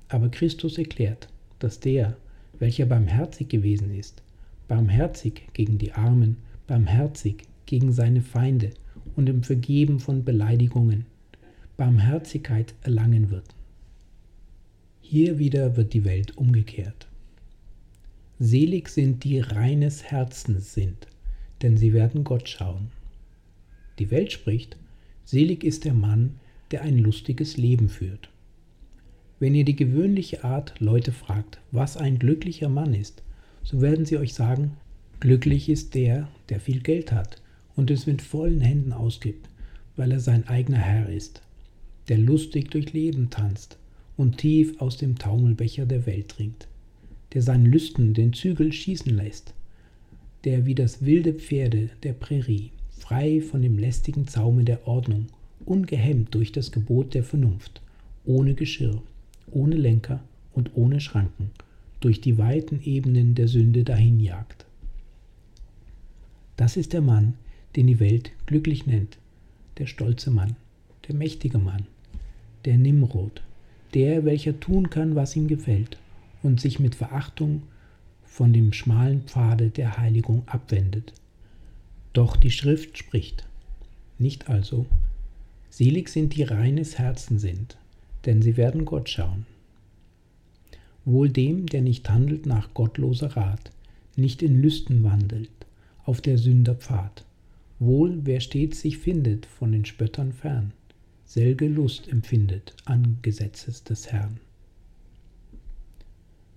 Aber 0.08 0.28
Christus 0.28 0.78
erklärt, 0.78 1.26
dass 1.58 1.80
der, 1.80 2.16
welcher 2.60 2.86
barmherzig 2.86 3.48
gewesen 3.48 3.92
ist, 3.92 4.22
barmherzig 4.68 5.48
gegen 5.52 5.78
die 5.78 5.94
Armen, 5.94 6.36
barmherzig 6.68 7.42
gegen 7.66 7.92
seine 7.92 8.20
Feinde 8.20 8.70
und 9.16 9.28
im 9.28 9.42
Vergeben 9.42 9.98
von 9.98 10.22
Beleidigungen, 10.22 11.06
Barmherzigkeit 11.76 12.72
erlangen 12.84 13.30
wird. 13.30 13.52
Hier 15.02 15.38
wieder 15.38 15.76
wird 15.76 15.92
die 15.92 16.04
Welt 16.04 16.36
umgekehrt. 16.36 17.08
Selig 18.38 18.88
sind 18.88 19.24
die 19.24 19.40
reines 19.40 20.04
Herzens 20.04 20.72
sind, 20.72 21.08
denn 21.62 21.76
sie 21.76 21.92
werden 21.92 22.22
Gott 22.22 22.48
schauen. 22.48 22.92
Die 23.98 24.10
Welt 24.10 24.30
spricht, 24.30 24.76
selig 25.24 25.64
ist 25.64 25.84
der 25.84 25.94
Mann, 25.94 26.38
der 26.70 26.82
ein 26.82 26.98
lustiges 26.98 27.56
Leben 27.56 27.88
führt. 27.88 28.30
Wenn 29.40 29.54
ihr 29.54 29.64
die 29.64 29.74
gewöhnliche 29.74 30.44
Art 30.44 30.78
Leute 30.78 31.12
fragt, 31.12 31.58
was 31.72 31.96
ein 31.96 32.18
glücklicher 32.18 32.68
Mann 32.68 32.94
ist, 32.94 33.22
so 33.64 33.80
werden 33.80 34.06
sie 34.06 34.16
euch 34.16 34.34
sagen, 34.34 34.76
glücklich 35.18 35.68
ist 35.68 35.94
der, 35.94 36.28
der 36.50 36.60
viel 36.60 36.80
Geld 36.80 37.10
hat 37.10 37.42
und 37.74 37.90
es 37.90 38.06
mit 38.06 38.22
vollen 38.22 38.60
Händen 38.60 38.92
ausgibt, 38.92 39.48
weil 39.96 40.12
er 40.12 40.20
sein 40.20 40.46
eigener 40.46 40.78
Herr 40.78 41.08
ist, 41.08 41.42
der 42.08 42.18
lustig 42.18 42.70
durch 42.70 42.92
Leben 42.92 43.30
tanzt 43.30 43.79
und 44.20 44.36
tief 44.36 44.78
aus 44.82 44.98
dem 44.98 45.16
Taumelbecher 45.16 45.86
der 45.86 46.04
Welt 46.04 46.28
trinkt, 46.28 46.68
der 47.32 47.40
seinen 47.40 47.64
Lüsten 47.64 48.12
den 48.12 48.34
Zügel 48.34 48.70
schießen 48.70 49.16
lässt, 49.16 49.54
der 50.44 50.66
wie 50.66 50.74
das 50.74 51.06
wilde 51.06 51.32
Pferde 51.32 51.88
der 52.02 52.12
Prärie, 52.12 52.70
frei 52.90 53.40
von 53.40 53.62
dem 53.62 53.78
lästigen 53.78 54.28
Zaume 54.28 54.64
der 54.64 54.86
Ordnung, 54.86 55.28
ungehemmt 55.64 56.34
durch 56.34 56.52
das 56.52 56.70
Gebot 56.70 57.14
der 57.14 57.24
Vernunft, 57.24 57.80
ohne 58.26 58.52
Geschirr, 58.52 59.02
ohne 59.50 59.76
Lenker 59.76 60.22
und 60.52 60.76
ohne 60.76 61.00
Schranken 61.00 61.50
durch 62.00 62.20
die 62.20 62.36
weiten 62.36 62.80
Ebenen 62.82 63.34
der 63.34 63.48
Sünde 63.48 63.84
dahinjagt. 63.84 64.66
Das 66.58 66.76
ist 66.76 66.92
der 66.92 67.00
Mann, 67.00 67.34
den 67.74 67.86
die 67.86 68.00
Welt 68.00 68.32
glücklich 68.44 68.86
nennt, 68.86 69.16
der 69.78 69.86
stolze 69.86 70.30
Mann, 70.30 70.56
der 71.08 71.14
mächtige 71.14 71.58
Mann, 71.58 71.86
der 72.66 72.76
Nimrod, 72.76 73.42
der, 73.94 74.24
welcher 74.24 74.58
tun 74.60 74.90
kann, 74.90 75.14
was 75.14 75.36
ihm 75.36 75.48
gefällt 75.48 75.98
und 76.42 76.60
sich 76.60 76.80
mit 76.80 76.94
Verachtung 76.94 77.62
von 78.24 78.52
dem 78.52 78.72
schmalen 78.72 79.22
Pfade 79.22 79.70
der 79.70 79.98
Heiligung 79.98 80.42
abwendet. 80.46 81.12
Doch 82.12 82.36
die 82.36 82.50
Schrift 82.50 82.98
spricht, 82.98 83.46
nicht 84.18 84.48
also, 84.48 84.86
selig 85.68 86.08
sind 86.08 86.34
die 86.34 86.42
reines 86.42 86.98
Herzen 86.98 87.38
sind, 87.38 87.76
denn 88.26 88.42
sie 88.42 88.56
werden 88.56 88.84
Gott 88.84 89.08
schauen. 89.08 89.46
Wohl 91.04 91.28
dem, 91.28 91.66
der 91.66 91.82
nicht 91.82 92.08
handelt 92.10 92.46
nach 92.46 92.74
gottloser 92.74 93.36
Rat, 93.36 93.70
nicht 94.16 94.42
in 94.42 94.60
Lüsten 94.60 95.02
wandelt, 95.02 95.50
auf 96.04 96.20
der 96.20 96.38
Sünder 96.38 96.74
Pfad. 96.74 97.24
Wohl, 97.78 98.20
wer 98.24 98.40
stets 98.40 98.82
sich 98.82 98.98
findet 98.98 99.46
von 99.46 99.72
den 99.72 99.84
Spöttern 99.86 100.32
fern, 100.32 100.72
selge 101.30 101.68
Lust 101.68 102.08
empfindet 102.08 102.74
an 102.86 103.18
Gesetzes 103.22 103.84
des 103.84 104.10
Herrn. 104.10 104.40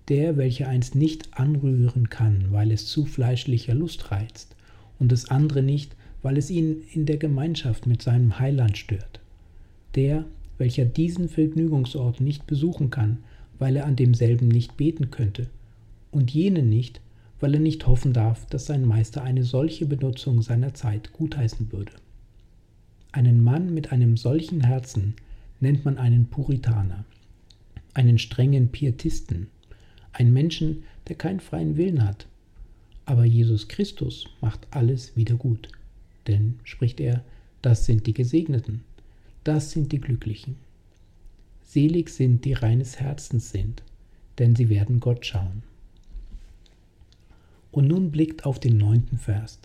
Der, 0.08 0.36
welcher 0.36 0.68
eins 0.68 0.96
nicht 0.96 1.38
anrühren 1.38 2.10
kann, 2.10 2.46
weil 2.50 2.72
es 2.72 2.88
zu 2.88 3.04
fleischlicher 3.04 3.72
Lust 3.72 4.10
reizt, 4.10 4.56
und 4.98 5.12
das 5.12 5.30
andere 5.30 5.62
nicht, 5.62 5.94
weil 6.22 6.36
es 6.36 6.50
ihn 6.50 6.82
in 6.92 7.06
der 7.06 7.18
Gemeinschaft 7.18 7.86
mit 7.86 8.02
seinem 8.02 8.40
Heiland 8.40 8.76
stört. 8.76 9.20
Der, 9.94 10.24
welcher 10.58 10.86
diesen 10.86 11.28
Vergnügungsort 11.28 12.20
nicht 12.20 12.48
besuchen 12.48 12.90
kann, 12.90 13.18
weil 13.60 13.76
er 13.76 13.86
an 13.86 13.94
demselben 13.94 14.48
nicht 14.48 14.76
beten 14.76 15.12
könnte, 15.12 15.46
und 16.10 16.32
jenen 16.32 16.68
nicht, 16.68 17.00
weil 17.38 17.54
er 17.54 17.60
nicht 17.60 17.86
hoffen 17.86 18.12
darf, 18.12 18.44
dass 18.46 18.66
sein 18.66 18.84
Meister 18.84 19.22
eine 19.22 19.44
solche 19.44 19.86
Benutzung 19.86 20.42
seiner 20.42 20.74
Zeit 20.74 21.12
gutheißen 21.12 21.70
würde. 21.70 21.92
Einen 23.14 23.44
Mann 23.44 23.72
mit 23.72 23.92
einem 23.92 24.16
solchen 24.16 24.62
Herzen 24.62 25.14
nennt 25.60 25.84
man 25.84 25.98
einen 25.98 26.26
Puritaner, 26.26 27.04
einen 27.94 28.18
strengen 28.18 28.70
Pietisten, 28.70 29.46
einen 30.12 30.32
Menschen, 30.32 30.82
der 31.06 31.14
keinen 31.14 31.38
freien 31.38 31.76
Willen 31.76 32.02
hat. 32.02 32.26
Aber 33.06 33.24
Jesus 33.24 33.68
Christus 33.68 34.26
macht 34.40 34.66
alles 34.72 35.16
wieder 35.16 35.36
gut. 35.36 35.68
Denn, 36.26 36.58
spricht 36.64 36.98
er, 36.98 37.22
das 37.62 37.86
sind 37.86 38.08
die 38.08 38.14
Gesegneten, 38.14 38.82
das 39.44 39.70
sind 39.70 39.92
die 39.92 40.00
Glücklichen. 40.00 40.56
Selig 41.62 42.08
sind, 42.08 42.44
die 42.44 42.54
reines 42.54 42.98
Herzens 42.98 43.50
sind, 43.50 43.84
denn 44.40 44.56
sie 44.56 44.68
werden 44.70 44.98
Gott 44.98 45.24
schauen. 45.24 45.62
Und 47.70 47.86
nun 47.86 48.10
blickt 48.10 48.44
auf 48.44 48.58
den 48.58 48.76
neunten 48.76 49.18
Vers. 49.18 49.60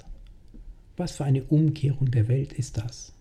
Was 0.97 1.13
für 1.13 1.25
eine 1.25 1.41
Umkehrung 1.45 2.11
der 2.11 2.27
Welt 2.27 2.53
ist 2.53 2.77
das? 2.77 3.11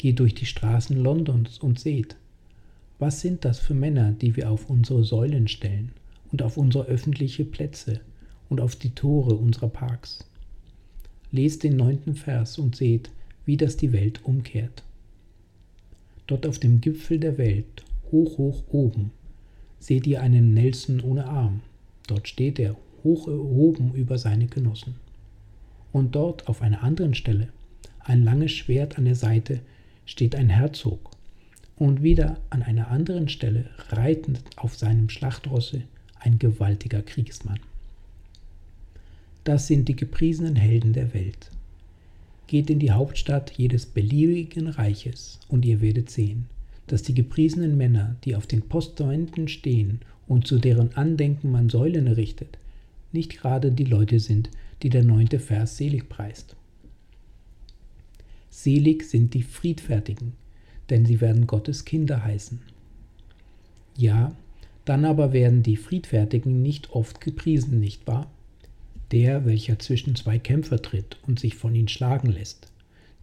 Geht 0.00 0.18
durch 0.18 0.34
die 0.34 0.46
Straßen 0.46 0.96
Londons 0.96 1.58
und 1.58 1.78
seht, 1.78 2.16
was 2.98 3.20
sind 3.20 3.44
das 3.44 3.58
für 3.58 3.74
Männer, 3.74 4.12
die 4.12 4.34
wir 4.34 4.50
auf 4.50 4.70
unsere 4.70 5.04
Säulen 5.04 5.46
stellen 5.46 5.92
und 6.32 6.40
auf 6.40 6.56
unsere 6.56 6.86
öffentlichen 6.86 7.50
Plätze 7.50 8.00
und 8.48 8.62
auf 8.62 8.76
die 8.76 8.94
Tore 8.94 9.34
unserer 9.34 9.68
Parks? 9.68 10.24
Lest 11.32 11.64
den 11.64 11.76
neunten 11.76 12.14
Vers 12.14 12.56
und 12.56 12.76
seht, 12.76 13.10
wie 13.44 13.58
das 13.58 13.76
die 13.76 13.92
Welt 13.92 14.24
umkehrt. 14.24 14.84
Dort 16.26 16.46
auf 16.46 16.58
dem 16.58 16.80
Gipfel 16.80 17.18
der 17.18 17.36
Welt 17.36 17.84
hoch, 18.10 18.38
hoch 18.38 18.62
oben. 18.70 19.10
Seht 19.80 20.06
ihr 20.06 20.22
einen 20.22 20.54
Nelson 20.54 21.02
ohne 21.02 21.26
Arm? 21.26 21.60
Dort 22.06 22.26
steht 22.26 22.58
er, 22.58 22.74
hoch 23.04 23.28
erhoben 23.28 23.92
über 23.92 24.16
seine 24.16 24.46
Genossen. 24.46 24.94
Und 25.92 26.14
dort 26.14 26.48
auf 26.48 26.62
einer 26.62 26.82
anderen 26.82 27.12
Stelle, 27.12 27.48
ein 27.98 28.24
langes 28.24 28.52
Schwert 28.52 28.96
an 28.96 29.04
der 29.04 29.14
Seite, 29.14 29.60
steht 30.10 30.34
ein 30.34 30.48
Herzog. 30.48 31.12
Und 31.76 32.02
wieder 32.02 32.36
an 32.50 32.62
einer 32.62 32.88
anderen 32.88 33.28
Stelle, 33.28 33.66
reitend 33.90 34.40
auf 34.56 34.76
seinem 34.76 35.08
Schlachtrosse, 35.08 35.82
ein 36.18 36.38
gewaltiger 36.38 37.00
Kriegsmann. 37.00 37.60
Das 39.44 39.68
sind 39.68 39.88
die 39.88 39.96
gepriesenen 39.96 40.56
Helden 40.56 40.92
der 40.92 41.14
Welt. 41.14 41.50
Geht 42.48 42.68
in 42.68 42.80
die 42.80 42.90
Hauptstadt 42.90 43.52
jedes 43.52 43.86
beliebigen 43.86 44.66
Reiches 44.66 45.38
und 45.48 45.64
ihr 45.64 45.80
werdet 45.80 46.10
sehen, 46.10 46.46
dass 46.88 47.02
die 47.02 47.14
gepriesenen 47.14 47.76
Männer, 47.76 48.16
die 48.24 48.34
auf 48.34 48.48
den 48.48 48.62
Postamenten 48.62 49.46
stehen 49.46 50.00
und 50.26 50.46
zu 50.46 50.58
deren 50.58 50.94
Andenken 50.96 51.52
man 51.52 51.70
Säulen 51.70 52.08
errichtet, 52.08 52.58
nicht 53.12 53.38
gerade 53.38 53.70
die 53.70 53.84
Leute 53.84 54.18
sind, 54.18 54.50
die 54.82 54.90
der 54.90 55.04
neunte 55.04 55.38
Vers 55.38 55.76
selig 55.76 56.08
preist. 56.08 56.56
Selig 58.50 59.04
sind 59.04 59.32
die 59.34 59.42
Friedfertigen, 59.42 60.32
denn 60.90 61.06
sie 61.06 61.20
werden 61.20 61.46
Gottes 61.46 61.84
Kinder 61.84 62.24
heißen. 62.24 62.60
Ja, 63.96 64.36
dann 64.84 65.04
aber 65.04 65.32
werden 65.32 65.62
die 65.62 65.76
Friedfertigen 65.76 66.62
nicht 66.62 66.90
oft 66.90 67.20
gepriesen, 67.20 67.80
nicht 67.80 68.06
wahr? 68.06 68.30
Der, 69.12 69.44
welcher 69.44 69.78
zwischen 69.78 70.16
zwei 70.16 70.38
Kämpfer 70.38 70.82
tritt 70.82 71.18
und 71.26 71.38
sich 71.38 71.54
von 71.54 71.74
ihnen 71.74 71.88
schlagen 71.88 72.30
lässt, 72.30 72.72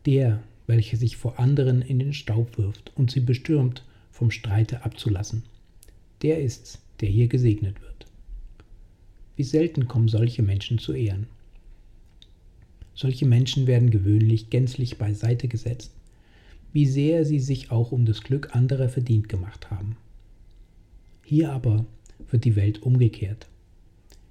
der, 0.06 0.42
welcher 0.66 0.98
sich 0.98 1.18
vor 1.18 1.40
anderen 1.40 1.82
in 1.82 2.00
den 2.00 2.14
Staub 2.14 2.58
wirft 2.58 2.92
und 2.96 3.12
sie 3.12 3.22
bestürmt, 3.22 3.84
vom 4.12 4.32
Streite 4.32 4.84
abzulassen. 4.84 5.44
Der 6.22 6.42
ist's, 6.42 6.80
der 7.02 7.10
hier 7.10 7.28
gesegnet 7.28 7.82
wird. 7.82 8.06
Wie 9.36 9.44
selten 9.44 9.88
kommen 9.88 10.08
solche 10.08 10.42
Menschen 10.42 10.80
zu 10.80 10.94
Ehren. 10.94 11.28
Solche 12.98 13.28
Menschen 13.28 13.68
werden 13.68 13.92
gewöhnlich 13.92 14.50
gänzlich 14.50 14.98
beiseite 14.98 15.48
gesetzt, 15.48 15.92
wie 16.74 16.88
sehr 16.88 17.26
sie 17.26 17.40
sich 17.40 17.70
auch 17.70 17.92
um 17.92 18.06
das 18.06 18.22
Glück 18.22 18.56
anderer 18.56 18.90
verdient 18.90 19.30
gemacht 19.30 19.70
haben. 19.70 19.98
Hier 21.24 21.52
aber 21.52 21.86
wird 22.32 22.44
die 22.44 22.56
Welt 22.56 22.82
umgekehrt. 22.82 23.46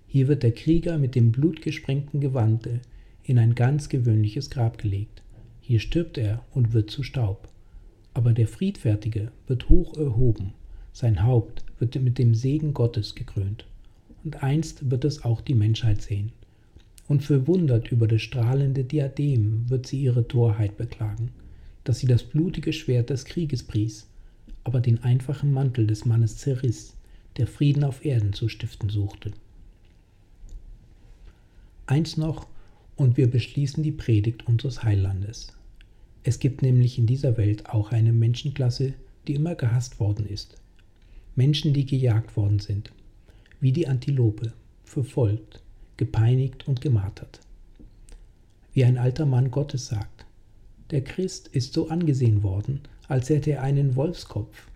Hier 0.09 0.27
wird 0.27 0.43
der 0.43 0.51
Krieger 0.51 0.99
mit 0.99 1.15
dem 1.15 1.31
blutgesprengten 1.31 2.21
Gewande 2.21 2.81
in 3.23 3.39
ein 3.39 3.55
ganz 3.55 3.89
gewöhnliches 3.89 4.51
Grab 4.51 4.79
gelegt. 4.79 5.23
Hier 5.61 5.79
stirbt 5.79 6.19
er 6.19 6.45
und 6.53 6.73
wird 6.73 6.91
zu 6.91 7.05
Staub. 7.05 7.49
Aber 8.15 8.33
der 8.33 8.49
Friedfertige 8.49 9.31
wird 9.47 9.69
hoch 9.69 9.97
erhoben, 9.97 10.55
sein 10.93 11.23
Haupt 11.23 11.65
wird 11.79 11.95
mit 12.03 12.19
dem 12.19 12.35
Segen 12.35 12.75
Gottes 12.75 13.15
gekrönt. 13.15 13.65
Und 14.25 14.43
einst 14.43 14.91
wird 14.91 15.05
es 15.05 15.25
auch 15.25 15.41
die 15.41 15.55
Menschheit 15.55 16.03
sehen. 16.03 16.33
Und 17.09 17.23
verwundert 17.23 17.92
über 17.92 18.09
das 18.09 18.23
strahlende 18.23 18.85
Diadem 18.85 19.69
wird 19.71 19.87
sie 19.87 20.03
ihre 20.03 20.27
Torheit 20.27 20.77
beklagen. 20.77 21.31
dass 21.87 22.01
sie 22.01 22.09
das 22.09 22.25
blutige 22.25 22.73
Schwert 22.73 23.11
des 23.11 23.25
Krieges 23.25 23.62
pries, 23.62 24.09
aber 24.64 24.81
den 24.81 25.03
einfachen 25.05 25.53
Mantel 25.53 25.87
des 25.87 26.05
Mannes 26.05 26.37
zerriss, 26.37 26.97
der 27.37 27.47
Frieden 27.47 27.85
auf 27.85 28.05
Erden 28.05 28.33
zu 28.33 28.49
stiften 28.49 28.88
suchte. 28.88 29.31
Eins 31.87 32.16
noch, 32.16 32.49
und 32.97 33.16
wir 33.16 33.31
beschließen 33.31 33.85
die 33.85 33.92
Predigt 33.92 34.49
unseres 34.49 34.83
Heilandes. 34.83 35.53
Es 36.25 36.40
gibt 36.40 36.61
nämlich 36.62 36.99
in 36.99 37.07
dieser 37.07 37.37
Welt 37.37 37.69
auch 37.71 37.92
eine 37.92 38.12
Menschenklasse, 38.12 38.95
die 39.29 39.35
immer 39.35 39.55
gehasst 39.55 40.01
worden 40.01 40.27
ist. 40.27 40.57
Menschen, 41.37 41.73
die 41.73 41.87
gejagt 41.87 42.37
worden 42.37 42.59
sind, 42.59 42.90
wie 43.61 43.71
die 43.71 43.87
Antilope, 43.87 44.53
verfolgt, 44.83 45.62
gepeinigt 45.97 46.69
und 46.69 46.81
gemartert. 46.81 47.41
Wie 48.73 48.85
ein 48.85 48.99
alter 48.99 49.27
Mann 49.27 49.51
Gottes 49.51 49.87
sagt, 49.87 50.27
der 50.91 51.03
Christ 51.03 51.49
ist 51.49 51.73
so 51.73 51.89
angesehen 51.89 52.43
worden, 52.43 52.81
als 53.09 53.29
hätte 53.29 53.53
er 53.53 53.63
einen 53.63 53.97
Wolfskopf, 53.97 54.69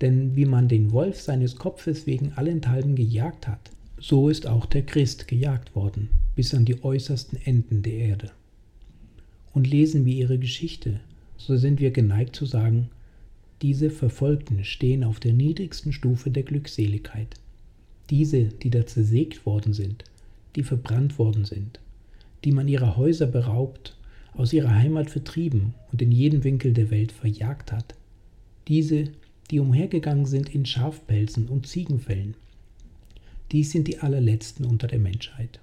denn 0.00 0.36
wie 0.36 0.44
man 0.44 0.68
den 0.68 0.92
Wolf 0.92 1.20
seines 1.20 1.56
Kopfes 1.56 2.06
wegen 2.06 2.32
allenthalben 2.34 2.94
gejagt 2.96 3.48
hat, 3.48 3.70
so 3.98 4.28
ist 4.28 4.46
auch 4.46 4.66
der 4.66 4.84
Christ 4.84 5.26
gejagt 5.26 5.74
worden, 5.74 6.10
bis 6.34 6.54
an 6.54 6.66
die 6.66 6.84
äußersten 6.84 7.40
Enden 7.44 7.82
der 7.82 7.94
Erde. 7.94 8.30
Und 9.54 9.66
lesen 9.66 10.04
wir 10.04 10.14
ihre 10.14 10.38
Geschichte, 10.38 11.00
so 11.38 11.56
sind 11.56 11.80
wir 11.80 11.90
geneigt 11.90 12.36
zu 12.36 12.44
sagen, 12.44 12.90
diese 13.62 13.88
Verfolgten 13.90 14.64
stehen 14.64 15.02
auf 15.02 15.18
der 15.18 15.32
niedrigsten 15.32 15.92
Stufe 15.92 16.30
der 16.30 16.42
Glückseligkeit. 16.42 17.36
Diese, 18.10 18.44
die 18.44 18.68
da 18.68 18.86
zersägt 18.86 19.46
worden 19.46 19.72
sind, 19.72 20.04
die 20.56 20.62
verbrannt 20.62 21.18
worden 21.18 21.44
sind, 21.44 21.80
die 22.44 22.52
man 22.52 22.66
ihrer 22.66 22.96
Häuser 22.96 23.26
beraubt, 23.26 23.96
aus 24.32 24.52
ihrer 24.52 24.74
Heimat 24.74 25.10
vertrieben 25.10 25.74
und 25.92 26.02
in 26.02 26.12
jeden 26.12 26.44
Winkel 26.44 26.72
der 26.72 26.90
Welt 26.90 27.12
verjagt 27.12 27.72
hat. 27.72 27.94
Diese, 28.68 29.04
die 29.50 29.60
umhergegangen 29.60 30.26
sind 30.26 30.54
in 30.54 30.66
Schafpelzen 30.66 31.48
und 31.48 31.66
Ziegenfällen. 31.66 32.34
Dies 33.52 33.70
sind 33.70 33.86
die 33.86 34.00
allerletzten 34.00 34.66
unter 34.66 34.88
der 34.88 34.98
Menschheit. 34.98 35.60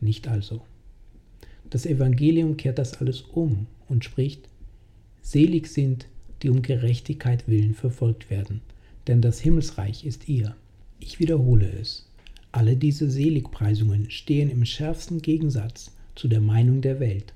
Nicht 0.00 0.28
also. 0.28 0.62
Das 1.70 1.86
Evangelium 1.86 2.56
kehrt 2.56 2.78
das 2.78 3.00
alles 3.00 3.22
um 3.22 3.66
und 3.88 4.04
spricht, 4.04 4.48
Selig 5.22 5.68
sind, 5.68 6.06
die 6.42 6.50
um 6.50 6.62
Gerechtigkeit 6.62 7.48
willen 7.48 7.74
verfolgt 7.74 8.30
werden, 8.30 8.60
denn 9.06 9.20
das 9.20 9.40
Himmelsreich 9.40 10.04
ist 10.04 10.28
ihr. 10.28 10.54
Ich 11.00 11.18
wiederhole 11.18 11.68
es. 11.68 12.05
Alle 12.56 12.74
diese 12.74 13.10
Seligpreisungen 13.10 14.10
stehen 14.10 14.48
im 14.48 14.64
schärfsten 14.64 15.20
Gegensatz 15.20 15.94
zu 16.14 16.26
der 16.26 16.40
Meinung 16.40 16.80
der 16.80 17.00
Welt, 17.00 17.34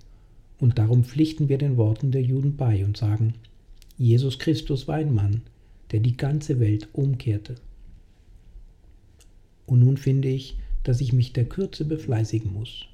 und 0.58 0.78
darum 0.78 1.04
pflichten 1.04 1.50
wir 1.50 1.58
den 1.58 1.76
Worten 1.76 2.10
der 2.10 2.22
Juden 2.22 2.56
bei 2.56 2.82
und 2.86 2.96
sagen, 2.96 3.34
Jesus 3.98 4.38
Christus 4.38 4.88
war 4.88 4.94
ein 4.94 5.14
Mann, 5.14 5.42
der 5.90 6.00
die 6.00 6.16
ganze 6.16 6.58
Welt 6.58 6.88
umkehrte. 6.94 7.56
Und 9.66 9.80
nun 9.80 9.98
finde 9.98 10.28
ich, 10.28 10.56
dass 10.84 11.02
ich 11.02 11.12
mich 11.12 11.34
der 11.34 11.44
Kürze 11.44 11.84
befleißigen 11.84 12.54
muss, 12.54 12.86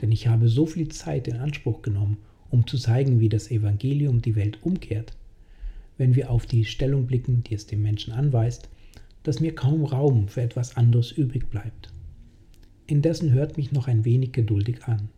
denn 0.00 0.10
ich 0.10 0.26
habe 0.26 0.48
so 0.48 0.64
viel 0.64 0.88
Zeit 0.88 1.28
in 1.28 1.36
Anspruch 1.36 1.82
genommen, 1.82 2.16
um 2.50 2.66
zu 2.66 2.78
zeigen, 2.78 3.20
wie 3.20 3.28
das 3.28 3.50
Evangelium 3.50 4.22
die 4.22 4.36
Welt 4.36 4.56
umkehrt, 4.62 5.12
wenn 5.98 6.14
wir 6.14 6.30
auf 6.30 6.46
die 6.46 6.64
Stellung 6.64 7.06
blicken, 7.06 7.44
die 7.44 7.54
es 7.54 7.66
dem 7.66 7.82
Menschen 7.82 8.14
anweist, 8.14 8.70
dass 9.24 9.40
mir 9.40 9.54
kaum 9.54 9.84
Raum 9.84 10.28
für 10.28 10.42
etwas 10.42 10.76
anderes 10.76 11.10
übrig 11.10 11.50
bleibt. 11.50 11.92
Indessen 12.86 13.32
hört 13.32 13.56
mich 13.56 13.72
noch 13.72 13.88
ein 13.88 14.04
wenig 14.04 14.32
geduldig 14.32 14.84
an, 14.84 15.08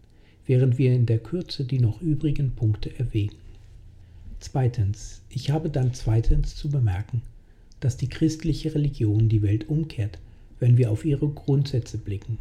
während 0.47 0.79
wir 0.79 0.95
in 0.95 1.05
der 1.05 1.19
Kürze 1.19 1.65
die 1.65 1.81
noch 1.81 2.01
übrigen 2.01 2.53
Punkte 2.53 2.97
erwägen. 2.99 3.37
Zweitens, 4.39 5.23
ich 5.29 5.51
habe 5.51 5.69
dann 5.69 5.93
zweitens 5.93 6.55
zu 6.55 6.71
bemerken, 6.71 7.23
dass 7.81 7.97
die 7.97 8.09
christliche 8.09 8.75
Religion 8.75 9.29
die 9.29 9.43
Welt 9.43 9.69
umkehrt, 9.69 10.19
wenn 10.61 10.79
wir 10.79 10.91
auf 10.91 11.05
ihre 11.05 11.29
Grundsätze 11.29 11.99
blicken. 11.99 12.39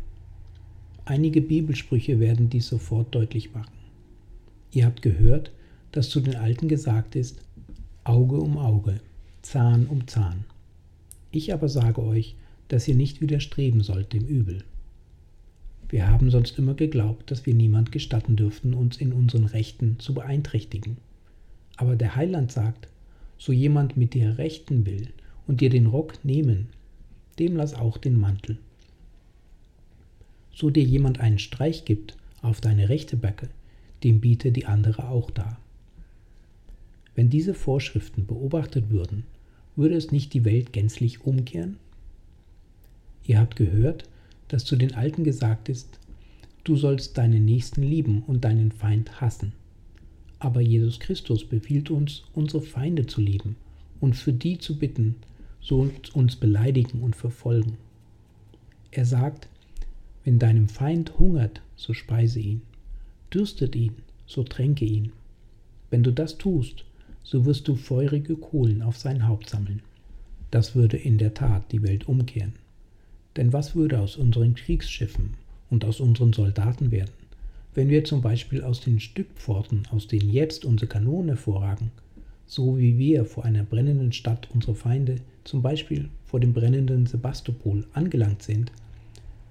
Einige 1.06 1.42
Bibelsprüche 1.42 2.20
werden 2.20 2.50
dies 2.50 2.68
sofort 2.68 3.14
deutlich 3.14 3.54
machen. 3.54 3.74
Ihr 4.72 4.86
habt 4.86 5.02
gehört, 5.02 5.52
dass 5.92 6.10
zu 6.10 6.20
den 6.20 6.36
Alten 6.36 6.68
gesagt 6.68 7.16
ist, 7.16 7.40
Auge 8.04 8.38
um 8.38 8.58
Auge, 8.58 9.00
Zahn 9.42 9.88
um 9.88 10.08
Zahn. 10.08 10.46
Ich 11.36 11.52
aber 11.52 11.68
sage 11.68 12.02
euch, 12.02 12.38
dass 12.70 12.88
ihr 12.88 12.96
nicht 12.96 13.20
widerstreben 13.20 13.82
sollt 13.82 14.14
dem 14.14 14.26
Übel. 14.26 14.64
Wir 15.90 16.08
haben 16.08 16.32
sonst 16.32 16.58
immer 16.58 16.76
geglaubt, 16.76 17.30
dass 17.30 17.46
wir 17.46 17.54
niemand 17.54 17.92
gestatten 17.92 18.38
dürften, 18.38 18.74
uns 18.74 18.96
in 18.96 19.12
unseren 19.12 19.44
Rechten 19.44 20.00
zu 20.00 20.14
beeinträchtigen. 20.14 20.96
Aber 21.76 21.98
der 21.98 22.16
Heiland 22.16 22.54
sagt, 22.54 22.88
so 23.38 23.52
jemand 23.52 23.98
mit 23.98 24.14
dir 24.14 24.38
rechten 24.38 24.86
will 24.86 25.10
und 25.46 25.60
dir 25.60 25.70
den 25.70 25.88
Rock 25.88 26.24
nehmen, 26.24 26.70
dem 27.38 27.58
lass 27.58 27.74
auch 27.74 27.98
den 27.98 28.18
Mantel. 28.18 28.58
So 30.54 30.70
dir 30.70 30.84
jemand 30.84 31.20
einen 31.20 31.40
Streich 31.40 31.84
gibt 31.84 32.16
auf 32.44 32.62
deine 32.62 32.88
rechte 32.88 33.18
Backe, 33.18 33.50
dem 34.06 34.22
biete 34.22 34.54
die 34.54 34.68
andere 34.68 35.10
auch 35.10 35.32
dar. 35.32 35.60
Wenn 37.14 37.30
diese 37.30 37.54
Vorschriften 37.54 38.26
beobachtet 38.26 38.90
würden, 38.90 39.26
würde 39.76 39.96
es 39.96 40.12
nicht 40.12 40.34
die 40.34 40.46
Welt 40.46 40.74
gänzlich 40.74 41.26
umkehren? 41.26 41.78
Ihr 43.26 43.40
habt 43.40 43.56
gehört, 43.56 44.04
dass 44.48 44.66
zu 44.66 44.76
den 44.76 44.94
Alten 44.94 45.24
gesagt 45.24 45.70
ist, 45.70 46.00
du 46.64 46.76
sollst 46.76 47.18
deinen 47.18 47.46
Nächsten 47.46 47.84
lieben 47.84 48.24
und 48.28 48.46
deinen 48.46 48.72
Feind 48.72 49.20
hassen. 49.22 49.54
Aber 50.40 50.62
Jesus 50.62 51.00
Christus 51.00 51.46
befiehlt 51.46 51.90
uns, 51.90 52.24
unsere 52.34 52.62
Feinde 52.62 53.08
zu 53.08 53.22
lieben 53.22 53.56
und 54.00 54.16
für 54.16 54.34
die 54.34 54.58
zu 54.58 54.78
bitten, 54.78 55.16
so 55.62 55.90
uns 56.14 56.36
beleidigen 56.36 57.02
und 57.02 57.16
verfolgen. 57.16 57.78
Er 58.92 59.06
sagt, 59.06 59.48
wenn 60.24 60.40
deinem 60.40 60.68
Feind 60.70 61.18
hungert, 61.18 61.62
so 61.76 61.94
speise 61.94 62.40
ihn, 62.40 62.62
dürstet 63.34 63.76
ihn, 63.76 63.96
so 64.28 64.44
tränke 64.44 64.86
ihn. 64.86 65.12
Wenn 65.90 66.04
du 66.04 66.12
das 66.12 66.38
tust, 66.38 66.86
so 67.26 67.44
wirst 67.44 67.68
du 67.68 67.76
feurige 67.76 68.36
Kohlen 68.36 68.84
auf 68.84 68.98
sein 68.98 69.28
Haupt 69.28 69.50
sammeln. 69.50 69.82
Das 70.52 70.76
würde 70.76 70.96
in 70.96 71.18
der 71.18 71.34
Tat 71.34 71.72
die 71.72 71.82
Welt 71.82 72.08
umkehren. 72.08 72.54
Denn 73.36 73.52
was 73.52 73.76
würde 73.76 74.00
aus 74.00 74.16
unseren 74.16 74.54
Kriegsschiffen 74.54 75.34
und 75.72 75.84
aus 75.86 76.00
unseren 76.00 76.34
Soldaten 76.34 76.92
werden, 76.92 77.12
wenn 77.74 77.90
wir 77.90 78.04
zum 78.04 78.22
Beispiel 78.22 78.62
aus 78.64 78.80
den 78.80 79.00
Stückpforten, 79.00 79.88
aus 79.92 80.08
denen 80.08 80.30
jetzt 80.30 80.66
unsere 80.66 80.88
Kanonen 80.88 81.30
hervorragen, 81.30 81.90
so 82.46 82.78
wie 82.78 83.00
wir 83.00 83.26
vor 83.26 83.44
einer 83.44 83.64
brennenden 83.64 84.14
Stadt 84.14 84.48
unsere 84.54 84.76
Feinde, 84.76 85.16
zum 85.46 85.64
Beispiel 85.64 86.10
vor 86.26 86.40
dem 86.40 86.54
brennenden 86.54 87.08
Sebastopol, 87.08 87.88
angelangt 87.94 88.44
sind, 88.44 88.72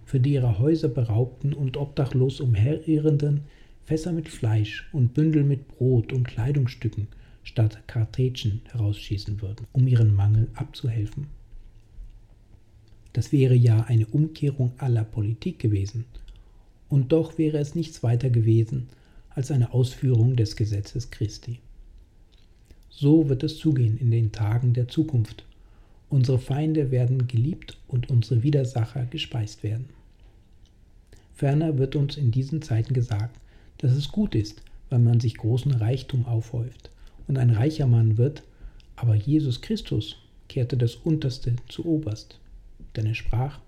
für 0.07 0.21
die 0.21 0.35
ihre 0.35 0.61
Häuser 0.61 0.89
beraubten 0.89 1.53
und 1.53 1.77
obdachlos 1.77 2.41
umherirrenden 2.41 3.41
Fässer 3.85 4.13
mit 4.13 4.29
Fleisch 4.29 4.89
und 4.93 5.13
Bündel 5.13 5.43
mit 5.43 5.67
Brot 5.67 6.13
und 6.13 6.25
Kleidungsstücken 6.25 7.09
statt 7.45 7.87
Kartätschen 7.87 8.63
herausschießen 8.73 9.41
würden, 9.41 9.67
um 9.73 9.87
ihren 9.87 10.15
Mangel 10.15 10.49
abzuhelfen. 10.55 11.29
Das 13.13 13.31
wäre 13.31 13.55
ja 13.55 13.83
eine 13.83 14.07
Umkehrung 14.07 14.73
aller 14.79 15.05
Politik 15.05 15.61
gewesen, 15.61 16.07
und 16.89 17.13
doch 17.13 17.39
wäre 17.39 17.59
es 17.59 17.75
nichts 17.75 18.03
weiter 18.03 18.31
gewesen 18.31 18.89
als 19.31 19.51
eine 19.51 19.73
Ausführung 19.73 20.37
des 20.37 20.57
Gesetzes 20.57 21.11
Christi. 21.11 21.59
So 22.89 23.29
wird 23.29 23.43
es 23.43 23.59
zugehen 23.59 23.99
in 23.99 24.11
den 24.11 24.33
Tagen 24.33 24.75
der 24.75 24.89
Zukunft. 24.89 25.45
Unsere 26.09 26.39
Feinde 26.39 26.91
werden 26.91 27.27
geliebt 27.27 27.79
und 27.89 28.11
unsere 28.11 28.43
Widersacher 28.43 29.07
gespeist 29.07 29.63
werden. 29.63 29.87
Ferner 31.35 31.79
wird 31.79 31.97
uns 31.97 32.17
in 32.17 32.31
diesen 32.31 32.63
Zeiten 32.63 32.95
gesagt, 32.95 33.39
dass 33.79 33.93
es 33.93 34.13
gut 34.13 34.37
ist, 34.37 34.63
wenn 34.91 35.03
man 35.03 35.19
sich 35.19 35.37
großen 35.37 35.73
Reichtum 35.73 36.27
aufhäuft 36.27 36.91
und 37.27 37.39
ein 37.39 37.51
reicher 37.51 37.87
Mann 37.87 38.17
wird, 38.19 38.43
aber 38.97 39.15
Jesus 39.15 39.61
Christus 39.61 40.17
kehrte 40.49 40.77
das 40.77 40.95
Unterste 40.95 41.57
zu 41.69 41.85
Oberst. 41.85 42.39
Denn 42.97 43.07
er 43.07 43.15
sprach, 43.15 43.59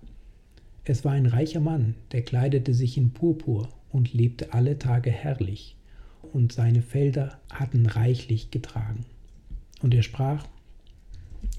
es 0.85 1.03
war 1.03 1.11
ein 1.11 1.25
reicher 1.25 1.59
Mann, 1.59 1.95
der 2.11 2.21
kleidete 2.21 2.73
sich 2.73 2.97
in 2.97 3.11
Purpur 3.11 3.69
und 3.91 4.13
lebte 4.13 4.53
alle 4.53 4.79
Tage 4.79 5.11
herrlich, 5.11 5.75
und 6.33 6.51
seine 6.51 6.81
Felder 6.81 7.39
hatten 7.51 7.85
reichlich 7.85 8.51
getragen. 8.51 9.05
Und 9.81 9.93
er 9.93 10.03
sprach, 10.03 10.45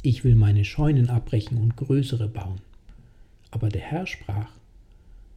ich 0.02 0.24
will 0.24 0.34
meine 0.34 0.64
Scheunen 0.64 1.08
abbrechen 1.08 1.58
und 1.58 1.76
größere 1.76 2.28
bauen. 2.28 2.60
Aber 3.50 3.68
der 3.68 3.80
Herr 3.80 4.06
sprach, 4.06 4.50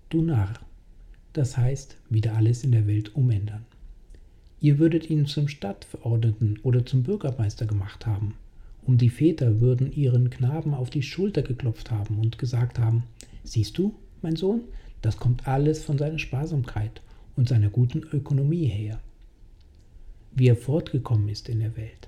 du 0.10 0.22
Narr, 0.22 0.54
das 1.34 1.58
heißt, 1.58 1.98
wieder 2.10 2.36
alles 2.36 2.64
in 2.64 2.72
der 2.72 2.88
Welt 2.88 3.16
umändern. 3.16 3.66
Ihr 4.62 4.78
würdet 4.78 5.10
ihn 5.10 5.26
zum 5.26 5.48
Stadtverordneten 5.48 6.60
oder 6.62 6.86
zum 6.86 7.02
Bürgermeister 7.04 7.66
gemacht 7.66 8.06
haben, 8.06 8.36
und 8.86 9.02
die 9.02 9.10
Väter 9.10 9.60
würden 9.60 9.92
ihren 9.92 10.30
Knaben 10.30 10.74
auf 10.76 10.92
die 10.92 11.02
Schulter 11.02 11.42
geklopft 11.42 11.90
haben 11.90 12.20
und 12.20 12.38
gesagt 12.38 12.78
haben, 12.78 13.04
siehst 13.44 13.78
du, 13.78 13.96
mein 14.22 14.36
Sohn, 14.36 14.62
das 15.02 15.18
kommt 15.18 15.48
alles 15.48 15.84
von 15.84 15.98
seiner 15.98 16.20
Sparsamkeit 16.20 17.02
und 17.36 17.50
seiner 17.50 17.70
guten 17.70 18.04
Ökonomie 18.14 18.66
her. 18.68 19.00
wie 20.34 20.48
er 20.48 20.56
fortgekommen 20.56 21.28
ist 21.28 21.50
in 21.50 21.60
der 21.60 21.76
Welt. 21.76 22.08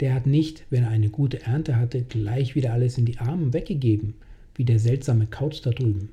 Der 0.00 0.14
hat 0.14 0.26
nicht, 0.26 0.64
wenn 0.70 0.84
er 0.84 0.90
eine 0.90 1.10
gute 1.10 1.42
Ernte 1.42 1.76
hatte, 1.76 2.02
gleich 2.02 2.54
wieder 2.54 2.72
alles 2.72 2.98
in 2.98 3.04
die 3.04 3.18
Armen 3.18 3.52
weggegeben, 3.52 4.14
wie 4.54 4.64
der 4.64 4.78
seltsame 4.78 5.26
Kauz 5.26 5.62
da 5.62 5.70
drüben, 5.70 6.08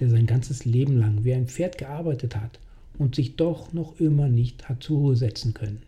der 0.00 0.10
sein 0.10 0.26
ganzes 0.26 0.64
Leben 0.64 0.98
lang 0.98 1.24
wie 1.24 1.32
ein 1.32 1.48
Pferd 1.48 1.78
gearbeitet 1.78 2.36
hat 2.36 2.58
und 3.00 3.14
sich 3.14 3.36
doch 3.36 3.72
noch 3.72 3.98
immer 3.98 4.28
nicht 4.28 4.68
hat 4.68 4.82
zur 4.82 4.98
Ruhe 4.98 5.16
setzen 5.16 5.54
können. 5.54 5.80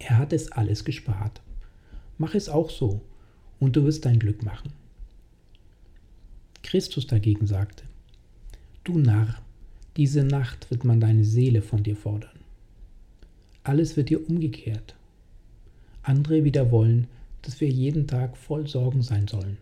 Er 0.00 0.18
hat 0.18 0.32
es 0.32 0.50
alles 0.50 0.84
gespart. 0.84 1.40
Mach 2.18 2.34
es 2.34 2.48
auch 2.48 2.68
so, 2.68 3.00
und 3.60 3.76
du 3.76 3.84
wirst 3.84 4.04
dein 4.04 4.18
Glück 4.18 4.42
machen. 4.42 4.72
Christus 6.64 7.06
dagegen 7.06 7.46
sagte, 7.46 7.84
Du 8.82 8.98
Narr, 8.98 9.36
diese 9.96 10.24
Nacht 10.24 10.68
wird 10.72 10.84
man 10.84 11.00
deine 11.00 11.24
Seele 11.24 11.62
von 11.62 11.84
dir 11.84 11.94
fordern. 11.94 12.40
Alles 13.62 13.96
wird 13.96 14.10
dir 14.10 14.28
umgekehrt. 14.28 14.96
Andere 16.02 16.42
wieder 16.42 16.72
wollen, 16.72 17.06
dass 17.42 17.60
wir 17.60 17.68
jeden 17.68 18.08
Tag 18.08 18.36
voll 18.36 18.66
Sorgen 18.66 19.02
sein 19.02 19.28
sollen 19.28 19.58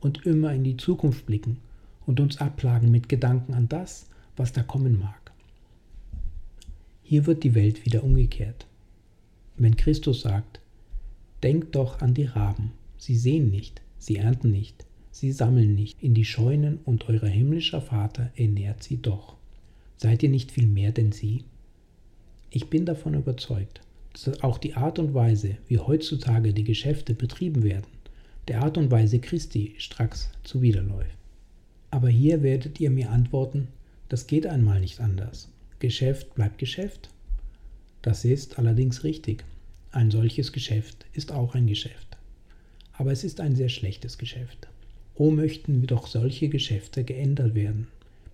und 0.00 0.26
immer 0.26 0.52
in 0.52 0.64
die 0.64 0.76
Zukunft 0.76 1.26
blicken 1.26 1.58
und 2.06 2.18
uns 2.18 2.38
abplagen 2.38 2.90
mit 2.90 3.08
Gedanken 3.08 3.54
an 3.54 3.68
das, 3.68 4.06
was 4.36 4.52
da 4.52 4.64
kommen 4.64 4.98
mag. 4.98 5.19
Hier 7.10 7.26
wird 7.26 7.42
die 7.42 7.56
Welt 7.56 7.84
wieder 7.84 8.04
umgekehrt. 8.04 8.68
Wenn 9.56 9.76
Christus 9.76 10.20
sagt, 10.20 10.60
denkt 11.42 11.74
doch 11.74 12.00
an 12.02 12.14
die 12.14 12.26
Raben, 12.26 12.70
sie 12.98 13.16
sehen 13.16 13.50
nicht, 13.50 13.82
sie 13.98 14.18
ernten 14.18 14.52
nicht, 14.52 14.86
sie 15.10 15.32
sammeln 15.32 15.74
nicht 15.74 16.04
in 16.04 16.14
die 16.14 16.24
Scheunen 16.24 16.78
und 16.84 17.08
euer 17.08 17.26
himmlischer 17.26 17.80
Vater 17.80 18.30
ernährt 18.36 18.84
sie 18.84 18.98
doch. 18.98 19.34
Seid 19.96 20.22
ihr 20.22 20.28
nicht 20.28 20.52
viel 20.52 20.68
mehr 20.68 20.92
denn 20.92 21.10
sie? 21.10 21.42
Ich 22.48 22.70
bin 22.70 22.86
davon 22.86 23.14
überzeugt, 23.14 23.80
dass 24.12 24.44
auch 24.44 24.58
die 24.58 24.74
Art 24.74 25.00
und 25.00 25.12
Weise, 25.12 25.56
wie 25.66 25.80
heutzutage 25.80 26.52
die 26.52 26.62
Geschäfte 26.62 27.14
betrieben 27.14 27.64
werden, 27.64 27.90
der 28.46 28.62
Art 28.62 28.78
und 28.78 28.92
Weise 28.92 29.18
Christi 29.18 29.74
stracks 29.78 30.30
zuwiderläuft. 30.44 31.18
Aber 31.90 32.08
hier 32.08 32.44
werdet 32.44 32.78
ihr 32.78 32.90
mir 32.90 33.10
antworten, 33.10 33.66
das 34.08 34.28
geht 34.28 34.46
einmal 34.46 34.78
nicht 34.78 35.00
anders. 35.00 35.48
Geschäft 35.80 36.34
bleibt 36.34 36.58
Geschäft. 36.58 37.08
Das 38.02 38.26
ist 38.26 38.58
allerdings 38.58 39.02
richtig. 39.02 39.44
Ein 39.92 40.10
solches 40.10 40.52
Geschäft 40.52 41.06
ist 41.14 41.32
auch 41.32 41.54
ein 41.54 41.66
Geschäft. 41.66 42.18
Aber 42.92 43.12
es 43.12 43.24
ist 43.24 43.40
ein 43.40 43.56
sehr 43.56 43.70
schlechtes 43.70 44.18
Geschäft. 44.18 44.68
Oh 45.14 45.30
möchten 45.30 45.80
wir 45.80 45.86
doch 45.86 46.06
solche 46.06 46.50
Geschäfte 46.50 47.02
geändert 47.02 47.54
werden, 47.54 47.86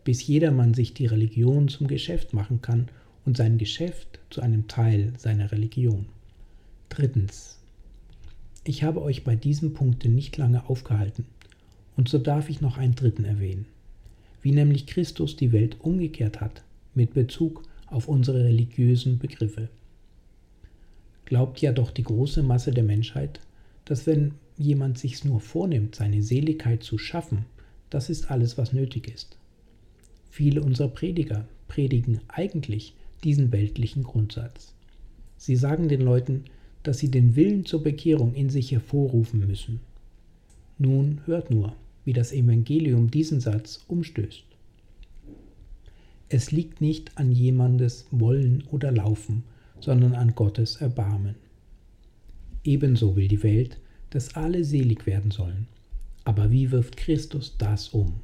bis 0.03 0.27
jedermann 0.27 0.75
sich 0.75 0.93
die 0.93 1.07
Religion 1.07 1.69
zum 1.69 1.87
Geschäft 1.87 2.33
machen 2.33 2.63
kann 2.63 2.89
und 3.25 3.37
sein 3.37 3.59
Geschäft 3.59 4.19
zu 4.29 4.41
einem 4.41 4.67
Teil 4.67 5.13
seiner 5.17 5.53
Religion. 5.53 6.07
Drittens. 6.89 7.61
Ich 8.65 8.83
habe 8.83 9.01
euch 9.03 9.23
bei 9.23 9.37
diesem 9.37 9.73
Punkte 9.73 10.09
nicht 10.09 10.37
lange 10.37 10.69
aufgehalten, 10.69 11.27
und 11.97 12.09
so 12.09 12.19
darf 12.19 12.51
ich 12.51 12.61
noch 12.61 12.77
einen 12.77 12.97
dritten 12.97 13.25
erwähnen, 13.25 13.67
wie 14.43 14.51
nämlich 14.51 14.89
Christus 14.89 15.37
die 15.37 15.53
Welt 15.53 15.77
umgekehrt 15.81 16.41
hat 16.41 16.65
mit 16.97 17.15
Bezug 17.15 17.63
auf 17.87 18.09
unsere 18.09 18.45
religiösen 18.45 19.19
Begriffe. 19.19 19.69
Glaubt 21.25 21.61
ja 21.61 21.73
doch 21.73 21.91
die 21.91 22.03
große 22.03 22.43
Masse 22.43 22.73
der 22.73 22.85
Menschheit, 22.85 23.41
dass 23.85 24.07
wenn 24.07 24.35
jemand 24.57 24.99
sich's 24.99 25.25
nur 25.25 25.41
vornimmt, 25.41 25.95
seine 25.95 26.23
Seligkeit 26.23 26.83
zu 26.83 26.99
schaffen, 26.99 27.45
das 27.91 28.11
ist 28.11 28.31
alles, 28.31 28.59
was 28.59 28.73
nötig 28.73 29.09
ist. 29.13 29.37
Viele 30.31 30.63
unserer 30.63 30.89
Prediger 30.89 31.47
predigen 31.69 32.21
eigentlich 32.29 32.95
diesen 33.25 33.53
weltlichen 33.53 34.03
Grundsatz. 34.03 34.75
Sie 35.37 35.57
sagen 35.57 35.89
den 35.89 36.01
Leuten, 36.01 36.45
dass 36.83 36.99
sie 36.99 37.11
den 37.11 37.37
Willen 37.37 37.65
zur 37.65 37.83
Bekehrung 37.83 38.35
in 38.35 38.51
sich 38.51 38.73
hervorrufen 38.73 39.47
müssen. 39.47 39.81
Nun 40.79 41.21
hört 41.27 41.51
nur, 41.51 41.75
wie 42.05 42.13
das 42.13 42.33
Evangelium 42.33 43.11
diesen 43.11 43.41
Satz 43.41 43.85
umstößt. 43.89 44.45
Es 46.29 46.51
liegt 46.51 46.81
nicht 46.81 47.17
an 47.19 47.31
jemandes 47.31 48.07
Wollen 48.11 48.65
oder 48.71 48.91
Laufen, 48.91 49.45
sondern 49.81 50.15
an 50.15 50.35
Gottes 50.35 50.77
Erbarmen. 50.77 51.37
Ebenso 52.65 53.15
will 53.15 53.29
die 53.29 53.43
Welt, 53.45 53.79
dass 54.11 54.35
alle 54.35 54.65
selig 54.65 55.07
werden 55.07 55.31
sollen. 55.31 55.69
Aber 56.25 56.51
wie 56.51 56.73
wirft 56.73 56.97
Christus 56.97 57.55
das 57.59 57.91
um? 57.91 58.15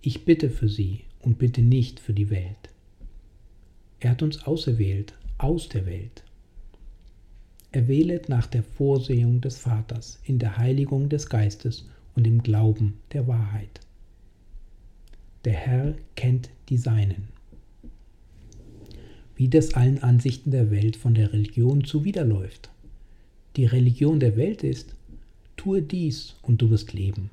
Ich 0.00 0.24
bitte 0.24 0.48
für 0.48 0.68
sie 0.68 1.04
und 1.20 1.38
bitte 1.38 1.60
nicht 1.60 2.00
für 2.00 2.14
die 2.14 2.30
Welt. 2.30 2.70
Er 4.00 4.10
hat 4.10 4.22
uns 4.22 4.46
auserwählt 4.46 5.14
aus 5.36 5.68
der 5.68 5.84
Welt. 5.84 6.22
Er 7.72 7.88
wählet 7.88 8.28
nach 8.28 8.46
der 8.46 8.62
Vorsehung 8.62 9.40
des 9.40 9.58
Vaters 9.58 10.20
in 10.24 10.38
der 10.38 10.56
Heiligung 10.56 11.08
des 11.08 11.28
Geistes 11.28 11.88
und 12.14 12.26
im 12.26 12.42
Glauben 12.42 12.98
der 13.12 13.26
Wahrheit. 13.26 13.80
Der 15.44 15.54
Herr 15.54 15.94
kennt 16.14 16.50
die 16.68 16.78
Seinen. 16.78 17.28
Wie 19.36 19.48
das 19.48 19.74
allen 19.74 20.02
Ansichten 20.02 20.50
der 20.50 20.70
Welt 20.70 20.96
von 20.96 21.14
der 21.14 21.32
Religion 21.32 21.84
zuwiderläuft. 21.84 22.70
Die 23.56 23.66
Religion 23.66 24.20
der 24.20 24.36
Welt 24.36 24.62
ist, 24.62 24.94
tue 25.56 25.82
dies 25.82 26.36
und 26.42 26.62
du 26.62 26.70
wirst 26.70 26.92
leben. 26.92 27.30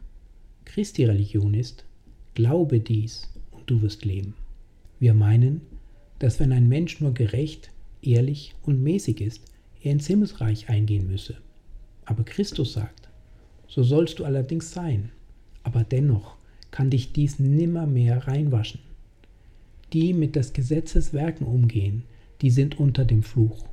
Christi 0.65 1.05
Religion 1.05 1.53
ist, 1.53 1.85
glaube 2.33 2.79
dies 2.79 3.29
und 3.51 3.69
du 3.69 3.81
wirst 3.81 4.05
leben. 4.05 4.33
Wir 4.99 5.13
meinen, 5.13 5.61
dass 6.19 6.39
wenn 6.39 6.51
ein 6.51 6.67
Mensch 6.67 7.01
nur 7.01 7.13
gerecht, 7.13 7.71
ehrlich 8.01 8.53
und 8.63 8.81
mäßig 8.83 9.21
ist, 9.21 9.41
er 9.81 9.91
ins 9.93 10.07
Himmelsreich 10.07 10.69
eingehen 10.69 11.07
müsse. 11.07 11.37
Aber 12.05 12.23
Christus 12.23 12.73
sagt, 12.73 13.09
so 13.67 13.83
sollst 13.83 14.19
du 14.19 14.25
allerdings 14.25 14.71
sein, 14.71 15.11
aber 15.63 15.83
dennoch 15.83 16.35
kann 16.71 16.89
dich 16.89 17.13
dies 17.13 17.39
nimmermehr 17.39 18.27
reinwaschen. 18.27 18.81
Die 19.93 20.13
mit 20.13 20.37
des 20.37 20.53
Gesetzes 20.53 21.11
Werken 21.11 21.45
umgehen, 21.45 22.03
die 22.41 22.49
sind 22.49 22.79
unter 22.79 23.03
dem 23.03 23.23
Fluch. 23.23 23.65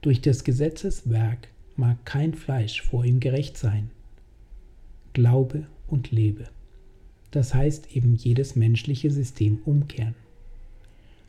Durch 0.00 0.22
des 0.22 0.44
Gesetzes 0.44 1.10
Werk 1.10 1.48
mag 1.76 2.04
kein 2.06 2.32
Fleisch 2.32 2.80
vor 2.80 3.04
ihm 3.04 3.20
gerecht 3.20 3.58
sein. 3.58 3.90
Glaube 5.12 5.66
und 5.88 6.10
lebe. 6.10 6.48
Das 7.32 7.52
heißt 7.52 7.94
eben 7.94 8.14
jedes 8.14 8.56
menschliche 8.56 9.10
System 9.10 9.58
umkehren. 9.66 10.14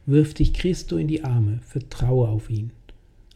Wirf 0.06 0.34
dich 0.34 0.54
Christo 0.54 0.96
in 0.96 1.10
die 1.10 1.26
Arme, 1.26 1.60
vertraue 1.66 2.30
auf 2.30 2.50
ihn. 2.50 2.72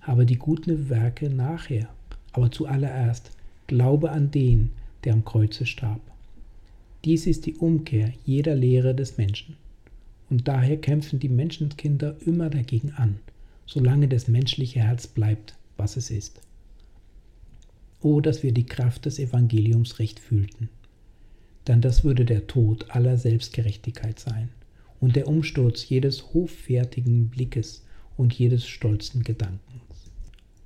Habe 0.02 0.26
die 0.26 0.38
guten 0.38 0.90
Werke 0.90 1.30
nachher, 1.30 1.90
aber 2.32 2.50
zuallererst 2.50 3.32
glaube 3.68 4.12
an 4.12 4.32
den, 4.32 4.72
der 5.04 5.14
am 5.14 5.26
Kreuze 5.26 5.66
starb. 5.66 6.02
Dies 7.04 7.28
ist 7.28 7.46
die 7.46 7.56
Umkehr 7.56 8.14
jeder 8.26 8.56
Lehre 8.56 8.96
des 8.96 9.18
Menschen. 9.18 9.58
Und 10.30 10.48
daher 10.48 10.78
kämpfen 10.78 11.20
die 11.20 11.30
Menschenkinder 11.30 12.16
immer 12.26 12.50
dagegen 12.50 12.92
an, 12.92 13.20
solange 13.66 14.08
das 14.08 14.28
menschliche 14.28 14.80
Herz 14.80 15.08
bleibt, 15.08 15.56
was 15.78 15.98
es 15.98 16.10
ist. 16.10 16.42
Oh, 18.02 18.22
dass 18.22 18.44
wir 18.44 18.52
die 18.52 18.66
Kraft 18.66 19.06
des 19.06 19.20
Evangeliums 19.20 20.00
recht 20.00 20.20
fühlten. 20.20 20.70
Denn 21.68 21.82
das 21.82 22.04
würde 22.04 22.26
der 22.26 22.48
Tod 22.48 22.92
aller 22.92 23.18
Selbstgerechtigkeit 23.18 24.20
sein 24.20 24.50
und 25.00 25.16
der 25.16 25.28
Umsturz 25.28 25.88
jedes 25.88 26.34
hoffärtigen 26.34 27.30
Blickes 27.30 27.84
und 28.18 28.34
jedes 28.34 28.68
stolzen 28.68 29.24
Gedankens. 29.24 30.12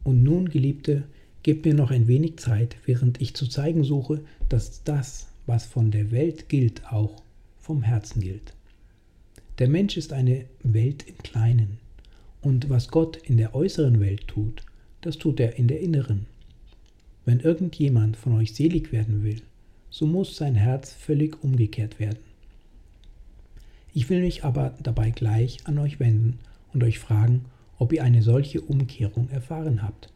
Und 0.04 0.24
nun, 0.24 0.50
Geliebte, 0.50 1.04
gebt 1.44 1.66
mir 1.66 1.74
noch 1.74 1.92
ein 1.92 2.08
wenig 2.08 2.38
Zeit, 2.38 2.76
während 2.86 3.22
ich 3.22 3.34
zu 3.34 3.48
zeigen 3.48 3.84
suche, 3.84 4.22
dass 4.50 4.84
das, 4.84 5.28
was 5.46 5.66
von 5.66 5.92
der 5.92 6.12
Welt 6.12 6.50
gilt, 6.50 6.92
auch 6.92 7.24
vom 7.58 7.82
Herzen 7.82 8.22
gilt. 8.22 8.54
Der 9.60 9.68
Mensch 9.68 9.98
ist 9.98 10.14
eine 10.14 10.46
Welt 10.64 11.06
im 11.06 11.18
Kleinen, 11.18 11.80
und 12.40 12.70
was 12.70 12.88
Gott 12.88 13.18
in 13.18 13.36
der 13.36 13.54
äußeren 13.54 14.00
Welt 14.00 14.26
tut, 14.30 14.64
das 15.02 15.18
tut 15.18 15.42
er 15.42 15.58
in 15.58 15.68
der 15.68 15.82
inneren. 15.82 16.28
Wenn 17.26 17.42
irgendjemand 17.42 18.16
von 18.16 18.38
euch 18.38 18.56
selig 18.56 18.94
werden 18.94 19.22
will, 19.26 19.42
so 19.90 20.08
muss 20.08 20.38
sein 20.38 20.56
Herz 20.56 20.94
völlig 20.94 21.44
umgekehrt 21.44 22.00
werden. 22.00 22.20
Ich 23.94 24.10
will 24.10 24.22
mich 24.22 24.46
aber 24.46 24.76
dabei 24.82 25.10
gleich 25.10 25.58
an 25.66 25.78
euch 25.78 26.00
wenden 26.00 26.40
und 26.74 26.82
euch 26.82 26.98
fragen, 26.98 27.44
ob 27.78 27.92
ihr 27.92 28.04
eine 28.06 28.22
solche 28.22 28.62
Umkehrung 28.62 29.30
erfahren 29.30 29.84
habt, 29.84 30.08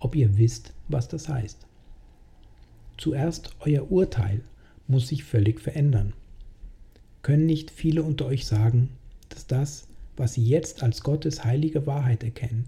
ob 0.00 0.14
ihr 0.14 0.36
wisst, 0.36 0.74
was 0.88 1.08
das 1.08 1.30
heißt. 1.30 1.66
Zuerst 2.98 3.56
euer 3.60 3.90
Urteil 3.90 4.42
muss 4.86 5.08
sich 5.08 5.24
völlig 5.24 5.60
verändern. 5.60 6.12
Können 7.22 7.46
nicht 7.46 7.70
viele 7.70 8.02
unter 8.02 8.26
euch 8.26 8.46
sagen, 8.46 8.90
dass 9.28 9.46
das, 9.46 9.86
was 10.16 10.34
sie 10.34 10.44
jetzt 10.44 10.82
als 10.82 11.02
Gottes 11.02 11.44
heilige 11.44 11.86
Wahrheit 11.86 12.24
erkennen, 12.24 12.64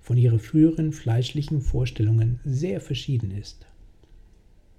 von 0.00 0.16
ihren 0.16 0.38
früheren 0.38 0.92
fleischlichen 0.92 1.60
Vorstellungen 1.60 2.38
sehr 2.44 2.80
verschieden 2.80 3.32
ist? 3.32 3.66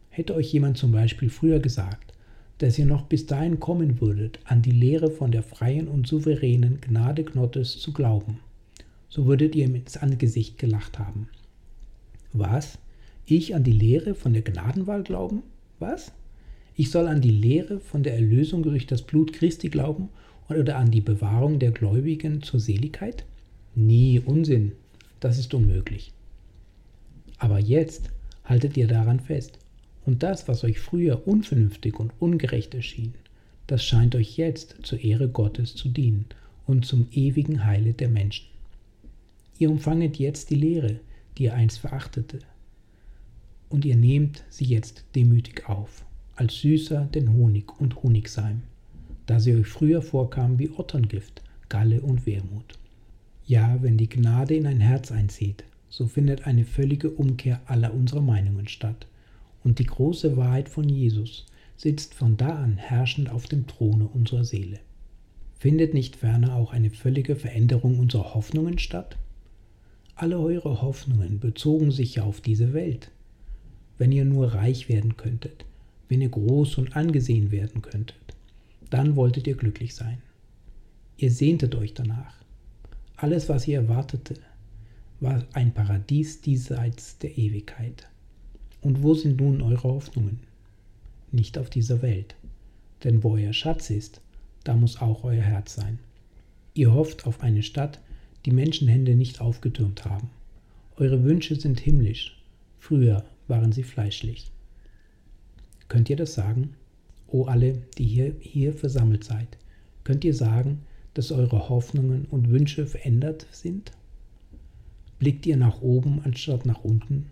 Hätte 0.10 0.34
euch 0.34 0.52
jemand 0.52 0.78
zum 0.78 0.94
Beispiel 0.94 1.30
früher 1.30 1.60
gesagt, 1.60 2.14
dass 2.60 2.80
ihr 2.80 2.86
noch 2.86 3.04
bis 3.04 3.26
dahin 3.26 3.60
kommen 3.60 4.02
würdet, 4.02 4.40
an 4.46 4.62
die 4.62 4.72
Lehre 4.72 5.12
von 5.12 5.32
der 5.32 5.44
freien 5.44 5.88
und 5.88 6.08
souveränen 6.08 6.82
Gnade 6.82 7.24
Gottes 7.24 7.78
zu 7.80 7.92
glauben, 7.92 8.40
so 9.10 9.26
würdet 9.26 9.56
ihr 9.56 9.66
ihm 9.66 9.76
ins 9.76 9.98
Angesicht 9.98 10.58
gelacht 10.58 10.98
haben. 10.98 11.28
Was? 12.34 12.80
Ich 13.26 13.54
an 13.54 13.64
die 13.64 13.74
Lehre 13.74 14.16
von 14.16 14.34
der 14.34 14.42
Gnadenwahl 14.42 15.04
glauben? 15.04 15.44
Was? 15.80 16.14
Ich 16.80 16.92
soll 16.92 17.08
an 17.08 17.22
die 17.22 17.32
Lehre 17.32 17.80
von 17.80 18.04
der 18.04 18.14
Erlösung 18.14 18.62
durch 18.62 18.86
das 18.86 19.02
Blut 19.02 19.34
Christi 19.34 19.70
glauben 19.70 20.10
oder 20.48 20.78
an 20.78 20.92
die 20.92 21.02
Bewahrung 21.02 21.58
der 21.58 21.72
Gläubigen 21.72 22.44
zur 22.44 22.60
Seligkeit? 22.60 23.26
Nie 23.74 24.20
Unsinn, 24.20 24.74
das 25.20 25.40
ist 25.40 25.56
unmöglich. 25.56 26.14
Aber 27.40 27.58
jetzt 27.58 28.12
haltet 28.46 28.78
ihr 28.78 28.86
daran 28.86 29.20
fest, 29.20 29.58
und 30.06 30.22
das, 30.22 30.48
was 30.48 30.64
euch 30.64 30.78
früher 30.78 31.28
unvernünftig 31.28 32.00
und 32.00 32.12
ungerecht 32.20 32.76
erschien, 32.76 33.16
das 33.66 33.84
scheint 33.84 34.14
euch 34.14 34.38
jetzt 34.38 34.76
zur 34.84 35.00
Ehre 35.00 35.30
Gottes 35.30 35.74
zu 35.74 35.90
dienen 35.90 36.26
und 36.68 36.86
zum 36.86 37.08
ewigen 37.12 37.66
Heile 37.66 37.94
der 37.94 38.10
Menschen. 38.10 38.46
Ihr 39.58 39.72
umfanget 39.72 40.18
jetzt 40.18 40.52
die 40.52 40.56
Lehre, 40.56 41.00
die 41.40 41.46
ihr 41.46 41.56
einst 41.56 41.80
verachtete, 41.80 42.38
und 43.68 43.84
ihr 43.84 43.96
nehmt 43.96 44.44
sie 44.50 44.66
jetzt 44.66 45.06
demütig 45.16 45.68
auf, 45.68 46.06
als 46.38 46.60
süßer 46.60 47.10
denn 47.14 47.34
Honig 47.34 47.80
und 47.80 48.02
Honigseim, 48.04 48.62
da 49.26 49.40
sie 49.40 49.56
euch 49.56 49.68
früher 49.68 50.02
vorkam 50.02 50.60
wie 50.60 50.70
Otterngift, 50.70 51.42
Galle 51.68 52.02
und 52.02 52.26
Wermut. 52.26 52.78
Ja, 53.46 53.82
wenn 53.82 53.98
die 53.98 54.10
Gnade 54.10 54.56
in 54.56 54.68
ein 54.68 54.80
Herz 54.80 55.12
einzieht, 55.12 55.64
so 55.90 56.08
findet 56.08 56.46
eine 56.46 56.64
völlige 56.64 57.10
Umkehr 57.10 57.62
aller 57.66 57.94
unserer 57.94 58.22
Meinungen 58.22 58.68
statt, 58.68 59.08
und 59.64 59.80
die 59.80 59.86
große 59.86 60.38
Wahrheit 60.38 60.70
von 60.70 60.88
Jesus 60.88 61.46
sitzt 61.76 62.14
von 62.14 62.38
da 62.38 62.56
an 62.56 62.78
herrschend 62.78 63.30
auf 63.30 63.48
dem 63.48 63.68
Throne 63.68 64.08
unserer 64.08 64.44
Seele. 64.44 64.80
Findet 65.60 65.94
nicht 65.94 66.16
ferner 66.16 66.56
auch 66.56 66.72
eine 66.72 66.92
völlige 66.92 67.36
Veränderung 67.36 68.00
unserer 68.00 68.34
Hoffnungen 68.34 68.80
statt? 68.80 69.18
Alle 70.16 70.40
eure 70.40 70.82
Hoffnungen 70.82 71.40
bezogen 71.40 71.92
sich 71.92 72.16
ja 72.16 72.24
auf 72.24 72.42
diese 72.42 72.74
Welt. 72.74 73.12
Wenn 73.98 74.12
ihr 74.12 74.26
nur 74.26 74.54
reich 74.54 74.90
werden 74.90 75.18
könntet, 75.18 75.66
wenn 76.10 76.22
ihr 76.22 76.30
groß 76.30 76.78
und 76.78 76.96
angesehen 76.96 77.52
werden 77.52 77.82
könntet, 77.82 78.18
dann 78.90 79.16
wolltet 79.16 79.48
ihr 79.48 79.56
glücklich 79.56 79.96
sein. 79.96 80.20
Ihr 81.18 81.32
sehntet 81.32 81.76
euch 81.76 81.94
danach. 81.94 82.36
Alles, 83.16 83.50
was 83.50 83.68
ihr 83.68 83.80
erwartete, 83.80 84.36
war 85.20 85.44
ein 85.54 85.74
Paradies 85.74 86.42
diesseits 86.42 87.18
der 87.18 87.38
Ewigkeit. 87.38 88.08
Und 88.82 89.02
wo 89.02 89.16
sind 89.16 89.42
nun 89.42 89.62
eure 89.62 89.84
Hoffnungen? 89.84 90.40
Nicht 91.32 91.58
auf 91.58 91.70
dieser 91.70 92.02
Welt. 92.02 92.36
Denn 93.04 93.24
wo 93.24 93.34
euer 93.34 93.54
Schatz 93.54 93.90
ist, 93.90 94.22
da 94.64 94.76
muss 94.76 95.02
auch 95.02 95.24
euer 95.24 95.42
Herz 95.42 95.76
sein. 95.76 96.00
Ihr 96.74 96.94
hofft 96.94 97.26
auf 97.26 97.42
eine 97.42 97.64
Stadt, 97.64 98.00
die 98.46 98.52
Menschenhände 98.52 99.16
nicht 99.16 99.42
aufgetürmt 99.42 100.06
haben. 100.06 100.30
Eure 100.98 101.24
Wünsche 101.24 101.56
sind 101.56 101.80
himmlisch, 101.80 102.42
früher 102.80 103.26
waren 103.48 103.72
sie 103.72 103.84
fleischlich. 103.84 104.52
Könnt 105.88 106.10
ihr 106.10 106.16
das 106.16 106.34
sagen? 106.34 106.74
O 107.28 107.46
alle, 107.46 107.82
die 107.98 108.06
hier, 108.06 108.36
hier 108.40 108.74
versammelt 108.74 109.24
seid, 109.24 109.58
könnt 110.04 110.24
ihr 110.24 110.34
sagen, 110.34 110.80
dass 111.14 111.32
eure 111.32 111.70
Hoffnungen 111.70 112.26
und 112.26 112.50
Wünsche 112.50 112.86
verändert 112.86 113.48
sind? 113.52 113.92
Blickt 115.20 115.46
ihr 115.46 115.58
nach 115.58 115.82
oben 115.82 116.22
anstatt 116.24 116.66
nach 116.66 116.84
unten? 116.84 117.28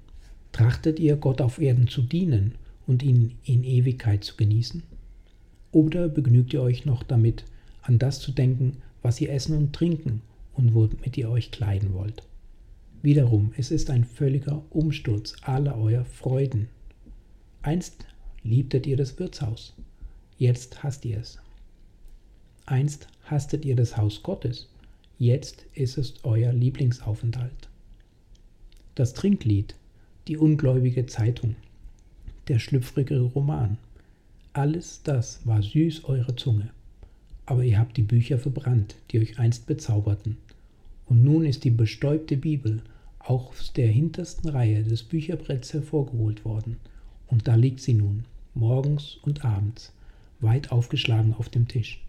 Trachtet 0.52 1.00
ihr 1.00 1.18
Gott 1.18 1.42
auf 1.42 1.60
Erden 1.60 1.88
zu 1.88 2.02
dienen 2.02 2.56
und 2.88 3.04
ihn 3.04 3.36
in 3.44 3.64
Ewigkeit 3.64 4.24
zu 4.24 4.36
genießen? 4.36 4.84
Oder 5.72 6.08
begnügt 6.08 6.54
ihr 6.54 6.62
euch 6.62 6.86
noch 6.86 7.04
damit, 7.04 7.44
an 7.82 8.00
das 8.00 8.20
zu 8.20 8.32
denken, 8.32 8.78
was 9.02 9.22
ihr 9.22 9.32
essen 9.32 9.58
und 9.58 9.74
trinken 9.74 10.22
und 10.54 10.74
womit 10.74 11.18
ihr 11.18 11.30
euch 11.30 11.52
kleiden 11.52 11.94
wollt? 11.94 12.24
Wiederum, 13.02 13.52
es 13.58 13.70
ist 13.70 13.92
ein 13.92 14.04
völliger 14.04 14.64
Umsturz 14.72 15.36
aller 15.44 15.78
eurer 15.78 16.06
Freuden. 16.06 16.70
Einst 17.62 18.06
liebtet 18.46 18.88
ihr 18.88 18.96
das 18.96 19.20
Wirtshaus, 19.20 19.74
jetzt 20.38 20.84
hasst 20.84 21.04
ihr 21.04 21.18
es. 21.20 21.40
Einst 22.66 23.08
hasstet 23.26 23.66
ihr 23.66 23.76
das 23.76 23.98
Haus 23.98 24.24
Gottes, 24.24 24.70
jetzt 25.20 25.66
ist 25.74 25.98
es 25.98 26.14
euer 26.24 26.54
Lieblingsaufenthalt. 26.54 27.70
Das 28.96 29.14
Trinklied 29.14 29.76
die 30.28 30.38
ungläubige 30.38 31.06
Zeitung, 31.06 31.56
der 32.48 32.60
schlüpfrige 32.60 33.20
Roman. 33.20 33.78
Alles 34.54 35.02
das 35.04 35.46
war 35.46 35.62
süß 35.62 36.06
eurer 36.06 36.36
Zunge. 36.36 36.70
Aber 37.46 37.64
ihr 37.64 37.78
habt 37.78 37.98
die 37.98 38.02
Bücher 38.04 38.40
verbrannt, 38.40 38.96
die 39.12 39.20
euch 39.20 39.38
einst 39.38 39.68
bezauberten. 39.68 40.38
Und 41.06 41.24
nun 41.24 41.46
ist 41.46 41.64
die 41.64 41.70
bestäubte 41.70 42.38
Bibel 42.38 42.82
aus 43.20 43.74
der 43.74 43.88
hintersten 43.88 44.50
Reihe 44.50 44.84
des 44.84 45.04
Bücherbretts 45.04 45.74
hervorgeholt 45.74 46.44
worden. 46.44 46.78
Und 47.28 47.48
da 47.48 47.56
liegt 47.56 47.82
sie 47.82 47.94
nun, 47.94 48.26
morgens 48.56 49.18
und 49.22 49.46
abends, 49.46 49.94
weit 50.40 50.72
aufgeschlagen 50.72 51.34
auf 51.38 51.50
dem 51.50 51.68
Tisch. 51.68 52.02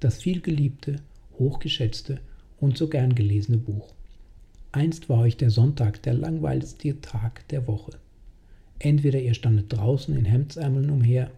Das 0.00 0.22
vielgeliebte, 0.22 0.96
hochgeschätzte 1.38 2.20
und 2.60 2.78
so 2.78 2.88
gern 2.88 3.14
gelesene 3.14 3.58
Buch. 3.58 3.92
Einst 4.72 5.08
war 5.08 5.20
euch 5.20 5.36
der 5.36 5.50
Sonntag 5.50 6.02
der 6.02 6.14
langweiligste 6.14 7.00
Tag 7.00 7.46
der 7.48 7.66
Woche. 7.66 7.92
Entweder 8.78 9.20
ihr 9.20 9.34
standet 9.34 9.72
draußen 9.72 10.16
in 10.16 10.24
Hemdsärmeln 10.24 10.90
umher, 10.90 11.30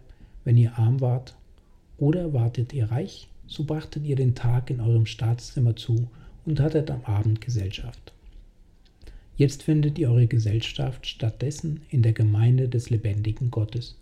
wenn 0.43 0.57
ihr 0.57 0.77
arm 0.77 1.01
wart, 1.01 1.35
oder 1.97 2.33
wartet 2.33 2.73
ihr 2.73 2.91
reich, 2.91 3.29
so 3.47 3.63
brachtet 3.63 4.05
ihr 4.05 4.15
den 4.15 4.35
Tag 4.35 4.69
in 4.69 4.79
eurem 4.79 5.05
Staatszimmer 5.05 5.75
zu 5.75 6.07
und 6.45 6.59
hattet 6.59 6.91
am 6.91 7.03
Abend 7.05 7.41
Gesellschaft. 7.41 8.13
Jetzt 9.37 9.63
findet 9.63 9.97
ihr 9.97 10.09
eure 10.09 10.27
Gesellschaft 10.27 11.07
stattdessen 11.07 11.81
in 11.89 12.01
der 12.01 12.13
Gemeinde 12.13 12.67
des 12.67 12.89
lebendigen 12.89 13.51
Gottes 13.51 13.95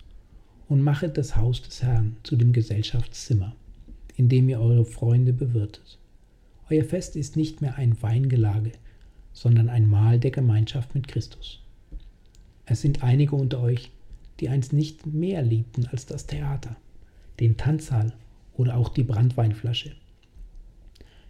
und 0.67 0.81
machet 0.81 1.17
das 1.17 1.35
Haus 1.35 1.61
des 1.61 1.81
Herrn 1.81 2.17
zu 2.23 2.35
dem 2.35 2.53
Gesellschaftszimmer, 2.53 3.55
in 4.15 4.29
dem 4.29 4.49
ihr 4.49 4.59
eure 4.59 4.85
Freunde 4.85 5.33
bewirtet. 5.33 5.97
Euer 6.69 6.83
Fest 6.83 7.15
ist 7.15 7.37
nicht 7.37 7.61
mehr 7.61 7.75
ein 7.77 8.01
Weingelage, 8.01 8.73
sondern 9.33 9.69
ein 9.69 9.89
Mahl 9.89 10.19
der 10.19 10.31
Gemeinschaft 10.31 10.93
mit 10.95 11.07
Christus. 11.07 11.61
Es 12.65 12.81
sind 12.81 13.03
einige 13.03 13.35
unter 13.35 13.61
euch, 13.61 13.91
die 14.39 14.49
einst 14.49 14.73
nicht 14.73 15.05
mehr 15.05 15.41
liebten 15.41 15.85
als 15.87 16.05
das 16.05 16.25
Theater, 16.25 16.75
den 17.39 17.55
Tanzsaal 17.55 18.13
oder 18.55 18.75
auch 18.75 18.89
die 18.89 19.03
Brandweinflasche. 19.03 19.93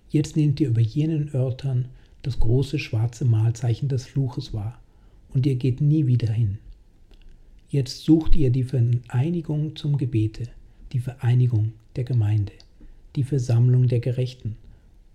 Jetzt 0.09 0.35
nehmt 0.35 0.59
ihr 0.59 0.69
über 0.69 0.81
jenen 0.81 1.33
Örtern 1.35 1.89
das 2.21 2.39
große 2.39 2.79
schwarze 2.79 3.25
Mahlzeichen 3.25 3.89
des 3.89 4.05
Fluches 4.05 4.53
wahr, 4.53 4.79
und 5.29 5.45
ihr 5.45 5.55
geht 5.55 5.81
nie 5.81 6.07
wieder 6.07 6.31
hin. 6.31 6.57
Jetzt 7.69 8.05
sucht 8.05 8.33
ihr 8.37 8.49
die 8.49 8.63
Vereinigung 8.63 9.75
zum 9.75 9.97
Gebete, 9.97 10.43
die 10.93 10.99
Vereinigung 10.99 11.73
der 11.97 12.05
Gemeinde, 12.05 12.53
die 13.17 13.25
Versammlung 13.25 13.89
der 13.89 13.99
Gerechten 13.99 14.55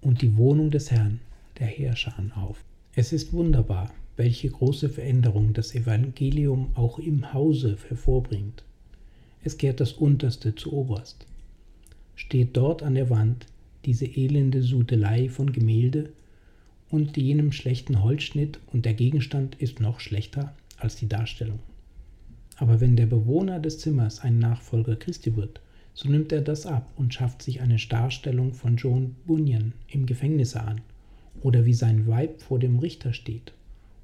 und 0.02 0.20
die 0.20 0.36
Wohnung 0.36 0.70
des 0.70 0.90
Herrn, 0.90 1.20
der 1.58 1.66
Herrscher, 1.66 2.14
auf. 2.34 2.62
Es 2.94 3.14
ist 3.14 3.32
wunderbar, 3.32 3.90
welche 4.18 4.50
große 4.50 4.90
Veränderung 4.90 5.54
das 5.54 5.74
Evangelium 5.74 6.72
auch 6.74 6.98
im 6.98 7.32
Hause 7.32 7.78
hervorbringt. 7.88 8.64
Es 9.42 9.56
kehrt 9.56 9.80
das 9.80 9.94
Unterste 9.94 10.54
zu 10.54 10.74
Oberst. 10.74 11.24
Steht 12.16 12.54
dort 12.54 12.82
an 12.82 12.96
der 12.96 13.08
Wand 13.08 13.46
diese 13.86 14.04
elende 14.04 14.62
Sudelei 14.62 15.30
von 15.30 15.52
Gemälde 15.54 16.10
und 16.90 17.16
jenem 17.16 17.50
schlechten 17.50 18.02
Holzschnitt 18.02 18.60
und 18.74 18.84
der 18.84 18.92
Gegenstand 18.92 19.54
ist 19.54 19.80
noch 19.80 20.00
schlechter 20.00 20.54
als 20.76 20.96
die 20.96 21.08
Darstellung. 21.08 21.58
Aber 22.56 22.80
wenn 22.80 22.96
der 22.96 23.06
Bewohner 23.06 23.60
des 23.60 23.78
Zimmers 23.78 24.20
ein 24.20 24.38
Nachfolger 24.38 24.96
Christi 24.96 25.36
wird, 25.36 25.60
so 25.94 26.08
nimmt 26.08 26.32
er 26.32 26.40
das 26.40 26.66
ab 26.66 26.90
und 26.96 27.12
schafft 27.12 27.42
sich 27.42 27.60
eine 27.60 27.76
Darstellung 27.76 28.54
von 28.54 28.76
John 28.76 29.16
Bunyan 29.26 29.72
im 29.88 30.06
Gefängnisse 30.06 30.62
an 30.62 30.80
oder 31.42 31.64
wie 31.64 31.74
sein 31.74 32.06
Weib 32.06 32.40
vor 32.40 32.58
dem 32.58 32.78
Richter 32.78 33.12
steht 33.12 33.52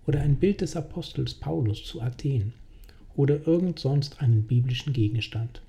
oder 0.07 0.21
ein 0.21 0.37
Bild 0.37 0.61
des 0.61 0.77
Apostels 0.77 1.35
Paulus 1.35 1.85
zu 1.85 2.01
Athen 2.01 2.53
oder 3.15 3.47
irgend 3.47 3.79
sonst 3.79 4.21
einen 4.23 4.45
biblischen 4.45 4.93
Gegenstand. 4.93 5.61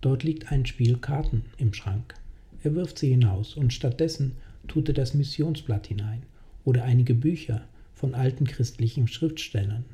Dort 0.00 0.22
liegt 0.22 0.50
ein 0.50 0.66
Spiel 0.66 0.96
Karten 0.96 1.44
im 1.58 1.74
Schrank. 1.74 2.14
Er 2.62 2.74
wirft 2.74 2.98
sie 2.98 3.10
hinaus 3.10 3.56
und 3.56 3.72
stattdessen 3.72 4.32
tut 4.68 4.88
er 4.88 4.94
das 4.94 5.14
Missionsblatt 5.14 5.86
hinein 5.86 6.22
oder 6.64 6.84
einige 6.84 7.14
Bücher 7.14 7.62
von 7.94 8.14
alten 8.14 8.46
christlichen 8.46 9.06
Schriftstellern. 9.06 9.84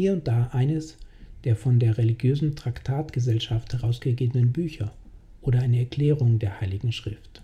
Hier 0.00 0.14
und 0.14 0.26
da 0.26 0.48
eines 0.54 0.96
der 1.44 1.56
von 1.56 1.78
der 1.78 1.98
religiösen 1.98 2.56
Traktatgesellschaft 2.56 3.74
herausgegebenen 3.74 4.50
Bücher 4.50 4.94
oder 5.42 5.60
eine 5.60 5.80
Erklärung 5.80 6.38
der 6.38 6.58
Heiligen 6.58 6.90
Schrift. 6.90 7.42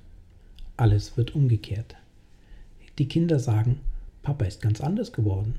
Alles 0.79 1.19
wird 1.19 1.35
umgekehrt. 1.35 1.97
Die 2.97 3.09
Kinder 3.09 3.39
sagen, 3.41 3.81
Papa 4.23 4.47
ist 4.47 4.63
ganz 4.63 4.81
anders 4.81 5.13
geworden. 5.13 5.57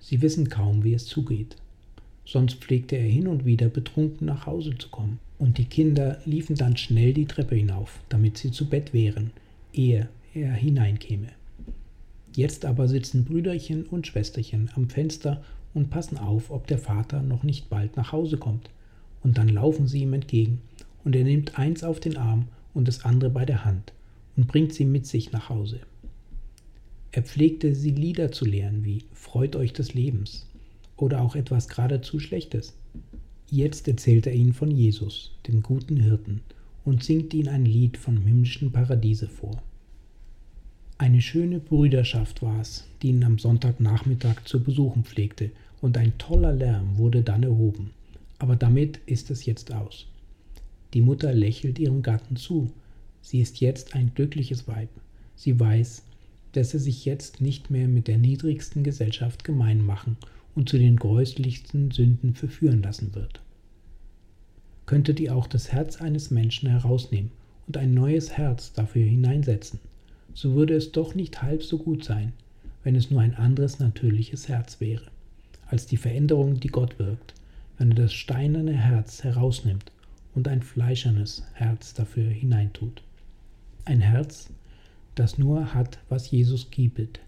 Sie 0.00 0.22
wissen 0.22 0.48
kaum, 0.48 0.82
wie 0.82 0.94
es 0.94 1.06
zugeht. 1.06 1.54
Sonst 2.24 2.56
pflegte 2.56 2.96
er 2.96 3.06
hin 3.06 3.28
und 3.28 3.44
wieder 3.44 3.68
betrunken 3.68 4.26
nach 4.26 4.44
Hause 4.44 4.76
zu 4.76 4.88
kommen. 4.88 5.20
Und 5.38 5.58
die 5.58 5.66
Kinder 5.66 6.18
liefen 6.24 6.56
dann 6.56 6.76
schnell 6.76 7.14
die 7.14 7.26
Treppe 7.26 7.54
hinauf, 7.54 8.00
damit 8.08 8.38
sie 8.38 8.50
zu 8.50 8.68
Bett 8.68 8.92
wären, 8.92 9.30
ehe 9.72 10.08
er 10.34 10.52
hineinkäme. 10.52 11.28
Jetzt 12.34 12.64
aber 12.64 12.88
sitzen 12.88 13.24
Brüderchen 13.24 13.84
und 13.84 14.08
Schwesterchen 14.08 14.68
am 14.74 14.90
Fenster 14.90 15.40
und 15.74 15.90
passen 15.90 16.16
auf, 16.16 16.50
ob 16.50 16.66
der 16.66 16.78
Vater 16.78 17.22
noch 17.22 17.42
nicht 17.42 17.68
bald 17.68 17.96
nach 17.96 18.12
Hause 18.12 18.38
kommt. 18.38 18.70
Und 19.22 19.38
dann 19.38 19.48
laufen 19.48 19.86
sie 19.86 20.02
ihm 20.02 20.12
entgegen, 20.12 20.60
und 21.04 21.14
er 21.14 21.24
nimmt 21.24 21.58
eins 21.58 21.84
auf 21.84 22.00
den 22.00 22.16
Arm 22.16 22.46
und 22.72 22.88
das 22.88 23.04
andere 23.04 23.30
bei 23.30 23.44
der 23.44 23.64
Hand 23.64 23.92
und 24.36 24.48
bringt 24.48 24.72
sie 24.72 24.84
mit 24.84 25.06
sich 25.06 25.32
nach 25.32 25.48
Hause. 25.48 25.80
Er 27.12 27.22
pflegte 27.22 27.74
sie 27.74 27.90
Lieder 27.90 28.32
zu 28.32 28.44
lehren 28.44 28.84
wie 28.84 29.04
Freut 29.12 29.54
euch 29.54 29.72
des 29.72 29.94
Lebens 29.94 30.46
oder 30.96 31.20
auch 31.20 31.36
etwas 31.36 31.68
geradezu 31.68 32.18
Schlechtes. 32.18 32.74
Jetzt 33.50 33.86
erzählt 33.86 34.26
er 34.26 34.34
ihnen 34.34 34.52
von 34.52 34.70
Jesus, 34.70 35.32
dem 35.46 35.62
guten 35.62 35.96
Hirten, 35.96 36.40
und 36.84 37.04
singt 37.04 37.32
ihnen 37.34 37.48
ein 37.48 37.64
Lied 37.64 37.96
vom 37.96 38.18
himmlischen 38.18 38.72
Paradiese 38.72 39.28
vor. 39.28 39.62
Eine 40.98 41.20
schöne 41.20 41.60
Brüderschaft 41.60 42.42
war 42.42 42.60
es, 42.60 42.84
die 43.02 43.08
ihn 43.08 43.24
am 43.24 43.38
Sonntagnachmittag 43.38 44.44
zu 44.44 44.62
besuchen 44.62 45.04
pflegte, 45.04 45.50
und 45.84 45.98
ein 45.98 46.16
toller 46.16 46.54
Lärm 46.54 46.96
wurde 46.96 47.20
dann 47.20 47.42
erhoben. 47.42 47.90
Aber 48.38 48.56
damit 48.56 49.00
ist 49.04 49.30
es 49.30 49.44
jetzt 49.44 49.70
aus. 49.70 50.06
Die 50.94 51.02
Mutter 51.02 51.34
lächelt 51.34 51.78
ihrem 51.78 52.00
Gatten 52.00 52.36
zu. 52.36 52.72
Sie 53.20 53.42
ist 53.42 53.60
jetzt 53.60 53.94
ein 53.94 54.12
glückliches 54.14 54.66
Weib. 54.66 54.88
Sie 55.36 55.60
weiß, 55.60 56.02
dass 56.52 56.72
er 56.72 56.80
sich 56.80 57.04
jetzt 57.04 57.42
nicht 57.42 57.70
mehr 57.70 57.86
mit 57.86 58.08
der 58.08 58.16
niedrigsten 58.16 58.82
Gesellschaft 58.82 59.44
gemein 59.44 59.84
machen 59.84 60.16
und 60.54 60.70
zu 60.70 60.78
den 60.78 60.96
gräuslichsten 60.96 61.90
Sünden 61.90 62.32
verführen 62.32 62.82
lassen 62.82 63.14
wird. 63.14 63.42
Könntet 64.86 65.20
ihr 65.20 65.36
auch 65.36 65.46
das 65.46 65.70
Herz 65.70 66.00
eines 66.00 66.30
Menschen 66.30 66.70
herausnehmen 66.70 67.30
und 67.66 67.76
ein 67.76 67.92
neues 67.92 68.38
Herz 68.38 68.72
dafür 68.72 69.04
hineinsetzen, 69.04 69.80
so 70.32 70.54
würde 70.54 70.76
es 70.76 70.92
doch 70.92 71.14
nicht 71.14 71.42
halb 71.42 71.62
so 71.62 71.76
gut 71.76 72.04
sein, 72.04 72.32
wenn 72.84 72.96
es 72.96 73.10
nur 73.10 73.20
ein 73.20 73.34
anderes 73.34 73.80
natürliches 73.80 74.48
Herz 74.48 74.80
wäre, 74.80 75.04
als 75.74 75.84
die 75.84 75.98
Veränderung, 75.98 76.58
die 76.58 76.68
Gott 76.68 76.98
wirkt, 76.98 77.34
wenn 77.76 77.90
er 77.90 77.96
das 77.96 78.14
steinerne 78.14 78.72
Herz 78.72 79.22
herausnimmt 79.22 79.92
und 80.34 80.48
ein 80.48 80.62
fleischernes 80.62 81.42
Herz 81.52 81.92
dafür 81.92 82.30
hineintut. 82.30 83.02
Ein 83.84 84.00
Herz, 84.00 84.48
das 85.14 85.36
nur 85.36 85.74
hat, 85.74 85.98
was 86.08 86.30
Jesus 86.30 86.70
gibt, 86.70 87.20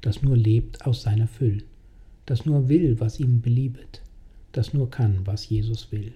das 0.00 0.22
nur 0.22 0.36
lebt 0.36 0.86
aus 0.86 1.02
seiner 1.02 1.26
Fülle 1.26 1.64
das 2.26 2.44
nur 2.44 2.68
will, 2.68 2.98
was 3.00 3.20
ihm 3.20 3.40
beliebet, 3.40 4.02
das 4.52 4.74
nur 4.74 4.90
kann, 4.90 5.24
was 5.24 5.48
Jesus 5.48 5.92
will. 5.92 6.12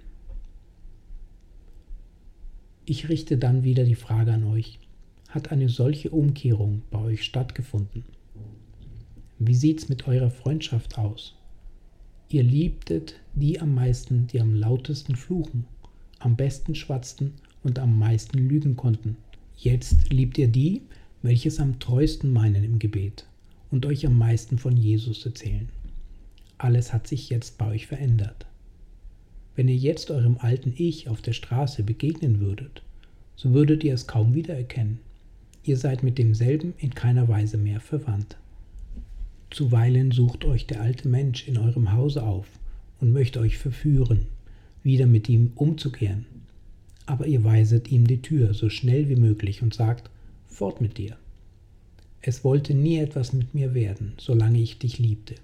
Ich 2.84 3.08
richte 3.08 3.38
dann 3.38 3.62
wieder 3.62 3.84
die 3.84 3.94
Frage 3.94 4.32
an 4.32 4.44
euch, 4.44 4.80
hat 5.28 5.52
eine 5.52 5.68
solche 5.68 6.10
Umkehrung 6.10 6.82
bei 6.90 6.98
euch 6.98 7.24
stattgefunden? 7.24 8.04
Wie 9.38 9.54
sieht's 9.54 9.88
mit 9.88 10.08
eurer 10.08 10.30
Freundschaft 10.30 10.98
aus? 10.98 11.36
Ihr 12.30 12.42
liebtet 12.42 13.16
die 13.34 13.60
am 13.60 13.74
meisten, 13.74 14.26
die 14.28 14.40
am 14.40 14.54
lautesten 14.54 15.16
fluchen, 15.16 15.66
am 16.18 16.36
besten 16.36 16.74
schwatzten 16.74 17.34
und 17.62 17.78
am 17.78 17.98
meisten 17.98 18.38
lügen 18.38 18.76
konnten. 18.76 19.16
Jetzt 19.58 20.10
liebt 20.10 20.38
ihr 20.38 20.48
die, 20.48 20.82
welches 21.22 21.60
am 21.60 21.78
treuesten 21.78 22.32
meinen 22.32 22.64
im 22.64 22.78
Gebet 22.78 23.26
und 23.70 23.84
euch 23.84 24.06
am 24.06 24.16
meisten 24.16 24.56
von 24.56 24.76
Jesus 24.76 25.26
erzählen 25.26 25.68
alles 26.60 26.92
hat 26.92 27.06
sich 27.06 27.30
jetzt 27.30 27.58
bei 27.58 27.68
euch 27.68 27.86
verändert. 27.86 28.46
Wenn 29.56 29.68
ihr 29.68 29.76
jetzt 29.76 30.10
eurem 30.10 30.36
alten 30.38 30.74
Ich 30.76 31.08
auf 31.08 31.22
der 31.22 31.32
Straße 31.32 31.82
begegnen 31.82 32.40
würdet, 32.40 32.82
so 33.36 33.52
würdet 33.52 33.82
ihr 33.84 33.94
es 33.94 34.06
kaum 34.06 34.34
wiedererkennen. 34.34 34.98
Ihr 35.64 35.76
seid 35.76 36.02
mit 36.02 36.18
demselben 36.18 36.74
in 36.78 36.94
keiner 36.94 37.28
Weise 37.28 37.56
mehr 37.56 37.80
verwandt. 37.80 38.36
Zuweilen 39.50 40.12
sucht 40.12 40.44
euch 40.44 40.66
der 40.66 40.80
alte 40.80 41.08
Mensch 41.08 41.48
in 41.48 41.58
eurem 41.58 41.92
Hause 41.92 42.22
auf 42.22 42.46
und 43.00 43.12
möchte 43.12 43.40
euch 43.40 43.58
verführen, 43.58 44.26
wieder 44.82 45.06
mit 45.06 45.28
ihm 45.28 45.52
umzukehren. 45.56 46.26
Aber 47.06 47.26
ihr 47.26 47.42
weiset 47.42 47.90
ihm 47.90 48.06
die 48.06 48.22
Tür 48.22 48.54
so 48.54 48.68
schnell 48.68 49.08
wie 49.08 49.16
möglich 49.16 49.62
und 49.62 49.74
sagt, 49.74 50.10
fort 50.46 50.80
mit 50.80 50.98
dir. 50.98 51.16
Es 52.22 52.44
wollte 52.44 52.74
nie 52.74 52.98
etwas 52.98 53.32
mit 53.32 53.54
mir 53.54 53.74
werden, 53.74 54.12
solange 54.18 54.60
ich 54.60 54.78
dich 54.78 54.98
liebte. 54.98 55.34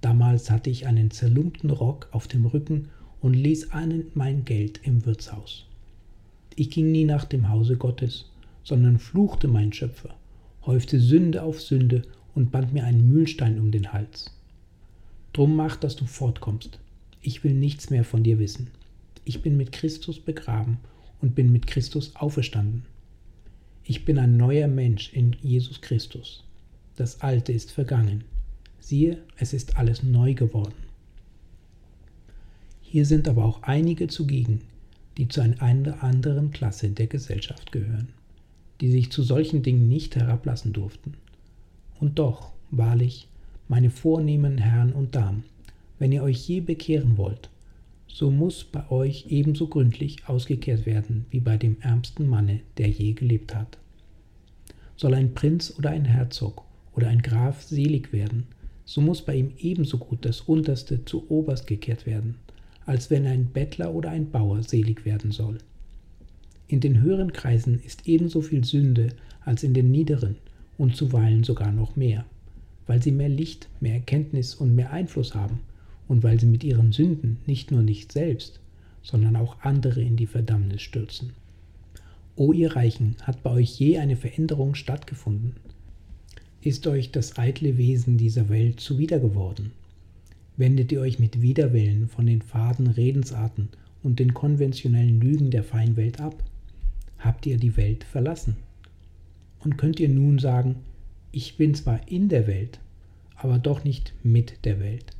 Damals 0.00 0.50
hatte 0.50 0.70
ich 0.70 0.86
einen 0.86 1.10
zerlumpten 1.10 1.70
Rock 1.70 2.08
auf 2.12 2.28
dem 2.28 2.46
Rücken 2.46 2.88
und 3.20 3.34
ließ 3.34 3.70
allen 3.72 4.06
mein 4.14 4.44
Geld 4.44 4.80
im 4.84 5.04
Wirtshaus. 5.04 5.66
Ich 6.56 6.70
ging 6.70 6.90
nie 6.90 7.04
nach 7.04 7.24
dem 7.24 7.48
Hause 7.48 7.76
Gottes, 7.76 8.30
sondern 8.64 8.98
fluchte 8.98 9.48
mein 9.48 9.72
Schöpfer, 9.72 10.14
häufte 10.66 10.98
Sünde 10.98 11.42
auf 11.42 11.60
Sünde 11.60 12.02
und 12.34 12.50
band 12.50 12.72
mir 12.72 12.84
einen 12.84 13.08
Mühlstein 13.08 13.58
um 13.58 13.70
den 13.70 13.92
Hals. 13.92 14.30
Drum 15.32 15.56
mach, 15.56 15.76
dass 15.76 15.96
du 15.96 16.06
fortkommst. 16.06 16.78
Ich 17.20 17.44
will 17.44 17.54
nichts 17.54 17.90
mehr 17.90 18.04
von 18.04 18.22
dir 18.22 18.38
wissen. 18.38 18.68
Ich 19.24 19.42
bin 19.42 19.56
mit 19.56 19.72
Christus 19.72 20.20
begraben 20.20 20.78
und 21.20 21.34
bin 21.34 21.52
mit 21.52 21.66
Christus 21.66 22.16
auferstanden. 22.16 22.84
Ich 23.84 24.04
bin 24.04 24.18
ein 24.18 24.36
neuer 24.36 24.68
Mensch 24.68 25.12
in 25.12 25.36
Jesus 25.42 25.80
Christus. 25.80 26.44
Das 26.96 27.20
Alte 27.20 27.52
ist 27.52 27.70
vergangen 27.70 28.24
Siehe, 28.88 29.18
es 29.36 29.52
ist 29.52 29.76
alles 29.76 30.02
neu 30.02 30.32
geworden. 30.32 30.74
Hier 32.80 33.04
sind 33.04 33.28
aber 33.28 33.44
auch 33.44 33.62
einige 33.62 34.08
zugegen, 34.08 34.62
die 35.18 35.28
zu 35.28 35.42
einer 35.42 36.02
anderen 36.02 36.52
Klasse 36.52 36.88
der 36.88 37.06
Gesellschaft 37.06 37.70
gehören, 37.70 38.08
die 38.80 38.90
sich 38.90 39.12
zu 39.12 39.22
solchen 39.22 39.62
Dingen 39.62 39.90
nicht 39.90 40.16
herablassen 40.16 40.72
durften. 40.72 41.12
Und 42.00 42.18
doch, 42.18 42.52
wahrlich, 42.70 43.28
meine 43.66 43.90
vornehmen 43.90 44.58
Herren 44.58 44.92
und 44.92 45.14
Damen, 45.14 45.44
wenn 45.98 46.12
ihr 46.12 46.22
euch 46.22 46.48
je 46.48 46.60
bekehren 46.60 47.16
wollt, 47.16 47.50
so 48.06 48.30
muss 48.30 48.64
bei 48.64 48.90
euch 48.90 49.26
ebenso 49.28 49.66
gründlich 49.66 50.28
ausgekehrt 50.28 50.86
werden 50.86 51.26
wie 51.30 51.40
bei 51.40 51.56
dem 51.56 51.76
ärmsten 51.80 52.28
Manne, 52.28 52.60
der 52.78 52.88
je 52.88 53.12
gelebt 53.12 53.54
hat. 53.54 53.78
Soll 54.96 55.14
ein 55.14 55.34
Prinz 55.34 55.74
oder 55.76 55.90
ein 55.90 56.04
Herzog 56.04 56.64
oder 56.94 57.08
ein 57.08 57.22
Graf 57.22 57.62
selig 57.62 58.12
werden, 58.12 58.46
so 58.84 59.00
muss 59.00 59.22
bei 59.22 59.36
ihm 59.36 59.52
ebenso 59.58 59.98
gut 59.98 60.24
das 60.24 60.40
Unterste 60.40 61.04
zu 61.04 61.30
Oberst 61.30 61.66
gekehrt 61.66 62.06
werden, 62.06 62.36
als 62.86 63.10
wenn 63.10 63.26
ein 63.26 63.46
Bettler 63.46 63.92
oder 63.92 64.10
ein 64.10 64.30
Bauer 64.30 64.62
selig 64.62 65.04
werden 65.04 65.30
soll. 65.30 65.58
In 66.68 66.80
den 66.80 67.00
höheren 67.00 67.32
Kreisen 67.32 67.80
ist 67.80 68.08
ebenso 68.08 68.40
viel 68.40 68.64
Sünde 68.64 69.08
als 69.44 69.62
in 69.62 69.74
den 69.74 69.90
niederen 69.90 70.36
und 70.78 70.96
zuweilen 70.96 71.44
sogar 71.44 71.72
noch 71.72 71.96
mehr, 71.96 72.24
weil 72.86 73.02
sie 73.02 73.12
mehr 73.12 73.28
Licht, 73.28 73.68
mehr 73.80 73.94
Erkenntnis 73.94 74.54
und 74.54 74.74
mehr 74.74 74.92
Einfluss 74.92 75.34
haben 75.34 75.60
und 76.06 76.22
weil 76.22 76.40
sie 76.40 76.46
mit 76.46 76.64
ihren 76.64 76.92
Sünden 76.92 77.36
nicht 77.44 77.70
nur 77.70 77.82
nicht 77.82 78.12
selbst, 78.12 78.60
sondern 79.02 79.36
auch 79.36 79.60
andere 79.60 80.00
in 80.00 80.16
die 80.16 80.26
Verdammnis 80.26 80.80
stürzen. 80.80 81.32
O 82.36 82.52
ihr 82.52 82.74
Reichen, 82.74 83.16
hat 83.22 83.42
bei 83.42 83.50
euch 83.50 83.78
je 83.78 83.98
eine 83.98 84.16
Veränderung 84.16 84.74
stattgefunden? 84.74 85.56
ist 86.60 86.86
euch 86.86 87.12
das 87.12 87.38
eitle 87.38 87.78
Wesen 87.78 88.18
dieser 88.18 88.48
Welt 88.48 88.80
zuwider 88.80 89.20
geworden? 89.20 89.72
Wendet 90.56 90.90
ihr 90.90 91.00
euch 91.00 91.18
mit 91.18 91.40
Widerwillen 91.40 92.08
von 92.08 92.26
den 92.26 92.42
faden 92.42 92.88
Redensarten 92.88 93.68
und 94.02 94.18
den 94.18 94.34
konventionellen 94.34 95.20
Lügen 95.20 95.50
der 95.50 95.62
Feinwelt 95.62 96.20
ab? 96.20 96.42
Habt 97.18 97.46
ihr 97.46 97.58
die 97.58 97.76
Welt 97.76 98.04
verlassen? 98.04 98.56
Und 99.60 99.76
könnt 99.76 100.00
ihr 100.00 100.08
nun 100.08 100.38
sagen, 100.38 100.76
ich 101.32 101.56
bin 101.56 101.74
zwar 101.74 102.08
in 102.08 102.28
der 102.28 102.46
Welt, 102.46 102.78
aber 103.36 103.58
doch 103.58 103.84
nicht 103.84 104.14
mit 104.22 104.64
der 104.64 104.80
Welt. 104.80 105.12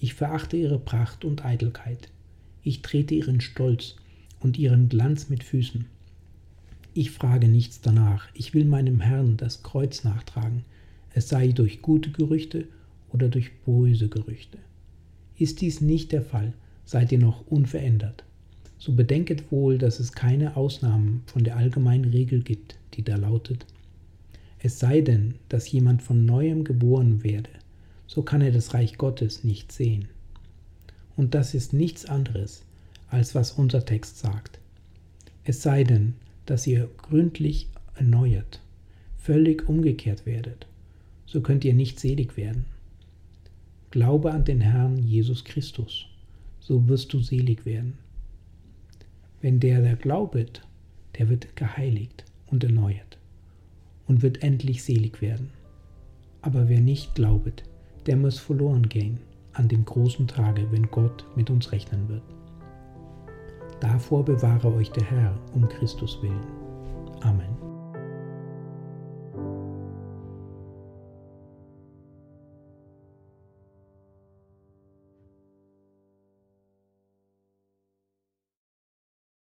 Ich 0.00 0.14
verachte 0.14 0.56
ihre 0.56 0.78
Pracht 0.78 1.24
und 1.24 1.44
Eitelkeit. 1.44 2.08
Ich 2.62 2.82
trete 2.82 3.14
ihren 3.14 3.40
Stolz 3.40 3.96
und 4.40 4.58
ihren 4.58 4.88
Glanz 4.88 5.28
mit 5.28 5.44
Füßen. 5.44 5.86
Ich 6.94 7.10
frage 7.10 7.48
nichts 7.48 7.80
danach, 7.80 8.28
ich 8.34 8.52
will 8.52 8.64
meinem 8.64 9.00
Herrn 9.00 9.36
das 9.36 9.62
Kreuz 9.62 10.04
nachtragen, 10.04 10.64
es 11.14 11.28
sei 11.28 11.48
durch 11.48 11.82
gute 11.82 12.10
Gerüchte 12.10 12.66
oder 13.10 13.28
durch 13.28 13.52
böse 13.64 14.08
Gerüchte. 14.08 14.58
Ist 15.38 15.60
dies 15.60 15.80
nicht 15.80 16.12
der 16.12 16.22
Fall, 16.22 16.52
seid 16.84 17.12
ihr 17.12 17.18
noch 17.18 17.46
unverändert. 17.46 18.24
So 18.78 18.92
bedenket 18.92 19.50
wohl, 19.50 19.78
dass 19.78 20.00
es 20.00 20.12
keine 20.12 20.56
Ausnahmen 20.56 21.22
von 21.26 21.44
der 21.44 21.56
allgemeinen 21.56 22.10
Regel 22.10 22.42
gibt, 22.42 22.76
die 22.94 23.02
da 23.02 23.16
lautet, 23.16 23.66
es 24.64 24.78
sei 24.78 25.00
denn, 25.00 25.34
dass 25.48 25.72
jemand 25.72 26.02
von 26.02 26.24
neuem 26.24 26.62
geboren 26.62 27.24
werde, 27.24 27.50
so 28.06 28.22
kann 28.22 28.40
er 28.40 28.52
das 28.52 28.74
Reich 28.74 28.96
Gottes 28.96 29.42
nicht 29.42 29.72
sehen. 29.72 30.06
Und 31.16 31.34
das 31.34 31.54
ist 31.54 31.72
nichts 31.72 32.04
anderes, 32.04 32.64
als 33.08 33.34
was 33.34 33.50
unser 33.50 33.84
Text 33.84 34.18
sagt. 34.18 34.60
Es 35.42 35.62
sei 35.62 35.82
denn, 35.82 36.14
dass 36.46 36.66
ihr 36.68 36.88
gründlich 36.98 37.68
erneuert, 37.96 38.60
völlig 39.18 39.68
umgekehrt 39.68 40.26
werdet, 40.26 40.66
so 41.26 41.40
könnt 41.40 41.64
ihr 41.64 41.74
nicht 41.74 41.98
selig 41.98 42.36
werden. 42.36 42.64
Glaube 43.90 44.32
an 44.32 44.44
den 44.44 44.60
Herrn 44.60 44.98
Jesus 44.98 45.42
Christus, 45.42 46.06
so 46.60 46.88
wirst 46.88 47.12
du 47.12 47.18
selig 47.18 47.66
werden. 47.66 47.94
Wenn 49.40 49.58
der, 49.58 49.80
der 49.80 49.96
glaubet, 49.96 50.62
der 51.18 51.28
wird 51.28 51.56
geheiligt 51.56 52.24
und 52.52 52.62
erneuert. 52.62 53.18
und 54.08 54.22
wird 54.22 54.42
endlich 54.42 54.82
selig 54.82 55.22
werden. 55.22 55.50
Aber 56.42 56.68
wer 56.68 56.80
nicht 56.80 57.14
glaubet, 57.14 57.62
der 58.06 58.16
muss 58.16 58.38
verloren 58.38 58.88
gehen 58.88 59.20
an 59.54 59.68
dem 59.68 59.84
großen 59.84 60.26
Tage, 60.26 60.66
wenn 60.70 60.90
Gott 60.90 61.24
mit 61.36 61.50
uns 61.50 61.72
rechnen 61.72 62.08
wird. 62.08 62.22
Davor 63.80 64.24
bewahre 64.24 64.74
euch 64.74 64.90
der 64.90 65.04
Herr 65.04 65.38
um 65.54 65.68
Christus 65.68 66.18
willen. 66.22 66.46
Amen. 67.20 67.61